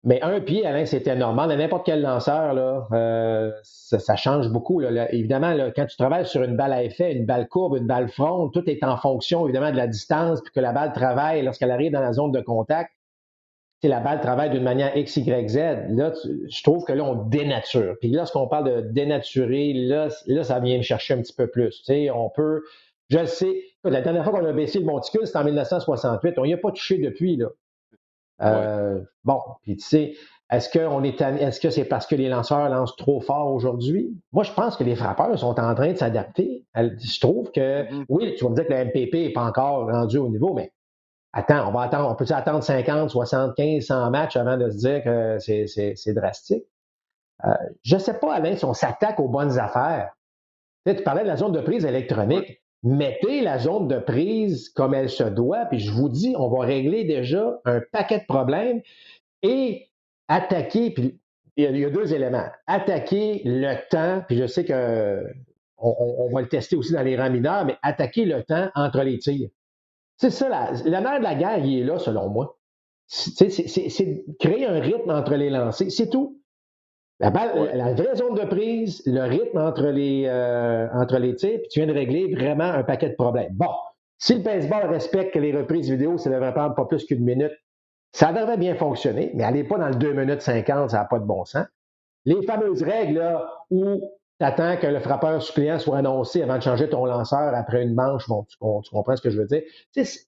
Mais 0.07 0.21
un 0.21 0.39
pied, 0.39 0.67
Alain, 0.67 0.85
c'était 0.85 1.15
normal. 1.15 1.49
N'importe 1.57 1.83
quel 1.83 2.03
lanceur, 2.03 2.53
là, 2.53 2.87
euh, 2.91 3.51
ça, 3.63 4.15
change 4.15 4.49
beaucoup. 4.49 4.83
Évidemment, 4.83 5.55
quand 5.75 5.87
tu 5.87 5.97
travailles 5.97 6.27
sur 6.27 6.43
une 6.43 6.55
balle 6.55 6.73
à 6.73 6.83
effet, 6.83 7.11
une 7.13 7.25
balle 7.25 7.47
courbe, 7.47 7.77
une 7.77 7.87
balle 7.87 8.07
fronde, 8.09 8.53
tout 8.53 8.69
est 8.69 8.83
en 8.83 8.97
fonction, 8.97 9.45
évidemment, 9.45 9.71
de 9.71 9.77
la 9.77 9.87
distance, 9.87 10.41
puis 10.43 10.53
que 10.53 10.59
la 10.59 10.73
balle 10.73 10.93
travaille 10.93 11.41
lorsqu'elle 11.41 11.71
arrive 11.71 11.91
dans 11.91 12.01
la 12.01 12.13
zone 12.13 12.31
de 12.31 12.41
contact 12.41 12.91
la 13.83 13.99
balle 13.99 14.21
travaille 14.21 14.49
d'une 14.49 14.63
manière 14.63 14.95
X, 14.95 15.17
Y, 15.17 15.49
Z, 15.49 15.57
là, 15.89 16.13
je 16.49 16.63
trouve 16.63 16.83
que 16.85 16.93
là, 16.93 17.03
on 17.03 17.15
dénature. 17.15 17.95
Puis 17.99 18.09
lorsqu'on 18.09 18.47
parle 18.47 18.73
de 18.73 18.81
dénaturer, 18.91 19.73
là, 19.73 20.07
là, 20.27 20.43
ça 20.43 20.59
vient 20.59 20.77
me 20.77 20.83
chercher 20.83 21.13
un 21.13 21.21
petit 21.21 21.33
peu 21.33 21.47
plus. 21.47 21.77
Tu 21.79 21.83
sais, 21.85 22.09
on 22.09 22.29
peut, 22.29 22.63
Je 23.09 23.19
le 23.19 23.27
sais. 23.27 23.61
La 23.83 24.01
dernière 24.01 24.23
fois 24.23 24.33
qu'on 24.33 24.45
a 24.45 24.53
baissé 24.53 24.79
le 24.79 24.85
monticule, 24.85 25.25
c'était 25.25 25.37
en 25.37 25.43
1968. 25.43 26.39
On 26.39 26.45
n'y 26.45 26.53
a 26.53 26.57
pas 26.57 26.71
touché 26.71 26.97
depuis, 26.97 27.35
là. 27.37 27.47
Euh, 28.41 28.99
bon, 29.23 29.39
puis 29.61 29.77
tu 29.77 29.85
sais, 29.85 30.15
est-ce 30.51 30.69
que 30.69 31.05
est, 31.05 31.21
est-ce 31.21 31.59
que 31.59 31.69
c'est 31.69 31.85
parce 31.85 32.05
que 32.05 32.15
les 32.15 32.29
lanceurs 32.29 32.69
lancent 32.69 32.95
trop 32.97 33.21
fort 33.21 33.53
aujourd'hui? 33.53 34.13
Moi, 34.33 34.43
je 34.43 34.51
pense 34.51 34.75
que 34.75 34.83
les 34.83 34.95
frappeurs 34.95 35.37
sont 35.39 35.59
en 35.59 35.75
train 35.75 35.91
de 35.91 35.97
s'adapter. 35.97 36.65
Je 36.75 37.19
trouve 37.19 37.51
que, 37.51 37.83
mm-hmm. 37.83 38.05
oui, 38.09 38.35
tu 38.35 38.43
vas 38.43 38.49
me 38.49 38.55
dire 38.55 38.67
que 38.67 38.73
le 38.73 38.85
MPP 38.85 39.13
n'est 39.13 39.33
pas 39.33 39.45
encore 39.45 39.89
rendu 39.89 40.17
au 40.17 40.29
niveau, 40.29 40.53
mais 40.53 40.71
attends, 41.35 41.67
on 41.67 41.71
va 41.71 41.81
attendre, 41.81 42.09
on 42.09 42.15
peut 42.15 42.25
attendre 42.33 42.63
50, 42.63 43.09
75, 43.11 43.85
100 43.85 44.09
matchs 44.09 44.37
avant 44.37 44.57
de 44.57 44.69
se 44.71 44.77
dire 44.77 45.03
que 45.03 45.37
c'est 45.39 46.13
drastique? 46.13 46.65
Euh, 47.43 47.49
je 47.83 47.95
ne 47.95 47.99
sais 47.99 48.17
pas, 48.17 48.33
Alain, 48.33 48.55
si 48.55 48.65
on 48.65 48.73
s'attaque 48.73 49.19
aux 49.19 49.27
bonnes 49.27 49.59
affaires. 49.59 50.11
Tu, 50.85 50.95
tu 50.95 51.03
parlais 51.03 51.23
de 51.23 51.27
la 51.27 51.35
zone 51.35 51.51
de 51.51 51.61
prise 51.61 51.85
électronique. 51.85 52.61
Mettez 52.83 53.41
la 53.41 53.59
zone 53.59 53.87
de 53.87 53.99
prise 53.99 54.69
comme 54.69 54.93
elle 54.93 55.09
se 55.09 55.23
doit, 55.23 55.65
puis 55.65 55.79
je 55.79 55.91
vous 55.91 56.07
dis, 56.07 56.35
on 56.37 56.49
va 56.49 56.65
régler 56.65 57.03
déjà 57.03 57.59
un 57.65 57.81
paquet 57.91 58.19
de 58.19 58.25
problèmes 58.25 58.81
et 59.41 59.89
attaquer, 60.27 60.91
puis 60.91 61.19
il 61.57 61.77
y, 61.77 61.85
a, 61.85 61.89
deux 61.89 62.13
éléments. 62.13 62.47
Attaquer 62.67 63.41
le 63.43 63.75
temps, 63.89 64.23
puis 64.27 64.37
je 64.37 64.45
sais 64.45 64.65
que 64.65 65.23
on, 65.77 66.29
va 66.33 66.41
le 66.41 66.47
tester 66.47 66.75
aussi 66.75 66.93
dans 66.93 67.01
les 67.01 67.17
rangs 67.17 67.29
mineurs, 67.29 67.65
mais 67.65 67.77
attaquer 67.81 68.25
le 68.25 68.43
temps 68.43 68.69
entre 68.75 69.01
les 69.01 69.17
tirs. 69.19 69.49
C'est 70.17 70.29
ça, 70.29 70.49
la, 70.49 70.71
la 70.85 71.19
de 71.19 71.23
la 71.23 71.35
guerre, 71.35 71.59
il 71.59 71.79
est 71.79 71.83
là, 71.83 71.99
selon 71.99 72.29
moi. 72.29 72.57
C'est 73.07 74.25
créer 74.39 74.65
un 74.65 74.79
rythme 74.79 75.11
entre 75.11 75.35
les 75.35 75.49
lancers, 75.49 75.91
c'est 75.91 76.09
tout. 76.09 76.41
La, 77.19 77.29
la 77.29 77.93
vraie 77.93 78.15
zone 78.15 78.35
de 78.35 78.45
prise, 78.45 79.01
le 79.05 79.21
rythme 79.21 79.57
entre 79.57 79.87
les, 79.87 80.25
euh, 80.27 80.87
entre 80.93 81.17
les 81.17 81.35
tirs, 81.35 81.59
puis 81.59 81.69
tu 81.69 81.79
viens 81.79 81.87
de 81.87 81.93
régler 81.93 82.33
vraiment 82.33 82.65
un 82.65 82.83
paquet 82.83 83.09
de 83.09 83.15
problèmes. 83.15 83.53
Bon, 83.53 83.69
si 84.17 84.35
le 84.35 84.41
baseball 84.41 84.87
respecte 84.87 85.33
que 85.33 85.39
les 85.39 85.55
reprises 85.55 85.89
vidéo, 85.89 86.17
ça 86.17 86.29
devrait 86.29 86.53
prendre 86.53 86.75
pas 86.75 86.85
plus 86.85 87.05
qu'une 87.05 87.23
minute, 87.23 87.53
ça 88.11 88.33
devrait 88.33 88.57
bien 88.57 88.75
fonctionner, 88.75 89.31
mais 89.33 89.43
allez 89.43 89.63
pas 89.63 89.77
dans 89.77 89.89
le 89.89 89.95
2 89.95 90.13
minutes 90.13 90.41
50, 90.41 90.89
ça 90.89 90.97
n'a 90.97 91.05
pas 91.05 91.19
de 91.19 91.25
bon 91.25 91.45
sens. 91.45 91.65
Les 92.25 92.41
fameuses 92.43 92.81
règles 92.81 93.19
là, 93.19 93.49
où 93.69 94.01
tu 94.39 94.45
attends 94.45 94.77
que 94.77 94.87
le 94.87 94.99
frappeur 94.99 95.41
suppléant 95.41 95.79
soit 95.79 95.97
annoncé 95.97 96.41
avant 96.41 96.57
de 96.57 96.63
changer 96.63 96.89
ton 96.89 97.05
lanceur 97.05 97.53
après 97.55 97.83
une 97.83 97.93
manche, 97.93 98.27
bon, 98.27 98.43
tu, 98.43 98.57
comprends 98.57 99.15
ce 99.15 99.21
que 99.21 99.29
je 99.29 99.39
veux 99.39 99.47
dire? 99.47 99.63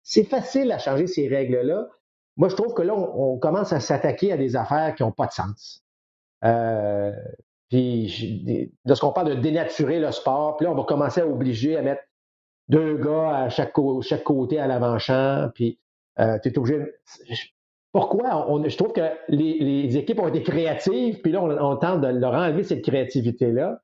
C'est 0.03 0.23
facile 0.23 0.71
à 0.71 0.77
changer 0.77 1.07
ces 1.07 1.27
règles-là. 1.27 1.87
Moi, 2.37 2.49
je 2.49 2.55
trouve 2.55 2.73
que 2.73 2.83
là, 2.83 2.93
on, 2.95 3.37
commence 3.37 3.73
à 3.73 3.79
s'attaquer 3.79 4.31
à 4.31 4.37
des 4.37 4.55
affaires 4.55 4.95
qui 4.95 5.03
n'ont 5.03 5.11
pas 5.11 5.25
de 5.25 5.31
sens. 5.31 5.83
Euh, 6.45 7.11
puis, 7.69 8.71
lorsqu'on 8.85 9.11
parle 9.11 9.35
de 9.35 9.41
dénaturer 9.41 9.99
le 9.99 10.11
sport, 10.11 10.55
puis 10.55 10.65
là, 10.65 10.71
on 10.71 10.75
va 10.75 10.83
commencer 10.83 11.21
à 11.21 11.27
obliger 11.27 11.75
à 11.75 11.81
mettre 11.81 12.03
deux 12.69 12.97
gars 12.97 13.35
à 13.35 13.49
chaque, 13.49 13.73
côté 13.73 14.59
à 14.59 14.67
l'avant-champ, 14.67 15.49
puis 15.53 15.79
euh, 16.19 16.37
tu 16.41 16.49
es 16.49 16.57
obligé 16.57 16.85
pourquoi 17.91 18.47
je 18.67 18.77
trouve 18.77 18.93
que 18.93 19.09
les, 19.29 19.97
équipes 19.97 20.19
ont 20.19 20.27
été 20.27 20.43
créatives, 20.43 21.21
puis 21.21 21.31
là, 21.31 21.41
on, 21.41 21.75
tente 21.77 22.01
de 22.01 22.07
leur 22.07 22.33
enlever 22.33 22.63
cette 22.63 22.83
créativité-là. 22.83 23.81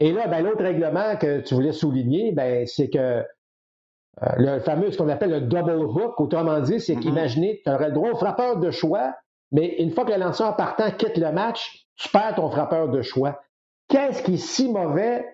Et 0.00 0.12
là, 0.12 0.26
ben, 0.26 0.42
l'autre 0.42 0.62
règlement 0.62 1.16
que 1.16 1.40
tu 1.40 1.54
voulais 1.54 1.72
souligner, 1.72 2.32
ben, 2.32 2.66
c'est 2.66 2.90
que 2.90 2.98
euh, 2.98 3.24
le 4.36 4.60
fameux, 4.60 4.90
ce 4.90 4.98
qu'on 4.98 5.08
appelle 5.08 5.30
le 5.30 5.40
double 5.42 5.76
hook, 5.76 6.20
autrement 6.20 6.60
dit, 6.60 6.80
c'est 6.80 6.94
mm-hmm. 6.94 7.00
qu'imaginez, 7.00 7.62
tu 7.64 7.70
aurais 7.70 7.88
le 7.88 7.94
droit 7.94 8.10
au 8.10 8.16
frappeur 8.16 8.58
de 8.58 8.70
choix, 8.70 9.14
mais 9.52 9.76
une 9.78 9.90
fois 9.90 10.04
que 10.04 10.12
le 10.12 10.18
lanceur 10.18 10.56
partant 10.56 10.90
quitte 10.90 11.16
le 11.16 11.32
match, 11.32 11.86
tu 11.96 12.08
perds 12.08 12.34
ton 12.36 12.50
frappeur 12.50 12.88
de 12.88 13.02
choix. 13.02 13.40
Qu'est-ce 13.88 14.22
qui 14.22 14.34
est 14.34 14.36
si 14.38 14.70
mauvais 14.70 15.24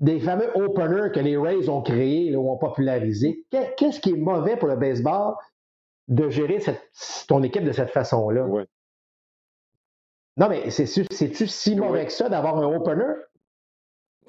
des 0.00 0.20
fameux 0.20 0.50
openers 0.56 1.10
que 1.12 1.20
les 1.20 1.36
Rays 1.36 1.68
ont 1.68 1.82
créés 1.82 2.34
ou 2.36 2.50
ont 2.50 2.58
popularisés? 2.58 3.44
Qu'est-ce 3.50 4.00
qui 4.00 4.10
est 4.10 4.16
mauvais 4.16 4.56
pour 4.56 4.68
le 4.68 4.76
baseball? 4.76 5.34
de 6.08 6.28
gérer 6.28 6.58
ton 7.28 7.42
équipe 7.42 7.64
de 7.64 7.72
cette 7.72 7.90
façon-là? 7.90 8.46
Non, 10.36 10.48
mais 10.48 10.70
c'est-tu 10.70 11.46
si 11.46 11.76
mauvais 11.76 12.06
que 12.06 12.12
ça 12.12 12.28
d'avoir 12.28 12.58
un 12.58 12.74
opener? 12.74 13.14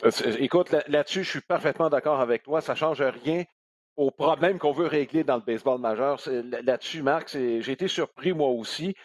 Euh, 0.04 0.12
écoute, 0.40 0.76
là-dessus, 0.88 1.24
je 1.24 1.30
suis 1.30 1.42
parfaitement 1.42 1.90
d'accord 1.90 2.20
avec 2.20 2.44
toi. 2.44 2.62
Ça 2.62 2.74
ne 2.74 2.78
change 2.78 3.02
rien 3.02 3.44
au 3.96 4.12
problème 4.12 4.60
qu'on 4.60 4.74
veut 4.74 4.88
régler 4.88 5.24
dans 5.24 5.38
le 5.38 5.42
baseball 5.42 5.80
majeur. 5.80 6.20
Là-dessus, 6.64 7.02
Marc, 7.02 7.30
j'ai 7.32 7.72
été 7.72 7.88
surpris 7.88 8.34
moi 8.34 8.50
aussi. 8.50 8.96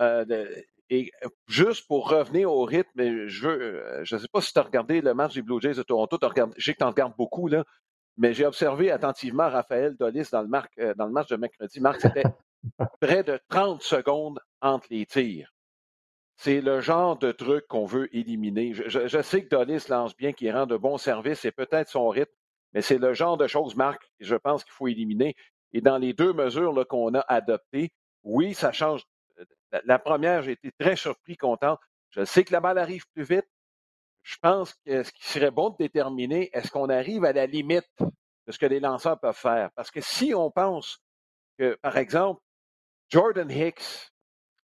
Euh, 0.00 0.46
et 0.88 1.10
juste 1.48 1.88
pour 1.88 2.08
revenir 2.10 2.52
au 2.52 2.64
rythme, 2.64 3.26
je 3.26 3.48
veux, 3.48 3.60
euh, 3.60 4.04
je 4.04 4.14
ne 4.14 4.20
sais 4.20 4.28
pas 4.32 4.40
si 4.40 4.52
tu 4.52 4.58
as 4.58 4.62
regardé 4.62 5.00
le 5.00 5.14
match 5.14 5.34
des 5.34 5.42
Blue 5.42 5.60
Jays 5.60 5.74
de 5.74 5.82
Toronto, 5.82 6.16
je 6.56 6.64
sais 6.64 6.74
que 6.74 6.78
tu 6.78 6.84
en 6.84 6.90
regardes 6.90 7.16
beaucoup, 7.16 7.48
là 7.48 7.64
mais 8.16 8.32
j'ai 8.32 8.46
observé 8.46 8.90
attentivement 8.90 9.48
Raphaël 9.48 9.96
Dolis 9.96 10.28
dans 10.32 10.42
le, 10.42 10.48
euh, 10.78 10.94
dans 10.94 11.06
le 11.06 11.12
match 11.12 11.28
de 11.28 11.36
mercredi. 11.36 11.80
Marc, 11.80 12.00
c'était 12.00 12.24
près 13.00 13.22
de 13.22 13.38
30 13.48 13.82
secondes 13.82 14.40
entre 14.60 14.86
les 14.90 15.06
tirs. 15.06 15.52
C'est 16.36 16.60
le 16.60 16.80
genre 16.80 17.18
de 17.18 17.32
truc 17.32 17.66
qu'on 17.66 17.86
veut 17.86 18.14
éliminer. 18.14 18.74
Je, 18.74 19.22
sais 19.22 19.42
que 19.42 19.48
Dolis 19.48 19.86
lance 19.88 20.14
bien, 20.16 20.32
qu'il 20.32 20.52
rend 20.52 20.66
de 20.66 20.76
bons 20.76 20.98
services 20.98 21.44
et 21.44 21.50
peut-être 21.50 21.88
son 21.88 22.08
rythme, 22.08 22.32
mais 22.72 22.82
c'est 22.82 22.98
le 22.98 23.14
genre 23.14 23.38
de 23.38 23.46
choses, 23.46 23.74
Marc, 23.74 24.02
que 24.18 24.26
je 24.26 24.36
pense 24.36 24.62
qu'il 24.62 24.72
faut 24.72 24.86
éliminer. 24.86 25.34
Et 25.72 25.80
dans 25.80 25.96
les 25.96 26.12
deux 26.12 26.34
mesures 26.34 26.86
qu'on 26.88 27.14
a 27.14 27.20
adoptées, 27.28 27.92
oui, 28.22 28.54
ça 28.54 28.70
change. 28.70 29.02
La 29.84 29.98
première, 29.98 30.42
j'ai 30.42 30.52
été 30.52 30.72
très 30.78 30.94
surpris, 30.96 31.36
content. 31.36 31.78
Je 32.10 32.24
sais 32.24 32.44
que 32.44 32.52
la 32.52 32.60
balle 32.60 32.78
arrive 32.78 33.04
plus 33.14 33.24
vite, 33.24 33.46
je 34.22 34.36
pense 34.42 34.74
que 34.84 35.04
ce 35.04 35.12
qui 35.12 35.24
serait 35.24 35.50
bon 35.50 35.70
de 35.70 35.76
déterminer, 35.78 36.50
est-ce 36.52 36.70
qu'on 36.70 36.88
arrive 36.88 37.24
à 37.24 37.32
la 37.32 37.46
limite 37.46 37.88
de 38.00 38.52
ce 38.52 38.58
que 38.58 38.66
les 38.66 38.80
lanceurs 38.80 39.20
peuvent 39.20 39.36
faire? 39.36 39.70
Parce 39.76 39.90
que 39.90 40.00
si 40.00 40.34
on 40.34 40.50
pense 40.50 40.98
que, 41.58 41.78
par 41.80 41.96
exemple, 41.96 42.40
Jordan 43.08 43.50
Hicks, 43.50 44.10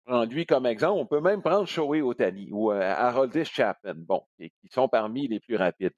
prend 0.07 0.23
lui 0.23 0.45
comme 0.45 0.65
exemple, 0.65 0.99
on 0.99 1.05
peut 1.05 1.19
même 1.19 1.41
prendre 1.41 1.67
Shohei 1.67 2.01
Otani 2.01 2.49
ou 2.51 2.71
euh, 2.71 3.43
Chapman, 3.43 3.95
bon, 3.95 4.23
qui 4.37 4.51
sont 4.71 4.87
parmi 4.87 5.27
les 5.27 5.39
plus 5.39 5.55
rapides. 5.55 5.93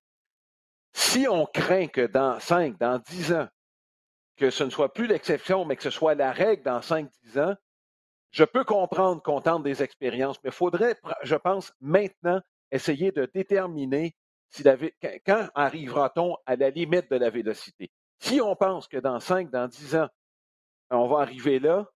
Si 0.93 1.27
on 1.27 1.45
craint 1.45 1.87
que 1.87 2.07
dans 2.07 2.39
5, 2.39 2.77
dans 2.77 2.99
10 2.99 3.33
ans, 3.33 3.47
que 4.35 4.49
ce 4.49 4.63
ne 4.63 4.69
soit 4.69 4.93
plus 4.93 5.07
l'exception, 5.07 5.65
mais 5.65 5.75
que 5.75 5.83
ce 5.83 5.89
soit 5.89 6.15
la 6.15 6.31
règle 6.31 6.63
dans 6.63 6.79
5-10 6.79 7.39
ans, 7.39 7.55
je 8.31 8.43
peux 8.43 8.63
comprendre 8.63 9.21
qu'on 9.21 9.41
tente 9.41 9.63
des 9.63 9.83
expériences, 9.83 10.37
mais 10.43 10.49
il 10.49 10.55
faudrait, 10.55 10.95
je 11.23 11.35
pense, 11.35 11.73
maintenant 11.79 12.41
essayer 12.71 13.11
de 13.11 13.29
déterminer 13.33 14.15
si 14.49 14.63
quand 15.25 15.47
arrivera-t-on 15.53 16.37
à 16.45 16.55
la 16.55 16.69
limite 16.69 17.09
de 17.11 17.17
la 17.17 17.29
vélocité. 17.29 17.91
Si 18.19 18.41
on 18.41 18.55
pense 18.55 18.87
que 18.87 18.97
dans 18.97 19.19
5, 19.19 19.51
dans 19.51 19.67
10 19.67 19.95
ans, 19.95 20.09
on 20.89 21.07
va 21.07 21.21
arriver 21.21 21.59
là, 21.59 21.87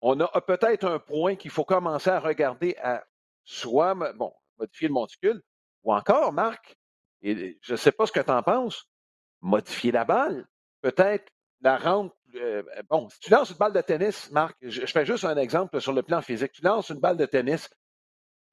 on 0.00 0.20
a 0.20 0.40
peut-être 0.40 0.84
un 0.84 0.98
point 0.98 1.36
qu'il 1.36 1.50
faut 1.50 1.64
commencer 1.64 2.10
à 2.10 2.20
regarder 2.20 2.76
à 2.82 3.04
soit 3.44 3.94
bon, 4.14 4.32
modifier 4.58 4.88
le 4.88 4.94
monticule, 4.94 5.42
ou 5.84 5.94
encore, 5.94 6.32
Marc, 6.32 6.76
et 7.22 7.58
je 7.60 7.72
ne 7.72 7.76
sais 7.76 7.92
pas 7.92 8.06
ce 8.06 8.12
que 8.12 8.20
tu 8.20 8.30
en 8.30 8.42
penses, 8.42 8.88
modifier 9.40 9.92
la 9.92 10.04
balle, 10.04 10.46
peut-être 10.80 11.30
la 11.60 11.78
rendre. 11.78 12.14
Euh, 12.34 12.62
bon, 12.90 13.08
si 13.08 13.20
tu 13.20 13.30
lances 13.30 13.50
une 13.50 13.56
balle 13.56 13.72
de 13.72 13.80
tennis, 13.80 14.30
Marc, 14.30 14.56
je, 14.60 14.84
fais 14.86 15.06
juste 15.06 15.24
un 15.24 15.36
exemple 15.36 15.80
sur 15.80 15.92
le 15.92 16.02
plan 16.02 16.20
physique. 16.20 16.52
Tu 16.52 16.62
lances 16.62 16.90
une 16.90 17.00
balle 17.00 17.16
de 17.16 17.26
tennis, 17.26 17.70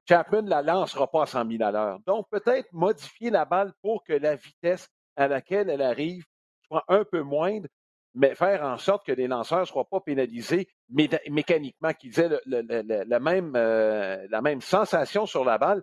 Chapman 0.08 0.42
ne 0.42 0.50
la 0.50 0.62
lancera 0.62 1.10
pas 1.10 1.22
à 1.22 1.26
100 1.26 1.50
000 1.50 1.62
à 1.62 1.70
l'heure. 1.70 1.98
Donc, 2.06 2.28
peut-être 2.30 2.70
modifier 2.72 3.30
la 3.30 3.44
balle 3.44 3.72
pour 3.82 4.04
que 4.04 4.12
la 4.12 4.36
vitesse 4.36 4.88
à 5.16 5.28
laquelle 5.28 5.70
elle 5.70 5.82
arrive 5.82 6.24
soit 6.66 6.84
un 6.88 7.04
peu 7.04 7.22
moindre, 7.22 7.68
mais 8.14 8.34
faire 8.34 8.62
en 8.62 8.78
sorte 8.78 9.04
que 9.06 9.12
les 9.12 9.26
lanceurs 9.26 9.60
ne 9.60 9.64
soient 9.64 9.88
pas 9.88 10.00
pénalisés 10.00 10.68
mécaniquement, 10.88 11.92
qu'ils 11.92 12.20
aient 12.20 12.30
le, 12.46 13.18
même, 13.18 13.54
euh, 13.56 14.26
la 14.30 14.40
même 14.40 14.60
sensation 14.60 15.26
sur 15.26 15.44
la 15.44 15.58
balle, 15.58 15.82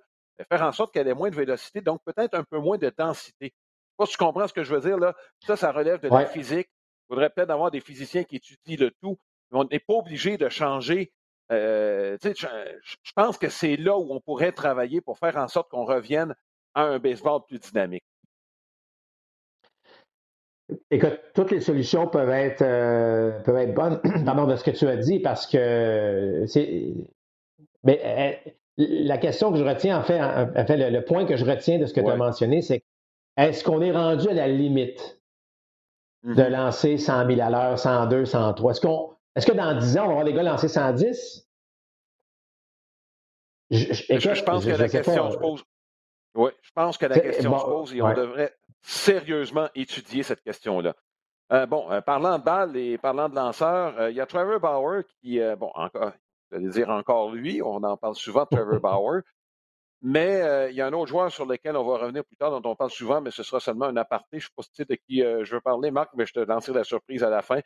faire 0.50 0.62
en 0.62 0.72
sorte 0.72 0.94
qu'elle 0.94 1.08
ait 1.08 1.14
moins 1.14 1.30
de 1.30 1.36
vélocité, 1.36 1.82
donc 1.82 2.02
peut-être 2.06 2.34
un 2.36 2.44
peu 2.44 2.58
moins 2.58 2.78
de 2.78 2.92
densité. 2.98 3.48
Je 3.48 3.48
sais 3.48 3.96
pas 3.98 4.06
si 4.06 4.12
tu 4.14 4.18
comprends 4.18 4.48
ce 4.48 4.54
que 4.54 4.64
je 4.64 4.74
veux 4.74 4.82
dire, 4.82 4.98
là. 4.98 5.14
Ça, 5.46 5.56
ça 5.56 5.72
relève 5.72 6.00
de 6.00 6.08
la 6.08 6.26
physique. 6.26 6.70
Il 6.70 7.16
faudrait 7.16 7.30
peut-être 7.30 7.50
avoir 7.50 7.72
des 7.72 7.82
physiciens 7.82 8.24
qui 8.24 8.38
étudient 8.38 8.78
le 8.80 8.92
tout. 9.02 9.20
on 9.52 9.66
n'est 9.66 9.80
pas 9.80 9.94
obligé 9.96 10.38
de 10.38 10.48
changer 10.48 11.12
euh, 11.52 12.18
je, 12.24 13.12
pense 13.14 13.38
que 13.38 13.50
c'est 13.50 13.76
là 13.76 13.98
où 13.98 14.14
on 14.14 14.22
pourrait 14.22 14.54
travailler 14.54 15.02
pour 15.02 15.18
faire 15.18 15.36
en 15.36 15.48
sorte 15.48 15.70
qu'on 15.70 15.84
revienne 15.84 16.34
à 16.74 16.84
un 16.84 17.00
baseball 17.00 17.42
plus 17.46 17.60
dynamique. 17.60 18.06
Écoute, 20.90 21.20
toutes 21.34 21.52
les 21.52 21.62
solutions 21.62 22.08
peuvent 22.08 22.30
être, 22.30 22.62
euh, 22.62 23.40
peuvent 23.42 23.58
être 23.58 23.74
bonnes, 23.74 24.00
pardon, 24.26 24.46
de 24.46 24.56
ce 24.56 24.64
que 24.64 24.72
tu 24.72 24.88
as 24.88 24.98
dit, 24.98 25.20
parce 25.20 25.48
que 25.48 26.44
c'est. 26.48 26.94
Mais 27.84 28.00
euh, 28.04 28.52
la 28.78 29.18
question 29.18 29.52
que 29.52 29.58
je 29.58 29.64
retiens, 29.64 30.00
en 30.00 30.04
fait, 30.04 30.22
en 30.22 30.66
fait 30.66 30.78
le, 30.78 31.04
point 31.04 31.26
que 31.26 31.36
je 31.36 31.46
retiens 31.46 31.80
de 31.80 31.86
ce 31.86 31.94
que 31.94 32.02
tu 32.02 32.10
as 32.10 32.16
mentionné, 32.16 32.62
c'est 32.62 32.84
est-ce 33.38 33.64
qu'on 33.64 33.82
est 33.82 33.92
rendu 33.92 34.30
à 34.30 34.34
la 34.34 34.48
limite 34.48 35.22
de 36.24 36.34
mm-hmm. 36.34 36.50
lancer 36.50 36.98
100 36.98 37.28
000 37.28 37.42
à 37.42 37.50
l'heure, 37.50 37.80
102, 37.80 38.26
103? 38.26 38.72
Est-ce 38.72 38.82
qu'on 38.82 39.16
est-ce 39.36 39.48
que 39.48 39.54
dans 39.54 39.78
10 39.78 39.98
ans, 39.98 40.04
on 40.04 40.06
va 40.08 40.12
avoir 40.12 40.26
des 40.26 40.34
gars 40.34 40.44
lancer 40.44 40.68
110? 40.68 41.48
Je, 43.72 43.94
je, 43.94 44.44
pense 44.44 44.66
que 44.66 44.72
la 44.72 44.90
question 44.90 45.32
se 45.32 45.38
pose. 45.38 45.64
Oui, 46.36 46.52
je 46.62 46.72
pense 46.74 46.98
que 46.98 47.06
la 47.06 47.20
question 47.20 47.58
se 47.58 47.66
pose 47.66 47.94
et 47.94 48.02
on 48.02 48.14
devrait. 48.14 48.54
Sérieusement 48.82 49.70
étudier 49.76 50.24
cette 50.24 50.42
question-là. 50.42 50.96
Euh, 51.52 51.66
bon, 51.66 51.92
euh, 51.92 52.00
parlant 52.00 52.40
de 52.40 52.44
balles 52.44 52.78
et 52.78 52.98
parlant 52.98 53.28
de 53.28 53.36
lanceurs, 53.36 54.00
euh, 54.00 54.10
il 54.10 54.16
y 54.16 54.22
a 54.22 54.26
Trevor 54.26 54.60
Bauer 54.60 55.04
qui, 55.20 55.40
bon, 55.58 55.70
encore, 55.76 56.14
je 56.52 56.58
vais 56.58 56.70
dire 56.70 56.90
encore 56.90 57.32
lui, 57.32 57.62
on 57.62 57.84
en 57.84 57.98
parle 57.98 58.16
souvent 58.16 58.44
de 58.44 58.56
Trevor 58.56 58.80
Bauer, 58.82 59.22
mais 60.02 60.70
il 60.72 60.76
y 60.76 60.82
a 60.82 60.88
un 60.88 60.94
autre 60.94 61.08
joueur 61.08 61.32
sur 61.32 61.46
lequel 61.46 61.76
on 61.76 61.86
va 61.86 61.98
revenir 61.98 62.24
plus 62.24 62.38
tard, 62.38 62.50
dont 62.52 62.72
on 62.72 62.76
parle 62.76 62.90
souvent, 62.90 63.22
mais 63.22 63.32
ce 63.32 63.44
sera 63.44 63.60
seulement 63.60 63.86
un 63.86 63.98
aparté. 63.98 64.40
Je 64.40 64.48
ne 64.48 64.48
sais 64.48 64.54
pas 64.56 64.64
si 64.64 64.86
de 64.86 64.96
qui 64.96 65.20
je 65.20 65.54
veux 65.54 65.62
parler, 65.62 65.92
Marc, 65.92 66.10
mais 66.16 66.26
je 66.26 66.34
te 66.34 66.40
lancerai 66.40 66.78
la 66.80 66.84
surprise 66.84 67.22
à 67.24 67.30
la 67.30 67.44
fin. 67.44 67.60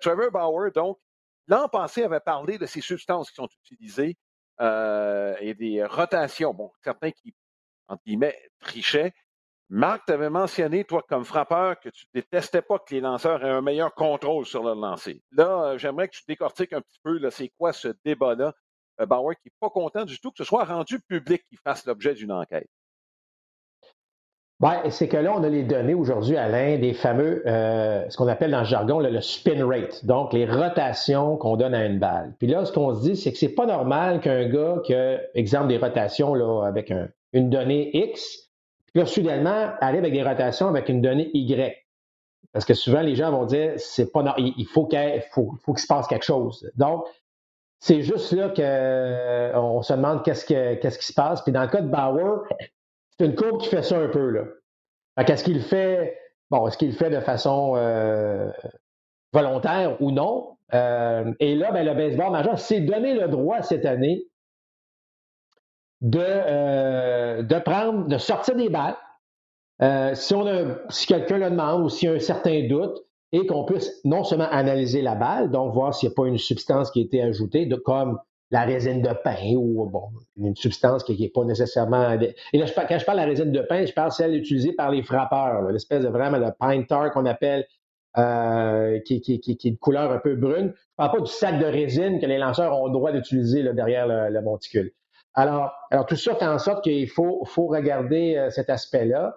Trevor 0.00 0.30
Bauer, 0.30 0.70
donc, 0.72 0.98
l'an 1.48 1.68
passé, 1.68 2.04
avait 2.04 2.20
parlé 2.20 2.56
de 2.56 2.64
ces 2.64 2.80
substances 2.80 3.28
qui 3.30 3.36
sont 3.36 3.48
utilisées 3.64 4.16
et 4.58 5.54
des 5.54 5.84
rotations. 5.84 6.54
Bon, 6.54 6.70
certains 6.82 7.10
qui, 7.10 7.34
entre 7.88 8.02
guillemets, 8.06 8.38
trichaient. 8.60 9.12
Marc, 9.74 10.02
tu 10.06 10.12
avais 10.12 10.28
mentionné, 10.28 10.84
toi, 10.84 11.02
comme 11.08 11.24
frappeur, 11.24 11.80
que 11.80 11.88
tu 11.88 12.04
détestais 12.12 12.60
pas 12.60 12.78
que 12.78 12.94
les 12.94 13.00
lanceurs 13.00 13.42
aient 13.42 13.48
un 13.48 13.62
meilleur 13.62 13.94
contrôle 13.94 14.44
sur 14.44 14.62
le 14.62 14.78
lancer. 14.78 15.22
Là, 15.32 15.64
euh, 15.64 15.78
j'aimerais 15.78 16.08
que 16.08 16.14
tu 16.14 16.24
décortiques 16.28 16.74
un 16.74 16.82
petit 16.82 16.98
peu, 17.02 17.18
c'est 17.30 17.50
quoi 17.56 17.72
ce 17.72 17.88
débat-là? 18.04 18.52
Euh, 19.00 19.06
Bauer 19.06 19.34
qui 19.36 19.48
n'est 19.48 19.54
pas 19.58 19.70
content 19.70 20.04
du 20.04 20.20
tout 20.20 20.30
que 20.30 20.36
ce 20.36 20.44
soit 20.44 20.64
rendu 20.64 21.00
public 21.00 21.42
qu'il 21.48 21.56
fasse 21.56 21.86
l'objet 21.86 22.12
d'une 22.12 22.32
enquête. 22.32 22.68
Ben, 24.60 24.90
c'est 24.90 25.08
que 25.08 25.16
là, 25.16 25.32
on 25.34 25.42
a 25.42 25.48
les 25.48 25.62
données 25.62 25.94
aujourd'hui, 25.94 26.36
Alain, 26.36 26.76
des 26.76 26.92
fameux, 26.92 27.42
euh, 27.46 28.04
ce 28.10 28.16
qu'on 28.18 28.28
appelle 28.28 28.50
dans 28.50 28.60
le 28.60 28.66
jargon 28.66 29.00
le 29.00 29.20
spin 29.22 29.66
rate, 29.66 30.04
donc 30.04 30.34
les 30.34 30.44
rotations 30.44 31.38
qu'on 31.38 31.56
donne 31.56 31.74
à 31.74 31.86
une 31.86 31.98
balle. 31.98 32.34
Puis 32.38 32.46
là, 32.46 32.66
ce 32.66 32.72
qu'on 32.72 32.94
se 32.94 33.00
dit, 33.00 33.16
c'est 33.16 33.32
que 33.32 33.38
c'est 33.38 33.54
pas 33.54 33.64
normal 33.64 34.20
qu'un 34.20 34.46
gars 34.50 34.82
qui 34.84 34.92
exemple, 35.34 35.68
des 35.68 35.78
rotations 35.78 36.34
là, 36.34 36.66
avec 36.66 36.92
une 37.32 37.48
donnée 37.48 37.90
X, 37.96 38.41
là, 38.94 39.06
soudainement, 39.06 39.72
arrive 39.80 40.00
avec 40.00 40.12
des 40.12 40.22
rotations 40.22 40.68
avec 40.68 40.88
une 40.88 41.00
donnée 41.00 41.30
Y. 41.34 41.76
Parce 42.52 42.64
que 42.64 42.74
souvent, 42.74 43.00
les 43.00 43.14
gens 43.14 43.30
vont 43.30 43.46
dire, 43.46 43.72
c'est 43.76 44.12
pas 44.12 44.34
il 44.38 44.66
faut 44.66 44.86
qu'il 44.86 45.22
faut, 45.32 45.76
se 45.76 45.86
passe 45.86 46.06
quelque 46.06 46.24
chose. 46.24 46.70
Donc, 46.76 47.06
c'est 47.80 48.02
juste 48.02 48.32
là 48.32 48.48
qu'on 48.48 49.78
euh, 49.78 49.82
se 49.82 49.92
demande 49.92 50.22
qu'est-ce, 50.22 50.44
qu'est-ce 50.46 50.98
qui 50.98 51.06
se 51.06 51.14
passe. 51.14 51.42
Puis 51.42 51.52
dans 51.52 51.62
le 51.62 51.68
cas 51.68 51.80
de 51.80 51.88
Bauer, 51.88 52.42
c'est 53.18 53.26
une 53.26 53.34
courbe 53.34 53.60
qui 53.60 53.68
fait 53.68 53.82
ça 53.82 53.98
un 53.98 54.08
peu. 54.08 54.28
Là. 54.28 55.24
qu'est-ce 55.24 55.44
qu'il 55.44 55.62
fait? 55.62 56.16
Bon, 56.50 56.68
est-ce 56.68 56.76
qu'il 56.76 56.92
fait 56.92 57.10
de 57.10 57.20
façon 57.20 57.72
euh, 57.76 58.50
volontaire 59.32 60.00
ou 60.02 60.10
non? 60.10 60.58
Euh, 60.74 61.32
et 61.40 61.54
là, 61.54 61.72
ben, 61.72 61.84
le 61.84 61.94
baseball 61.94 62.30
majeur 62.30 62.58
s'est 62.58 62.80
donné 62.80 63.14
le 63.14 63.28
droit 63.28 63.62
cette 63.62 63.84
année 63.84 64.26
de, 66.02 66.20
euh, 66.20 67.42
de 67.42 67.58
prendre, 67.60 68.06
de 68.06 68.18
sortir 68.18 68.56
des 68.56 68.68
balles. 68.68 68.96
Euh, 69.80 70.14
si, 70.14 70.34
on 70.34 70.44
si 70.90 71.06
quelqu'un 71.06 71.38
le 71.38 71.50
demande 71.50 71.84
ou 71.84 71.88
s'il 71.88 72.08
y 72.10 72.12
a 72.12 72.14
un 72.14 72.20
certain 72.20 72.66
doute, 72.68 72.98
et 73.32 73.46
qu'on 73.46 73.64
puisse 73.64 73.90
non 74.04 74.24
seulement 74.24 74.48
analyser 74.50 75.00
la 75.00 75.14
balle, 75.14 75.50
donc 75.50 75.72
voir 75.72 75.94
s'il 75.94 76.10
n'y 76.10 76.12
a 76.12 76.16
pas 76.16 76.26
une 76.26 76.38
substance 76.38 76.90
qui 76.90 77.00
a 77.00 77.02
été 77.02 77.22
ajoutée, 77.22 77.68
comme 77.84 78.18
la 78.50 78.64
résine 78.64 79.00
de 79.00 79.08
pain 79.24 79.54
ou 79.56 79.88
bon, 79.88 80.10
une 80.36 80.54
substance 80.54 81.02
qui 81.02 81.18
n'est 81.18 81.30
pas 81.30 81.44
nécessairement. 81.44 82.12
Et 82.52 82.58
là, 82.58 82.66
quand 82.76 82.98
je 82.98 83.04
parle 83.06 83.18
de 83.18 83.22
la 83.22 83.28
résine 83.28 83.50
de 83.50 83.62
pain, 83.62 83.86
je 83.86 83.92
parle 83.94 84.12
celle 84.12 84.36
utilisée 84.36 84.74
par 84.74 84.90
les 84.90 85.02
frappeurs, 85.02 85.62
l'espèce 85.70 86.02
de 86.02 86.08
vraiment 86.08 86.36
le 86.36 86.50
pine 86.60 86.86
tar 86.86 87.10
qu'on 87.12 87.24
appelle, 87.24 87.66
euh, 88.18 89.00
qui, 89.06 89.22
qui, 89.22 89.40
qui, 89.40 89.56
qui, 89.56 89.68
est 89.68 89.70
de 89.70 89.78
couleur 89.78 90.12
un 90.12 90.18
peu 90.18 90.34
brune. 90.34 90.66
Je 90.66 90.66
ne 90.66 90.96
parle 90.96 91.12
pas 91.12 91.20
du 91.20 91.30
sac 91.30 91.58
de 91.58 91.64
résine 91.64 92.20
que 92.20 92.26
les 92.26 92.36
lanceurs 92.36 92.78
ont 92.78 92.88
le 92.88 92.92
droit 92.92 93.12
d'utiliser 93.12 93.62
derrière 93.72 94.06
le, 94.06 94.28
le 94.28 94.42
monticule. 94.42 94.92
Alors, 95.34 95.72
alors 95.90 96.06
tout 96.06 96.16
ça 96.16 96.34
fait 96.34 96.46
en 96.46 96.58
sorte 96.58 96.84
qu'il 96.84 97.08
faut, 97.08 97.44
faut 97.46 97.66
regarder 97.66 98.36
euh, 98.36 98.50
cet 98.50 98.68
aspect-là. 98.70 99.34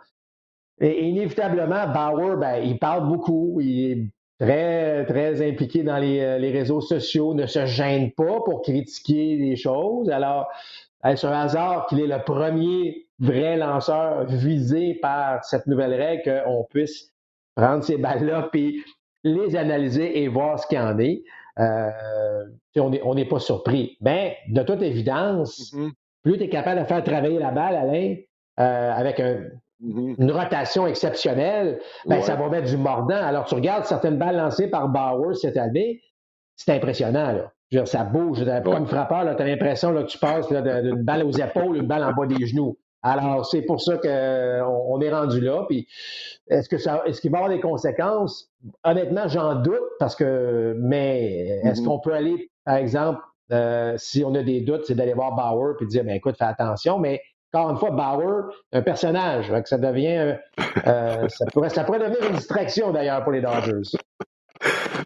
Et 0.81 1.05
inévitablement, 1.05 1.87
Bauer, 1.87 2.35
ben, 2.37 2.57
il 2.63 2.77
parle 2.79 3.07
beaucoup, 3.07 3.59
il 3.61 3.91
est 3.91 4.07
très, 4.39 5.05
très 5.05 5.47
impliqué 5.47 5.83
dans 5.83 5.97
les, 5.97 6.19
euh, 6.19 6.37
les, 6.37 6.51
réseaux 6.51 6.81
sociaux, 6.81 7.33
ne 7.33 7.45
se 7.45 7.65
gêne 7.65 8.11
pas 8.11 8.41
pour 8.41 8.61
critiquer 8.61 9.37
des 9.37 9.55
choses. 9.55 10.09
Alors, 10.09 10.49
est-ce 11.05 11.25
un 11.27 11.31
hasard 11.31 11.87
qu'il 11.87 12.01
est 12.01 12.07
le 12.07 12.23
premier 12.23 13.07
vrai 13.19 13.55
lanceur 13.55 14.25
visé 14.25 14.95
par 14.95 15.45
cette 15.45 15.67
nouvelle 15.67 15.93
règle 15.93 16.43
qu'on 16.43 16.65
puisse 16.69 17.13
prendre 17.55 17.83
ces 17.83 17.97
balles-là 17.97 18.49
puis 18.51 18.83
les 19.23 19.55
analyser 19.55 20.21
et 20.21 20.27
voir 20.27 20.59
ce 20.59 20.67
qu'il 20.67 20.79
en 20.79 20.97
est? 20.99 21.23
Euh, 21.59 22.43
on 22.77 23.15
n'est 23.15 23.25
pas 23.25 23.39
surpris. 23.39 23.97
Mais 24.01 24.37
de 24.49 24.61
toute 24.63 24.81
évidence, 24.81 25.73
mm-hmm. 25.73 25.91
plus 26.23 26.37
tu 26.37 26.43
es 26.43 26.49
capable 26.49 26.81
de 26.81 26.85
faire 26.85 27.03
travailler 27.03 27.39
la 27.39 27.51
balle, 27.51 27.75
Alain, 27.75 28.15
euh, 28.59 28.91
avec 28.91 29.19
mm-hmm. 29.19 30.15
une 30.19 30.31
rotation 30.31 30.85
exceptionnelle, 30.87 31.79
ben, 32.05 32.21
ça 32.21 32.35
va 32.35 32.49
mettre 32.49 32.67
du 32.67 32.77
mordant. 32.77 33.15
Alors, 33.15 33.45
tu 33.45 33.55
regardes 33.55 33.85
certaines 33.85 34.17
balles 34.17 34.37
lancées 34.37 34.69
par 34.69 34.89
Bauer 34.89 35.33
cette 35.35 35.57
année, 35.57 36.01
c'est 36.55 36.73
impressionnant. 36.73 37.31
Là. 37.71 37.85
ça 37.85 38.03
bouge. 38.03 38.43
Comme 38.63 38.87
frappeur, 38.87 39.35
tu 39.35 39.41
as 39.41 39.45
l'impression 39.45 39.93
que 39.93 40.03
tu 40.03 40.17
passes 40.17 40.49
d'une 40.49 41.03
balle 41.03 41.23
aux 41.23 41.31
épaules, 41.31 41.77
une 41.77 41.87
balle 41.87 42.03
en 42.03 42.13
bas 42.13 42.25
des 42.25 42.45
genoux. 42.45 42.77
Alors, 43.05 43.45
c'est 43.45 43.61
pour 43.61 43.79
ça 43.79 43.97
qu'on 43.99 44.85
on 44.89 44.99
est 44.99 45.11
rendu 45.11 45.39
là. 45.39 45.63
Puis, 45.69 45.87
est-ce 46.47 46.67
que 46.67 46.79
ça, 46.79 47.03
est-ce 47.05 47.21
qu'il 47.21 47.29
va 47.29 47.37
y 47.37 47.41
avoir 47.43 47.55
des 47.55 47.61
conséquences? 47.61 48.49
Honnêtement, 48.83 49.27
j'en 49.27 49.53
doute 49.61 49.83
parce 49.99 50.15
que, 50.15 50.75
mais 50.79 51.59
est-ce 51.63 51.81
mm-hmm. 51.81 51.85
qu'on 51.85 51.99
peut 51.99 52.13
aller, 52.13 52.49
par 52.65 52.77
exemple, 52.77 53.21
euh, 53.51 53.93
si 53.97 54.23
on 54.25 54.33
a 54.33 54.41
des 54.41 54.61
doutes, 54.61 54.85
c'est 54.85 54.95
d'aller 54.95 55.13
voir 55.13 55.35
Bauer 55.35 55.75
puis 55.77 55.85
dire, 55.85 56.03
ben 56.03 56.15
écoute, 56.15 56.35
fais 56.35 56.45
attention. 56.45 56.97
Mais 56.97 57.21
encore 57.53 57.69
une 57.69 57.77
fois, 57.77 57.91
Bauer, 57.91 58.51
un 58.73 58.81
personnage, 58.81 59.51
que 59.51 59.69
ça 59.69 59.77
devient, 59.77 60.37
euh, 60.87 61.29
ça, 61.29 61.45
pourrait, 61.53 61.69
ça 61.69 61.83
pourrait 61.83 61.99
devenir 61.99 62.27
une 62.27 62.37
distraction 62.37 62.91
d'ailleurs 62.91 63.21
pour 63.21 63.33
les 63.33 63.41
Dodgers. 63.41 63.97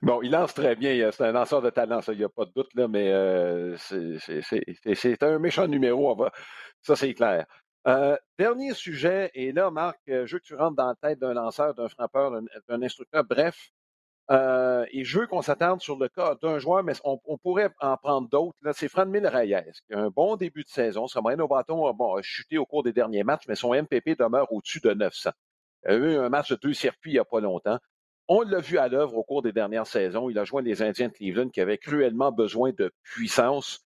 Bon, 0.04 0.22
il 0.24 0.32
lance 0.32 0.54
très 0.54 0.78
bien. 0.78 1.10
C'est 1.12 1.26
un 1.26 1.34
lanceur 1.34 1.62
de 1.62 1.70
talent, 1.70 2.00
ça, 2.00 2.14
il 2.14 2.20
n'y 2.20 2.24
a 2.24 2.30
pas 2.30 2.46
de 2.46 2.52
doute, 2.56 2.74
là, 2.76 2.88
mais 2.88 3.10
euh, 3.10 3.76
c'est 3.78 5.22
un 5.22 5.38
méchant 5.38 5.68
numéro. 5.68 6.16
Ça, 6.82 6.96
c'est 6.96 7.14
clair. 7.14 7.46
Euh, 7.88 8.18
dernier 8.38 8.74
sujet, 8.74 9.32
et 9.34 9.52
là, 9.52 9.72
Marc, 9.72 10.00
euh, 10.10 10.26
je 10.26 10.36
veux 10.36 10.40
que 10.40 10.46
tu 10.46 10.56
rentres 10.56 10.76
dans 10.76 10.88
la 10.88 10.96
tête 10.96 11.20
d'un 11.20 11.34
lanceur, 11.34 11.74
d'un 11.74 11.88
frappeur, 11.88 12.32
d'un 12.68 12.82
instructeur, 12.82 13.24
bref. 13.24 13.72
Euh, 14.32 14.86
et 14.92 15.04
je 15.04 15.20
veux 15.20 15.28
qu'on 15.28 15.42
s'attarde 15.42 15.82
sur 15.82 15.98
le 15.98 16.08
cas 16.08 16.36
d'un 16.42 16.60
joueur, 16.60 16.84
mais 16.84 16.94
on, 17.04 17.18
pourrait 17.38 17.72
en 17.80 17.98
prendre 17.98 18.30
d'autres. 18.30 18.58
C'est 18.74 18.88
Franmil 18.88 19.26
Reyes, 19.26 19.72
qui 19.88 19.94
a 19.94 20.00
un 20.00 20.10
bon 20.10 20.36
début 20.36 20.64
de 20.64 20.70
saison. 20.70 21.08
Son 21.08 21.22
moyenne 21.22 21.42
au 21.42 21.48
bâton 21.48 21.88
a 21.88 22.22
chuté 22.22 22.58
au 22.60 22.66
cours 22.66 22.84
des 22.84 22.94
derniers 22.94 23.24
matchs, 23.24 23.46
mais 23.48 23.56
son 23.56 23.74
MPP 23.74 24.20
demeure 24.20 24.52
au-dessus 24.54 24.82
de 24.82 24.94
900. 24.94 25.32
Il 25.86 25.92
a 25.92 25.96
eu 25.96 26.18
un 26.18 26.30
match 26.30 26.52
de 26.52 26.58
deux 26.58 26.74
circuits 26.74 27.12
il 27.12 27.14
n'y 27.14 27.20
a 27.20 27.26
pas 27.26 27.40
longtemps. 27.40 27.80
On 28.28 28.42
l'a 28.42 28.60
vu 28.60 28.78
à 28.78 28.88
l'œuvre 28.88 29.18
au 29.18 29.24
cours 29.24 29.42
des 29.42 29.52
dernières 29.52 29.88
saisons. 29.88 30.30
Il 30.30 30.38
a 30.38 30.44
joint 30.46 30.62
les 30.62 30.84
Indiens 30.84 31.08
de 31.08 31.14
Cleveland 31.14 31.50
qui 31.50 31.62
avaient 31.62 31.80
cruellement 31.80 32.32
besoin 32.32 32.72
de 32.78 32.92
puissance 33.02 33.84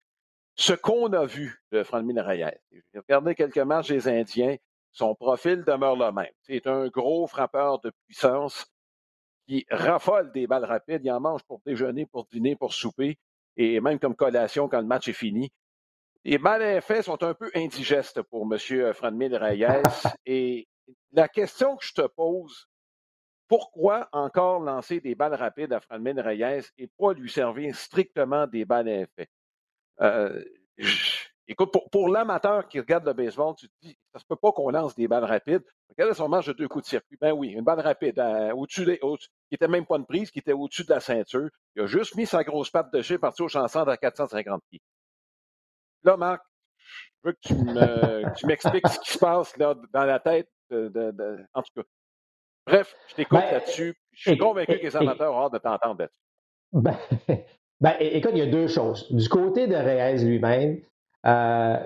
ce 0.60 0.74
qu'on 0.74 1.10
a 1.14 1.24
vu 1.24 1.58
de 1.72 1.82
Franmil 1.82 2.20
Reyes. 2.20 2.52
J'ai 2.70 2.98
regardé 2.98 3.34
quelques 3.34 3.56
matchs 3.56 3.88
des 3.88 4.06
Indiens. 4.08 4.56
Son 4.92 5.14
profil 5.14 5.64
demeure 5.64 5.96
le 5.96 6.12
même. 6.12 6.26
C'est 6.42 6.66
un 6.66 6.88
gros 6.88 7.26
frappeur 7.26 7.80
de 7.80 7.90
puissance 8.04 8.66
qui 9.48 9.64
raffole 9.70 10.30
des 10.32 10.46
balles 10.46 10.66
rapides. 10.66 11.00
Il 11.02 11.10
en 11.12 11.20
mange 11.20 11.42
pour 11.44 11.62
déjeuner, 11.64 12.04
pour 12.04 12.26
dîner, 12.26 12.56
pour 12.56 12.74
souper 12.74 13.18
et 13.56 13.80
même 13.80 13.98
comme 13.98 14.14
collation 14.14 14.68
quand 14.68 14.80
le 14.80 14.86
match 14.86 15.08
est 15.08 15.14
fini. 15.14 15.50
Les 16.24 16.36
balles 16.36 16.62
à 16.62 16.76
effet 16.76 17.02
sont 17.02 17.22
un 17.22 17.32
peu 17.32 17.50
indigestes 17.54 18.20
pour 18.20 18.42
M. 18.42 18.92
Franmil 18.92 19.34
Reyes. 19.34 19.82
Et 20.26 20.68
la 21.12 21.28
question 21.28 21.76
que 21.76 21.86
je 21.86 21.94
te 21.94 22.06
pose, 22.06 22.68
pourquoi 23.48 24.10
encore 24.12 24.60
lancer 24.60 25.00
des 25.00 25.14
balles 25.14 25.34
rapides 25.34 25.72
à 25.72 25.80
Franmil 25.80 26.20
Reyes 26.20 26.68
et 26.76 26.86
pas 26.98 27.14
lui 27.14 27.30
servir 27.30 27.74
strictement 27.74 28.46
des 28.46 28.66
balles 28.66 28.88
à 28.90 29.00
effet? 29.00 29.30
Euh, 30.02 30.42
écoute, 31.48 31.74
pour, 31.90 32.08
l'amateur 32.08 32.68
qui 32.68 32.80
regarde 32.80 33.06
le 33.06 33.12
baseball, 33.12 33.54
tu 33.56 33.68
te 33.68 33.74
dis, 33.82 33.98
ça 34.12 34.18
se 34.18 34.24
peut 34.24 34.36
pas 34.36 34.52
qu'on 34.52 34.70
lance 34.70 34.94
des 34.94 35.08
balles 35.08 35.24
rapides. 35.24 35.64
Regarde 35.90 36.14
son 36.14 36.28
match 36.28 36.46
de 36.46 36.52
deux 36.52 36.68
coups 36.68 36.84
de 36.84 36.88
circuit. 36.88 37.16
Ben 37.20 37.32
oui, 37.32 37.48
une 37.48 37.64
balle 37.64 37.80
rapide 37.80 38.18
euh, 38.18 38.52
au-dessus 38.52 38.84
des, 38.84 38.98
qui 38.98 39.54
était 39.54 39.68
même 39.68 39.86
pas 39.86 39.96
une 39.96 40.06
prise, 40.06 40.30
qui 40.30 40.38
était 40.38 40.52
au-dessus 40.52 40.84
de 40.84 40.90
la 40.92 41.00
ceinture. 41.00 41.48
Il 41.76 41.82
a 41.82 41.86
juste 41.86 42.14
mis 42.16 42.26
sa 42.26 42.44
grosse 42.44 42.70
patte 42.70 42.92
de 42.92 43.02
chez 43.02 43.18
parti 43.18 43.42
au 43.42 43.48
chanson 43.48 43.80
à 43.80 43.96
450 43.96 44.62
pieds. 44.70 44.80
Là, 46.04 46.16
Marc, 46.16 46.42
je 47.22 47.28
veux 47.28 47.32
que 47.32 48.38
tu, 48.38 48.46
m'expliques 48.46 48.88
ce 48.88 48.98
qui 49.00 49.12
se 49.12 49.18
passe 49.18 49.56
là, 49.58 49.74
dans 49.92 50.04
la 50.04 50.18
tête 50.18 50.48
de, 50.70 51.46
en 51.52 51.62
tout 51.62 51.72
cas. 51.76 51.82
Bref, 52.66 52.94
je 53.08 53.14
t'écoute 53.16 53.40
ben, 53.40 53.52
là-dessus. 53.52 53.94
Je 54.12 54.30
suis 54.30 54.38
convaincu 54.38 54.78
que 54.78 54.82
les 54.82 54.96
amateurs 54.96 55.34
ont 55.34 55.46
hâte 55.46 55.52
de 55.54 55.58
t'entendre 55.58 56.00
là-dessus. 56.00 56.16
Ben, 56.72 56.96
Ben, 57.80 57.94
écoute, 58.00 58.32
il 58.34 58.38
y 58.38 58.42
a 58.42 58.46
deux 58.46 58.66
choses. 58.66 59.10
Du 59.10 59.28
côté 59.28 59.66
de 59.66 59.74
Reyes 59.74 60.24
lui-même, 60.24 60.80
euh, 61.26 61.76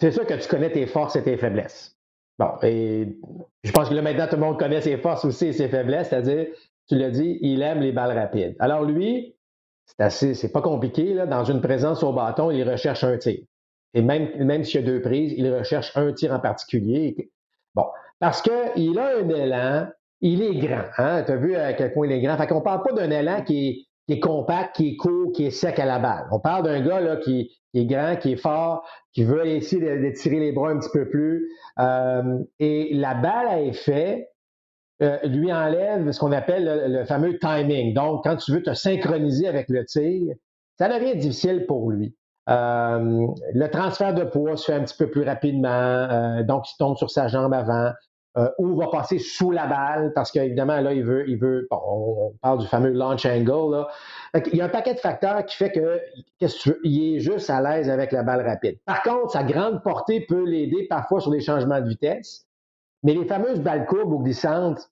c'est 0.00 0.10
sûr 0.10 0.26
que 0.26 0.34
tu 0.34 0.48
connais 0.48 0.70
tes 0.70 0.86
forces 0.86 1.16
et 1.16 1.22
tes 1.22 1.36
faiblesses. 1.36 1.96
Bon, 2.38 2.50
et 2.62 3.08
je 3.62 3.72
pense 3.72 3.88
que 3.88 3.94
là, 3.94 4.02
maintenant, 4.02 4.26
tout 4.26 4.36
le 4.36 4.40
monde 4.40 4.58
connaît 4.58 4.80
ses 4.80 4.96
forces 4.96 5.24
aussi 5.24 5.46
et 5.46 5.52
ses 5.52 5.68
faiblesses, 5.68 6.08
c'est-à-dire, 6.08 6.46
tu 6.88 6.96
l'as 6.96 7.10
dit, 7.10 7.38
il 7.40 7.62
aime 7.62 7.80
les 7.80 7.92
balles 7.92 8.18
rapides. 8.18 8.56
Alors, 8.58 8.82
lui, 8.82 9.36
c'est 9.86 10.02
assez, 10.02 10.34
c'est 10.34 10.50
pas 10.50 10.62
compliqué, 10.62 11.14
là. 11.14 11.26
Dans 11.26 11.44
une 11.44 11.60
présence 11.60 12.02
au 12.02 12.12
bâton, 12.12 12.50
il 12.50 12.68
recherche 12.68 13.04
un 13.04 13.16
tir. 13.16 13.40
Et 13.94 14.02
même, 14.02 14.28
même 14.38 14.64
s'il 14.64 14.80
y 14.80 14.82
a 14.82 14.86
deux 14.86 15.02
prises, 15.02 15.34
il 15.36 15.52
recherche 15.54 15.96
un 15.96 16.12
tir 16.12 16.32
en 16.32 16.40
particulier. 16.40 17.30
Bon. 17.74 17.86
parce 18.18 18.42
qu'il 18.42 18.98
a 18.98 19.18
un 19.18 19.28
élan, 19.28 19.88
il 20.20 20.42
est 20.42 20.56
grand. 20.56 20.84
Hein? 20.98 21.22
Tu 21.24 21.32
as 21.32 21.36
vu 21.36 21.56
à 21.56 21.72
quel 21.74 21.92
point 21.92 22.06
il 22.06 22.12
est 22.12 22.20
grand. 22.20 22.36
Fait 22.36 22.46
qu'on 22.46 22.60
parle 22.60 22.82
pas 22.82 22.92
d'un 22.92 23.10
élan 23.10 23.42
qui 23.42 23.68
est, 23.68 23.86
compact, 24.20 24.76
qui 24.76 24.90
est 24.90 24.96
court, 24.96 25.32
qui 25.32 25.46
est 25.46 25.50
sec 25.50 25.78
à 25.78 25.84
la 25.84 25.98
balle. 25.98 26.26
On 26.32 26.40
parle 26.40 26.64
d'un 26.64 26.80
gars 26.80 27.00
là, 27.00 27.16
qui, 27.16 27.50
est 27.74 27.84
grand, 27.86 28.16
qui 28.16 28.32
est 28.32 28.36
fort, 28.36 28.84
qui 29.12 29.24
veut 29.24 29.46
essayer 29.46 29.80
de, 29.80 30.10
tirer 30.10 30.40
les 30.40 30.52
bras 30.52 30.70
un 30.70 30.78
petit 30.78 30.90
peu 30.92 31.08
plus. 31.08 31.48
Euh, 31.78 32.38
et 32.58 32.94
la 32.94 33.14
balle 33.14 33.48
à 33.48 33.60
effet 33.60 34.28
euh, 35.02 35.18
lui 35.24 35.52
enlève 35.52 36.10
ce 36.10 36.18
qu'on 36.18 36.32
appelle 36.32 36.92
le, 36.92 37.04
fameux 37.04 37.38
timing. 37.38 37.94
Donc, 37.94 38.24
quand 38.24 38.36
tu 38.36 38.52
veux 38.52 38.62
te 38.62 38.74
synchroniser 38.74 39.48
avec 39.48 39.68
le 39.68 39.84
tir, 39.84 40.34
ça 40.78 40.88
devient 40.88 41.16
difficile 41.16 41.66
pour 41.66 41.90
lui. 41.90 42.16
Euh, 42.48 43.26
le 43.54 43.68
transfert 43.68 44.14
de 44.14 44.24
poids 44.24 44.56
se 44.56 44.64
fait 44.64 44.74
un 44.74 44.82
petit 44.82 44.96
peu 44.96 45.08
plus 45.08 45.22
rapidement, 45.22 46.42
donc 46.42 46.68
il 46.68 46.76
tombe 46.76 46.96
sur 46.96 47.10
sa 47.10 47.28
jambe 47.28 47.54
avant. 47.54 47.92
Euh, 48.38 48.48
ou 48.56 48.74
va 48.76 48.88
passer 48.88 49.18
sous 49.18 49.50
la 49.50 49.66
balle 49.66 50.14
parce 50.14 50.32
qu'évidemment, 50.32 50.80
là, 50.80 50.94
il 50.94 51.04
veut, 51.04 51.28
il 51.28 51.36
veut 51.36 51.68
on 51.70 52.32
parle 52.40 52.60
du 52.60 52.66
fameux 52.66 52.90
launch 52.90 53.26
angle. 53.26 53.72
Là. 53.72 53.88
Il 54.46 54.56
y 54.56 54.62
a 54.62 54.64
un 54.64 54.70
paquet 54.70 54.94
de 54.94 55.00
facteurs 55.00 55.44
qui 55.44 55.54
fait 55.54 55.70
que, 55.70 56.00
il 56.82 57.16
est 57.16 57.20
juste 57.20 57.50
à 57.50 57.60
l'aise 57.60 57.90
avec 57.90 58.10
la 58.10 58.22
balle 58.22 58.46
rapide. 58.46 58.78
Par 58.86 59.02
contre, 59.02 59.32
sa 59.32 59.44
grande 59.44 59.82
portée 59.82 60.22
peut 60.22 60.44
l'aider 60.44 60.86
parfois 60.88 61.20
sur 61.20 61.30
des 61.30 61.42
changements 61.42 61.80
de 61.82 61.88
vitesse. 61.88 62.46
Mais 63.02 63.12
les 63.12 63.26
fameuses 63.26 63.60
balles 63.60 63.84
courbes 63.84 64.12
ou 64.12 64.20
glissantes, 64.20 64.90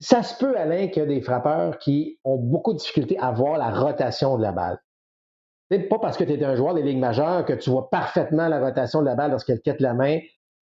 ça 0.00 0.24
se 0.24 0.36
peut, 0.36 0.56
Alain, 0.56 0.88
qu'il 0.88 1.02
y 1.02 1.06
a 1.06 1.08
des 1.08 1.20
frappeurs 1.20 1.78
qui 1.78 2.18
ont 2.24 2.36
beaucoup 2.36 2.72
de 2.72 2.78
difficulté 2.78 3.16
à 3.20 3.30
voir 3.30 3.58
la 3.58 3.70
rotation 3.70 4.36
de 4.38 4.42
la 4.42 4.50
balle. 4.50 4.80
C'est 5.70 5.78
pas 5.88 6.00
parce 6.00 6.16
que 6.16 6.24
tu 6.24 6.32
es 6.32 6.44
un 6.44 6.56
joueur 6.56 6.74
des 6.74 6.82
ligues 6.82 6.98
majeures 6.98 7.44
que 7.44 7.52
tu 7.52 7.70
vois 7.70 7.90
parfaitement 7.90 8.48
la 8.48 8.58
rotation 8.58 9.02
de 9.02 9.06
la 9.06 9.14
balle 9.14 9.30
lorsqu'elle 9.30 9.60
quitte 9.60 9.80
la 9.80 9.94
main 9.94 10.18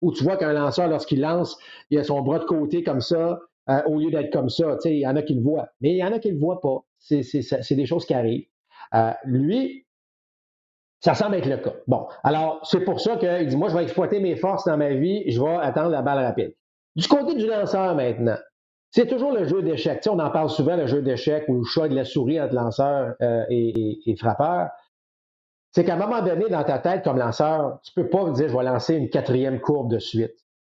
où 0.04 0.12
tu 0.12 0.22
vois 0.22 0.36
qu'un 0.36 0.52
lanceur, 0.52 0.86
lorsqu'il 0.86 1.20
lance, 1.20 1.58
il 1.90 1.98
a 1.98 2.04
son 2.04 2.20
bras 2.20 2.38
de 2.38 2.44
côté 2.44 2.82
comme 2.82 3.00
ça, 3.00 3.40
euh, 3.70 3.82
au 3.86 3.98
lieu 3.98 4.10
d'être 4.10 4.30
comme 4.30 4.50
ça. 4.50 4.76
Il 4.84 4.98
y 4.98 5.06
en 5.06 5.16
a 5.16 5.22
qui 5.22 5.34
le 5.34 5.42
voient. 5.42 5.68
Mais 5.80 5.92
il 5.92 5.96
y 5.96 6.04
en 6.04 6.12
a 6.12 6.18
qui 6.18 6.28
ne 6.28 6.34
le 6.34 6.40
voient 6.40 6.60
pas. 6.60 6.84
C'est 6.98 7.74
des 7.74 7.86
choses 7.86 8.04
qui 8.04 8.12
arrivent. 8.12 8.46
Euh, 8.94 9.12
lui, 9.24 9.86
ça 11.00 11.14
semble 11.14 11.36
être 11.36 11.48
le 11.48 11.56
cas. 11.56 11.74
Bon, 11.86 12.06
alors 12.22 12.60
c'est 12.64 12.80
pour 12.84 13.00
ça 13.00 13.16
qu'il 13.16 13.46
dit, 13.46 13.56
moi, 13.56 13.70
je 13.70 13.76
vais 13.76 13.82
exploiter 13.82 14.20
mes 14.20 14.36
forces 14.36 14.66
dans 14.66 14.76
ma 14.76 14.90
vie, 14.90 15.24
je 15.30 15.40
vais 15.40 15.56
attendre 15.56 15.90
la 15.90 16.02
balle 16.02 16.22
rapide. 16.22 16.54
Du 16.96 17.08
côté 17.08 17.34
du 17.34 17.46
lanceur 17.46 17.94
maintenant, 17.94 18.36
c'est 18.90 19.06
toujours 19.06 19.32
le 19.32 19.44
jeu 19.44 19.62
d'échecs. 19.62 20.06
on 20.08 20.18
en 20.18 20.30
parle 20.30 20.50
souvent, 20.50 20.76
le 20.76 20.86
jeu 20.86 21.02
d'échecs 21.02 21.46
ou 21.48 21.58
le 21.58 21.64
choix 21.64 21.88
de 21.88 21.94
la 21.94 22.04
souris 22.04 22.40
entre 22.40 22.54
lanceur 22.54 23.14
euh, 23.22 23.44
et 23.48 24.14
frappeur 24.18 24.68
c'est 25.74 25.84
qu'à 25.84 25.94
un 25.94 25.98
moment 25.98 26.22
donné, 26.22 26.48
dans 26.48 26.62
ta 26.62 26.78
tête, 26.78 27.02
comme 27.02 27.18
lanceur, 27.18 27.80
tu 27.82 27.92
peux 27.94 28.08
pas 28.08 28.24
me 28.24 28.32
dire 28.32 28.48
je 28.48 28.56
vais 28.56 28.62
lancer 28.62 28.94
une 28.94 29.10
quatrième 29.10 29.60
courbe 29.60 29.90
de 29.90 29.98
suite 29.98 30.36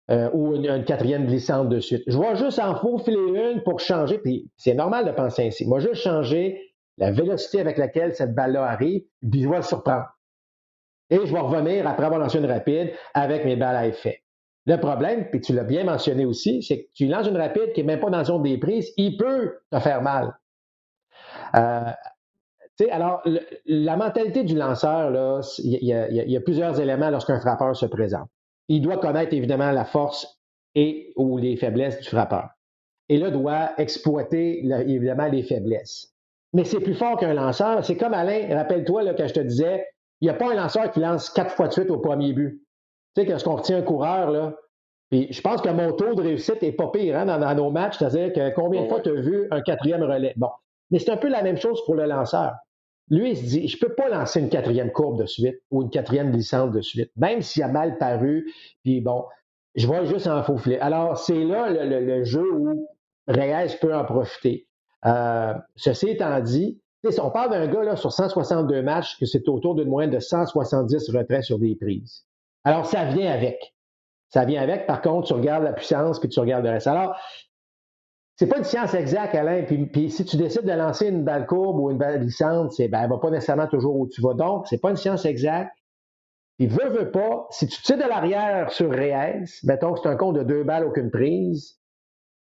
euh, 0.09 0.27
ou 0.33 0.55
une, 0.55 0.83
quatrième 0.85 1.27
glissante 1.27 1.69
de 1.69 1.79
suite. 1.79 2.01
Je 2.07 2.17
vais 2.17 2.35
juste 2.35 2.57
en 2.57 2.75
faufiler 2.75 3.51
une 3.51 3.61
pour 3.61 3.79
changer, 3.79 4.17
puis 4.17 4.49
c'est 4.57 4.73
normal 4.73 5.05
de 5.05 5.11
penser 5.11 5.45
ainsi. 5.45 5.67
Moi, 5.67 5.79
juste 5.79 6.01
changer 6.01 6.59
la 6.97 7.11
vélocité 7.11 7.59
avec 7.59 7.77
laquelle 7.77 8.15
cette 8.15 8.33
balle-là 8.33 8.63
arrive, 8.63 9.03
puis 9.29 9.43
je 9.43 9.47
vais 9.49 9.57
le 9.57 9.61
surprendre. 9.61 10.07
Et 11.11 11.17
je 11.23 11.31
vais 11.31 11.39
revenir 11.39 11.87
après 11.87 12.07
avoir 12.07 12.19
lancé 12.19 12.39
une 12.39 12.47
rapide 12.47 12.91
avec 13.13 13.45
mes 13.45 13.55
balles 13.55 13.75
à 13.75 13.85
effet. 13.85 14.23
Le 14.65 14.77
problème, 14.77 15.29
puis 15.29 15.41
tu 15.41 15.53
l'as 15.53 15.63
bien 15.63 15.83
mentionné 15.83 16.25
aussi, 16.25 16.63
c'est 16.63 16.85
que 16.85 16.87
tu 16.95 17.05
lances 17.05 17.27
une 17.27 17.37
rapide 17.37 17.71
qui 17.73 17.81
n'est 17.81 17.93
même 17.93 17.99
pas 17.99 18.09
dans 18.09 18.17
la 18.17 18.23
zone 18.23 18.41
des 18.41 18.57
prises, 18.57 18.91
il 18.97 19.15
peut 19.15 19.59
te 19.71 19.79
faire 19.79 20.01
mal. 20.01 20.35
Euh, 21.55 21.91
alors, 22.91 23.23
la 23.65 23.97
mentalité 23.97 24.43
du 24.43 24.55
lanceur, 24.55 25.41
il 25.59 25.83
y, 25.83 26.37
a 26.37 26.41
plusieurs 26.41 26.79
éléments 26.79 27.09
lorsqu'un 27.09 27.39
frappeur 27.39 27.75
se 27.75 27.85
présente. 27.85 28.29
Il 28.67 28.81
doit 28.81 28.97
connaître 28.97 29.33
évidemment 29.33 29.71
la 29.71 29.85
force 29.85 30.39
et 30.75 31.13
ou 31.15 31.37
les 31.37 31.55
faiblesses 31.57 31.99
du 31.99 32.07
frappeur. 32.07 32.49
Et 33.09 33.17
là, 33.17 33.31
doit 33.31 33.71
exploiter 33.77 34.63
évidemment 34.63 35.27
les 35.27 35.43
faiblesses. 35.43 36.13
Mais 36.53 36.65
c'est 36.65 36.79
plus 36.79 36.93
fort 36.93 37.17
qu'un 37.17 37.33
lanceur. 37.33 37.83
C'est 37.83 37.97
comme 37.97 38.13
Alain, 38.13 38.53
rappelle-toi 38.55 39.13
que 39.13 39.27
je 39.27 39.33
te 39.33 39.39
disais, 39.39 39.85
il 40.21 40.25
n'y 40.25 40.29
a 40.29 40.33
pas 40.33 40.51
un 40.51 40.55
lanceur 40.55 40.91
qui 40.91 40.99
lance 40.99 41.29
quatre 41.29 41.51
fois 41.51 41.67
de 41.67 41.73
suite 41.73 41.89
au 41.89 41.99
premier 41.99 42.33
but. 42.33 42.61
Tu 43.15 43.23
sais, 43.23 43.29
lorsqu'on 43.29 43.55
retient 43.55 43.77
un 43.77 43.83
coureur, 43.83 44.31
là, 44.31 44.55
puis 45.09 45.31
je 45.31 45.41
pense 45.41 45.61
que 45.61 45.69
mon 45.69 45.93
taux 45.93 46.15
de 46.15 46.21
réussite 46.21 46.61
n'est 46.61 46.73
pas 46.73 46.89
pire 46.89 47.17
hein, 47.17 47.25
dans, 47.25 47.55
nos 47.55 47.71
matchs, 47.71 47.97
c'est-à-dire 47.97 48.33
que 48.33 48.53
combien 48.53 48.83
de 48.83 48.87
fois 48.89 48.99
tu 48.99 49.09
as 49.09 49.21
vu 49.21 49.47
un 49.51 49.61
quatrième 49.61 50.03
relais? 50.03 50.33
Bon. 50.35 50.49
Mais 50.91 50.99
c'est 50.99 51.11
un 51.11 51.17
peu 51.17 51.29
la 51.29 51.43
même 51.43 51.57
chose 51.57 51.83
pour 51.85 51.95
le 51.95 52.05
lanceur. 52.05 52.53
Lui, 53.09 53.31
il 53.31 53.37
se 53.37 53.43
dit, 53.43 53.67
je 53.67 53.77
peux 53.79 53.93
pas 53.93 54.09
lancer 54.09 54.39
une 54.39 54.49
quatrième 54.49 54.91
courbe 54.91 55.19
de 55.19 55.25
suite 55.25 55.61
ou 55.71 55.83
une 55.83 55.89
quatrième 55.89 56.31
glissante 56.31 56.71
de 56.71 56.81
suite, 56.81 57.11
même 57.15 57.41
s'il 57.41 57.63
a 57.63 57.67
mal 57.67 57.97
paru, 57.97 58.51
puis 58.83 59.01
bon, 59.01 59.23
je 59.75 59.87
vois 59.87 60.03
juste 60.03 60.27
en 60.27 60.43
faufiler. 60.43 60.79
Alors, 60.79 61.17
c'est 61.17 61.43
là 61.43 61.69
le, 61.69 62.23
jeu 62.23 62.51
où 62.51 62.87
Reyes 63.27 63.77
peut 63.79 63.95
en 63.95 64.03
profiter. 64.03 64.67
Euh, 65.05 65.53
ceci 65.75 66.09
étant 66.09 66.39
dit, 66.41 66.81
on 67.21 67.29
parle 67.29 67.51
d'un 67.51 67.67
gars 67.67 67.83
là, 67.83 67.95
sur 67.95 68.11
162 68.11 68.81
matchs 68.81 69.17
que 69.19 69.25
c'est 69.25 69.47
autour 69.47 69.75
d'une 69.75 69.87
moyenne 69.87 70.11
de 70.11 70.19
170 70.19 71.09
retraits 71.11 71.43
sur 71.43 71.59
des 71.59 71.75
prises. 71.75 72.25
Alors, 72.63 72.85
ça 72.85 73.05
vient 73.05 73.31
avec. 73.31 73.75
Ça 74.29 74.43
vient 74.43 74.61
avec. 74.61 74.87
Par 74.87 75.01
contre, 75.01 75.27
tu 75.27 75.33
regardes 75.33 75.63
la 75.63 75.73
puissance 75.73 76.19
puis 76.19 76.27
tu 76.27 76.39
regardes 76.39 76.65
le 76.65 76.71
reste. 76.71 76.87
Alors, 76.87 77.15
c'est 78.37 78.45
pas 78.45 78.59
une 78.59 78.63
science 78.63 78.93
exacte, 78.93 79.33
Alain. 79.33 79.63
Puis, 79.63 80.11
si 80.11 80.23
tu 80.23 80.37
décides 80.37 80.65
de 80.65 80.71
lancer 80.71 81.07
une 81.07 81.23
balle 81.23 81.47
courbe 81.47 81.79
ou 81.79 81.89
une 81.89 81.97
balle 81.97 82.19
glissante, 82.19 82.71
c'est, 82.71 82.87
ben, 82.87 83.07
va 83.07 83.17
pas 83.17 83.31
nécessairement 83.31 83.65
toujours 83.65 83.95
où 83.95 84.07
tu 84.07 84.21
vas. 84.21 84.35
Donc, 84.35 84.67
c'est 84.67 84.77
pas 84.79 84.91
une 84.91 84.95
science 84.95 85.25
exacte. 85.25 85.71
Puis, 86.59 86.67
veut, 86.67 86.89
veut 86.89 87.09
pas, 87.09 87.47
si 87.49 87.65
tu 87.67 87.81
tires 87.81 87.97
de 87.97 88.03
l'arrière 88.03 88.71
sur 88.71 88.91
Reyes, 88.91 89.45
mettons 89.63 89.93
que 89.93 90.01
c'est 90.03 90.09
un 90.09 90.15
compte 90.15 90.35
de 90.35 90.43
deux 90.43 90.63
balles, 90.63 90.85
aucune 90.85 91.09
prise, 91.09 91.79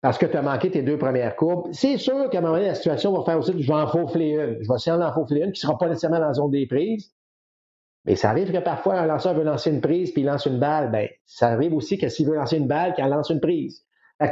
parce 0.02 0.18
que 0.18 0.26
tu 0.26 0.36
as 0.36 0.42
manqué 0.42 0.70
tes 0.70 0.82
deux 0.82 0.98
premières 0.98 1.38
courbes, 1.38 1.70
c'est 1.72 1.98
sûr 1.98 2.30
qu'à 2.30 2.40
un 2.40 2.42
moment 2.42 2.56
donné, 2.56 2.68
la 2.68 2.76
situation 2.76 3.14
va 3.14 3.24
faire 3.24 3.40
aussi 3.40 3.54
je 3.58 3.68
vais 3.68 3.80
en 3.80 3.88
faufler 3.88 4.32
une. 4.32 4.58
Je 4.62 4.68
vais 4.68 4.76
essayer 4.76 4.98
d'en 4.98 5.14
faufler 5.14 5.44
une 5.44 5.54
qui 5.54 5.62
sera 5.62 5.78
pas 5.78 5.88
nécessairement 5.88 6.20
dans 6.20 6.28
la 6.28 6.34
zone 6.34 6.52
des 6.52 6.68
prises. 6.68 7.14
Mais 8.04 8.16
ça 8.16 8.32
arrive 8.32 8.52
que 8.52 8.60
parfois, 8.60 9.00
un 9.00 9.06
lanceur 9.06 9.34
veut 9.34 9.44
lancer 9.44 9.72
une 9.72 9.82
prise 9.82 10.12
puis 10.12 10.24
il 10.24 10.26
lance 10.26 10.46
une 10.46 10.60
balle. 10.60 10.92
Ben, 10.92 11.08
ça 11.26 11.48
arrive 11.48 11.74
aussi 11.74 11.98
que 11.98 12.10
s'il 12.10 12.28
veut 12.28 12.36
lancer 12.36 12.58
une 12.58 12.68
balle, 12.68 12.94
qu'il 12.94 13.06
lance 13.06 13.30
une 13.30 13.42
prise 13.42 13.86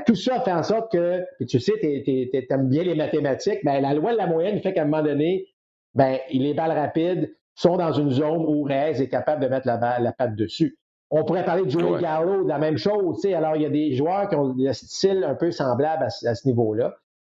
tout 0.05 0.15
ça 0.15 0.41
fait 0.41 0.51
en 0.51 0.63
sorte 0.63 0.91
que, 0.91 1.23
tu 1.47 1.59
sais, 1.59 1.73
tu 1.79 2.45
aimes 2.49 2.69
bien 2.69 2.83
les 2.83 2.95
mathématiques, 2.95 3.59
ben, 3.63 3.81
la 3.81 3.93
loi 3.93 4.11
de 4.11 4.17
la 4.17 4.27
moyenne 4.27 4.59
fait 4.61 4.73
qu'à 4.73 4.81
un 4.81 4.85
moment 4.85 5.03
donné, 5.03 5.47
ben, 5.95 6.19
les 6.31 6.53
balles 6.53 6.77
rapides 6.77 7.33
sont 7.55 7.77
dans 7.77 7.93
une 7.93 8.11
zone 8.11 8.45
où 8.45 8.63
Reyes 8.63 9.01
est 9.01 9.09
capable 9.09 9.41
de 9.41 9.47
mettre 9.47 9.67
la, 9.67 9.99
la 9.99 10.11
patte 10.11 10.35
dessus. 10.35 10.77
On 11.09 11.23
pourrait 11.23 11.45
parler 11.45 11.63
de 11.63 11.69
Joey 11.69 12.01
Gallo, 12.01 12.43
de 12.43 12.49
la 12.49 12.57
même 12.57 12.77
chose. 12.77 13.25
Alors, 13.25 13.55
il 13.55 13.61
y 13.61 13.65
a 13.65 13.69
des 13.69 13.95
joueurs 13.95 14.27
qui 14.27 14.35
ont 14.35 14.53
des 14.53 14.73
style 14.73 15.23
un 15.23 15.35
peu 15.35 15.51
semblable 15.51 16.03
à, 16.03 16.09
ce 16.09 16.47
niveau-là. 16.47 16.95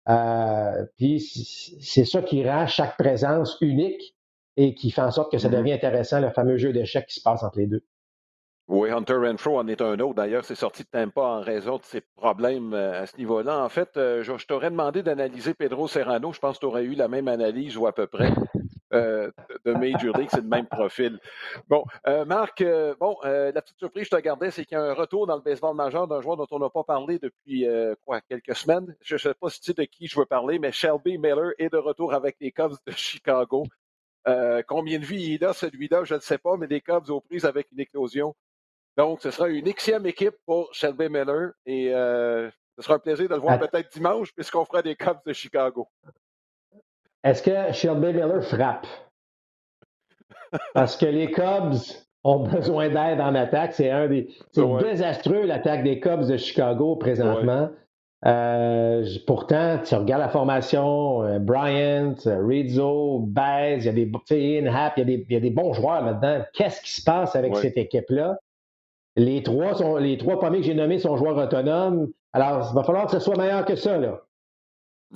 Euh, 0.10 0.86
puis 0.98 1.20
c'est 1.20 2.06
ça 2.06 2.24
qui 2.24 2.48
rend 2.48 2.66
chaque 2.66 2.98
présence 2.98 3.58
unique 3.62 4.16
et 4.58 4.74
qui 4.74 4.90
fait 4.90 5.02
en 5.02 5.12
sorte 5.12 5.32
que 5.32 5.38
ça 5.38 5.50
mm-hmm. 5.50 5.58
devient 5.58 5.74
intéressant, 5.74 6.20
le 6.20 6.32
fameux 6.32 6.58
jeu 6.58 6.74
d'échecs 6.74 7.06
qui 7.06 7.20
se 7.20 7.22
passe 7.22 7.44
entre 7.44 7.60
les 7.60 7.68
deux. 7.68 7.84
Oui, 8.70 8.92
Hunter 8.92 9.16
Renfro 9.16 9.58
en 9.58 9.68
est 9.68 9.82
un 9.82 10.00
autre. 10.00 10.14
D'ailleurs, 10.14 10.46
c'est 10.46 10.54
sorti 10.54 10.84
de 10.84 10.90
Tampa 10.90 11.22
en 11.22 11.42
raison 11.42 11.78
de 11.78 11.84
ses 11.84 12.02
problèmes 12.02 12.76
euh, 12.76 13.02
à 13.02 13.08
ce 13.08 13.18
niveau-là. 13.18 13.64
En 13.64 13.68
fait, 13.68 13.98
euh, 13.98 14.22
je, 14.22 14.46
t'aurais 14.46 14.70
demandé 14.70 15.02
d'analyser 15.02 15.56
Pedro 15.56 15.88
Serrano. 15.88 16.32
Je 16.34 16.40
pense 16.40 16.58
que 16.58 16.60
tu 16.60 16.66
aurais 16.68 16.84
eu 16.84 16.94
la 16.94 17.08
même 17.08 17.28
analyse 17.28 17.78
ou 17.78 17.88
à 17.88 17.94
peu 17.94 18.06
près 18.06 18.32
euh, 18.94 19.32
de 19.66 19.74
Major 19.74 20.16
League. 20.16 20.30
C'est 20.32 20.42
le 20.42 20.48
même 20.48 20.68
profil. 20.68 21.20
Bon, 21.68 21.84
Marc, 22.28 22.64
bon, 23.00 23.18
la 23.24 23.60
petite 23.60 23.80
surprise 23.80 24.08
que 24.08 24.16
je 24.16 24.22
te 24.22 24.24
gardais, 24.24 24.52
c'est 24.52 24.66
qu'il 24.66 24.78
y 24.78 24.80
a 24.80 24.84
un 24.84 24.94
retour 24.94 25.26
dans 25.26 25.36
le 25.36 25.42
baseball 25.42 25.76
majeur 25.76 26.08
d'un 26.08 26.22
joueur 26.22 26.38
dont 26.38 26.48
on 26.52 26.60
n'a 26.60 26.70
pas 26.70 26.84
parlé 26.84 27.18
depuis 27.18 27.66
quoi, 28.06 28.22
quelques 28.22 28.56
semaines. 28.56 28.96
Je 29.02 29.16
ne 29.16 29.18
sais 29.18 29.34
pas 29.34 29.50
si 29.50 29.62
tu 29.62 29.66
sais 29.72 29.74
de 29.74 29.84
qui 29.86 30.06
je 30.06 30.20
veux 30.20 30.28
parler, 30.28 30.60
mais 30.60 30.72
Shelby 30.72 31.18
Miller 31.18 31.54
est 31.58 31.74
de 31.74 31.78
retour 31.78 32.14
avec 32.14 32.36
les 32.40 32.52
Cubs 32.52 32.76
de 32.86 32.92
Chicago. 32.92 33.64
combien 34.68 35.00
de 35.00 35.06
vie 35.06 35.34
il 35.34 35.44
a, 35.44 35.54
celui-là, 35.54 36.04
je 36.04 36.14
ne 36.14 36.20
sais 36.20 36.38
pas, 36.38 36.56
mais 36.56 36.68
des 36.68 36.82
Cubs 36.82 37.10
aux 37.10 37.22
prises 37.22 37.46
avec 37.46 37.68
une 37.72 37.80
éclosion. 37.80 38.36
Donc, 39.00 39.22
ce 39.22 39.32
sera 39.32 39.48
une 39.48 39.64
Xème 39.64 40.06
équipe 40.08 40.36
pour 40.46 40.68
Shelby 40.74 41.08
Miller 41.08 41.52
et 41.66 41.94
euh, 41.94 42.50
ce 42.76 42.84
sera 42.84 42.96
un 42.96 43.00
plaisir 43.00 43.30
de 43.30 43.34
le 43.34 43.40
voir 43.40 43.58
peut-être 43.58 43.90
dimanche 43.94 44.34
puisqu'on 44.36 44.66
fera 44.66 44.82
des 44.82 44.98
Cubs 44.98 45.22
de 45.26 45.32
Chicago. 45.32 45.88
Est-ce 47.24 47.42
que 47.42 47.72
Shelby 47.72 48.08
Miller 48.08 48.44
frappe? 48.44 48.86
Parce 50.74 50.98
que 50.98 51.06
les 51.06 51.32
Cubs 51.32 51.78
ont 52.26 52.40
besoin 52.40 52.90
d'aide 52.90 53.22
en 53.22 53.36
attaque. 53.36 53.72
C'est 53.72 53.90
un 53.90 54.10
des. 54.10 54.36
C'est 54.52 54.68
désastreux 54.84 55.46
l'attaque 55.46 55.86
des 55.86 56.02
Cubs 56.02 56.28
de 56.28 56.36
Chicago 56.36 56.98
présentement. 56.98 57.70
Euh, 58.26 59.06
pourtant, 59.26 59.80
tu 59.82 59.96
regardes 59.96 60.24
la 60.24 60.28
formation, 60.28 61.24
euh, 61.24 61.40
Bryant, 61.40 62.16
Rizzo, 62.26 63.20
Baez, 63.20 63.78
il 63.78 63.86
y 63.86 63.88
a 63.88 63.94
des, 63.94 64.12
il 64.28 65.32
y 65.32 65.36
a 65.38 65.40
des 65.40 65.52
bons 65.52 65.72
joueurs 65.72 66.04
là-dedans. 66.04 66.44
Qu'est-ce 66.54 66.82
qui 66.82 66.92
se 66.92 67.02
passe 67.02 67.38
avec 67.38 67.56
cette 67.56 67.78
équipe-là? 67.78 68.38
Les 69.16 69.44
trois, 69.44 69.76
sont, 69.76 69.94
premiers 70.38 70.60
que 70.60 70.66
j'ai 70.66 70.74
nommés 70.74 71.00
sont 71.00 71.18
joueurs 71.18 71.38
autonomes. 71.38 72.10
Alors, 72.34 72.70
il 72.72 72.76
va 72.76 72.84
falloir 72.84 73.06
que 73.06 73.12
ce 73.12 73.20
soit 73.20 73.38
meilleur 73.38 73.66
que 73.66 73.76
ça, 73.76 73.98
là. 73.98 74.22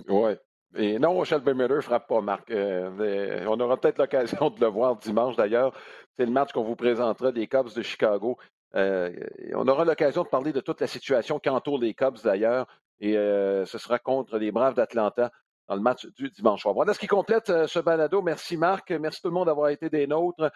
Oui. 0.08 0.34
Et 0.76 0.98
non, 0.98 1.24
Shelby 1.24 1.54
Miller 1.54 1.78
ne 1.78 1.82
frappe 1.82 2.08
pas, 2.08 2.22
Marc. 2.22 2.50
Euh, 2.50 3.46
on 3.48 3.60
aura 3.60 3.78
peut-être 3.78 4.00
l'occasion 4.00 4.50
de 4.56 4.60
le 4.60 4.68
voir 4.68 4.96
dimanche, 4.98 5.36
d'ailleurs. 5.36 5.74
C'est 6.18 6.26
le 6.26 6.32
match 6.32 6.52
qu'on 6.52 6.64
vous 6.64 6.76
présentera 6.76 7.32
des 7.32 7.48
Cubs 7.48 7.74
de 7.76 7.82
Chicago. 7.82 8.38
on 8.74 9.68
aura 9.68 9.86
l'occasion 9.86 10.24
de 10.24 10.30
parler 10.30 10.52
de 10.52 10.62
toute 10.62 10.82
la 10.82 10.88
situation 10.88 11.39
qui 11.39 11.50
entoure 11.50 11.80
les 11.80 11.94
Cubs 11.94 12.18
d'ailleurs. 12.24 12.68
Et 13.00 13.14
ce 13.14 13.78
sera 13.78 14.00
contre 14.00 14.38
les 14.38 14.52
Braves 14.52 14.76
d'Atlanta 14.76 15.32
dans 15.68 15.76
le 15.76 15.82
match 15.82 16.06
du 16.18 16.30
dimanche 16.30 16.62
soir. 16.62 16.74
Voilà 16.74 16.94
ce 16.94 17.00
qui 17.00 17.08
complète 17.08 17.68
ce 17.68 17.80
balado. 17.80 18.22
Merci 18.22 18.58
Marc. 18.58 18.91
Merci 18.91 19.22
tout 19.22 19.30
le 19.30 19.34
monde 19.34 19.48
d'avoir 19.48 19.70
été 19.70 19.89
des 19.89 20.08
nôtres. 20.08 20.52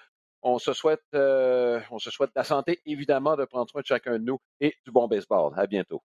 On 0.50 0.60
se 0.60 0.72
souhaite, 0.72 1.02
souhaite 2.10 2.32
la 2.34 2.45
santé, 2.45 2.80
évidemment, 2.86 3.36
de 3.36 3.43
prendre 3.43 3.70
soin 3.70 3.82
de 3.82 3.86
chacun 3.86 4.14
de 4.14 4.24
nous 4.24 4.39
et 4.62 4.74
du 4.86 4.91
bon 4.91 5.06
baseball. 5.10 5.52
À 5.58 5.68
bientôt. 5.68 6.02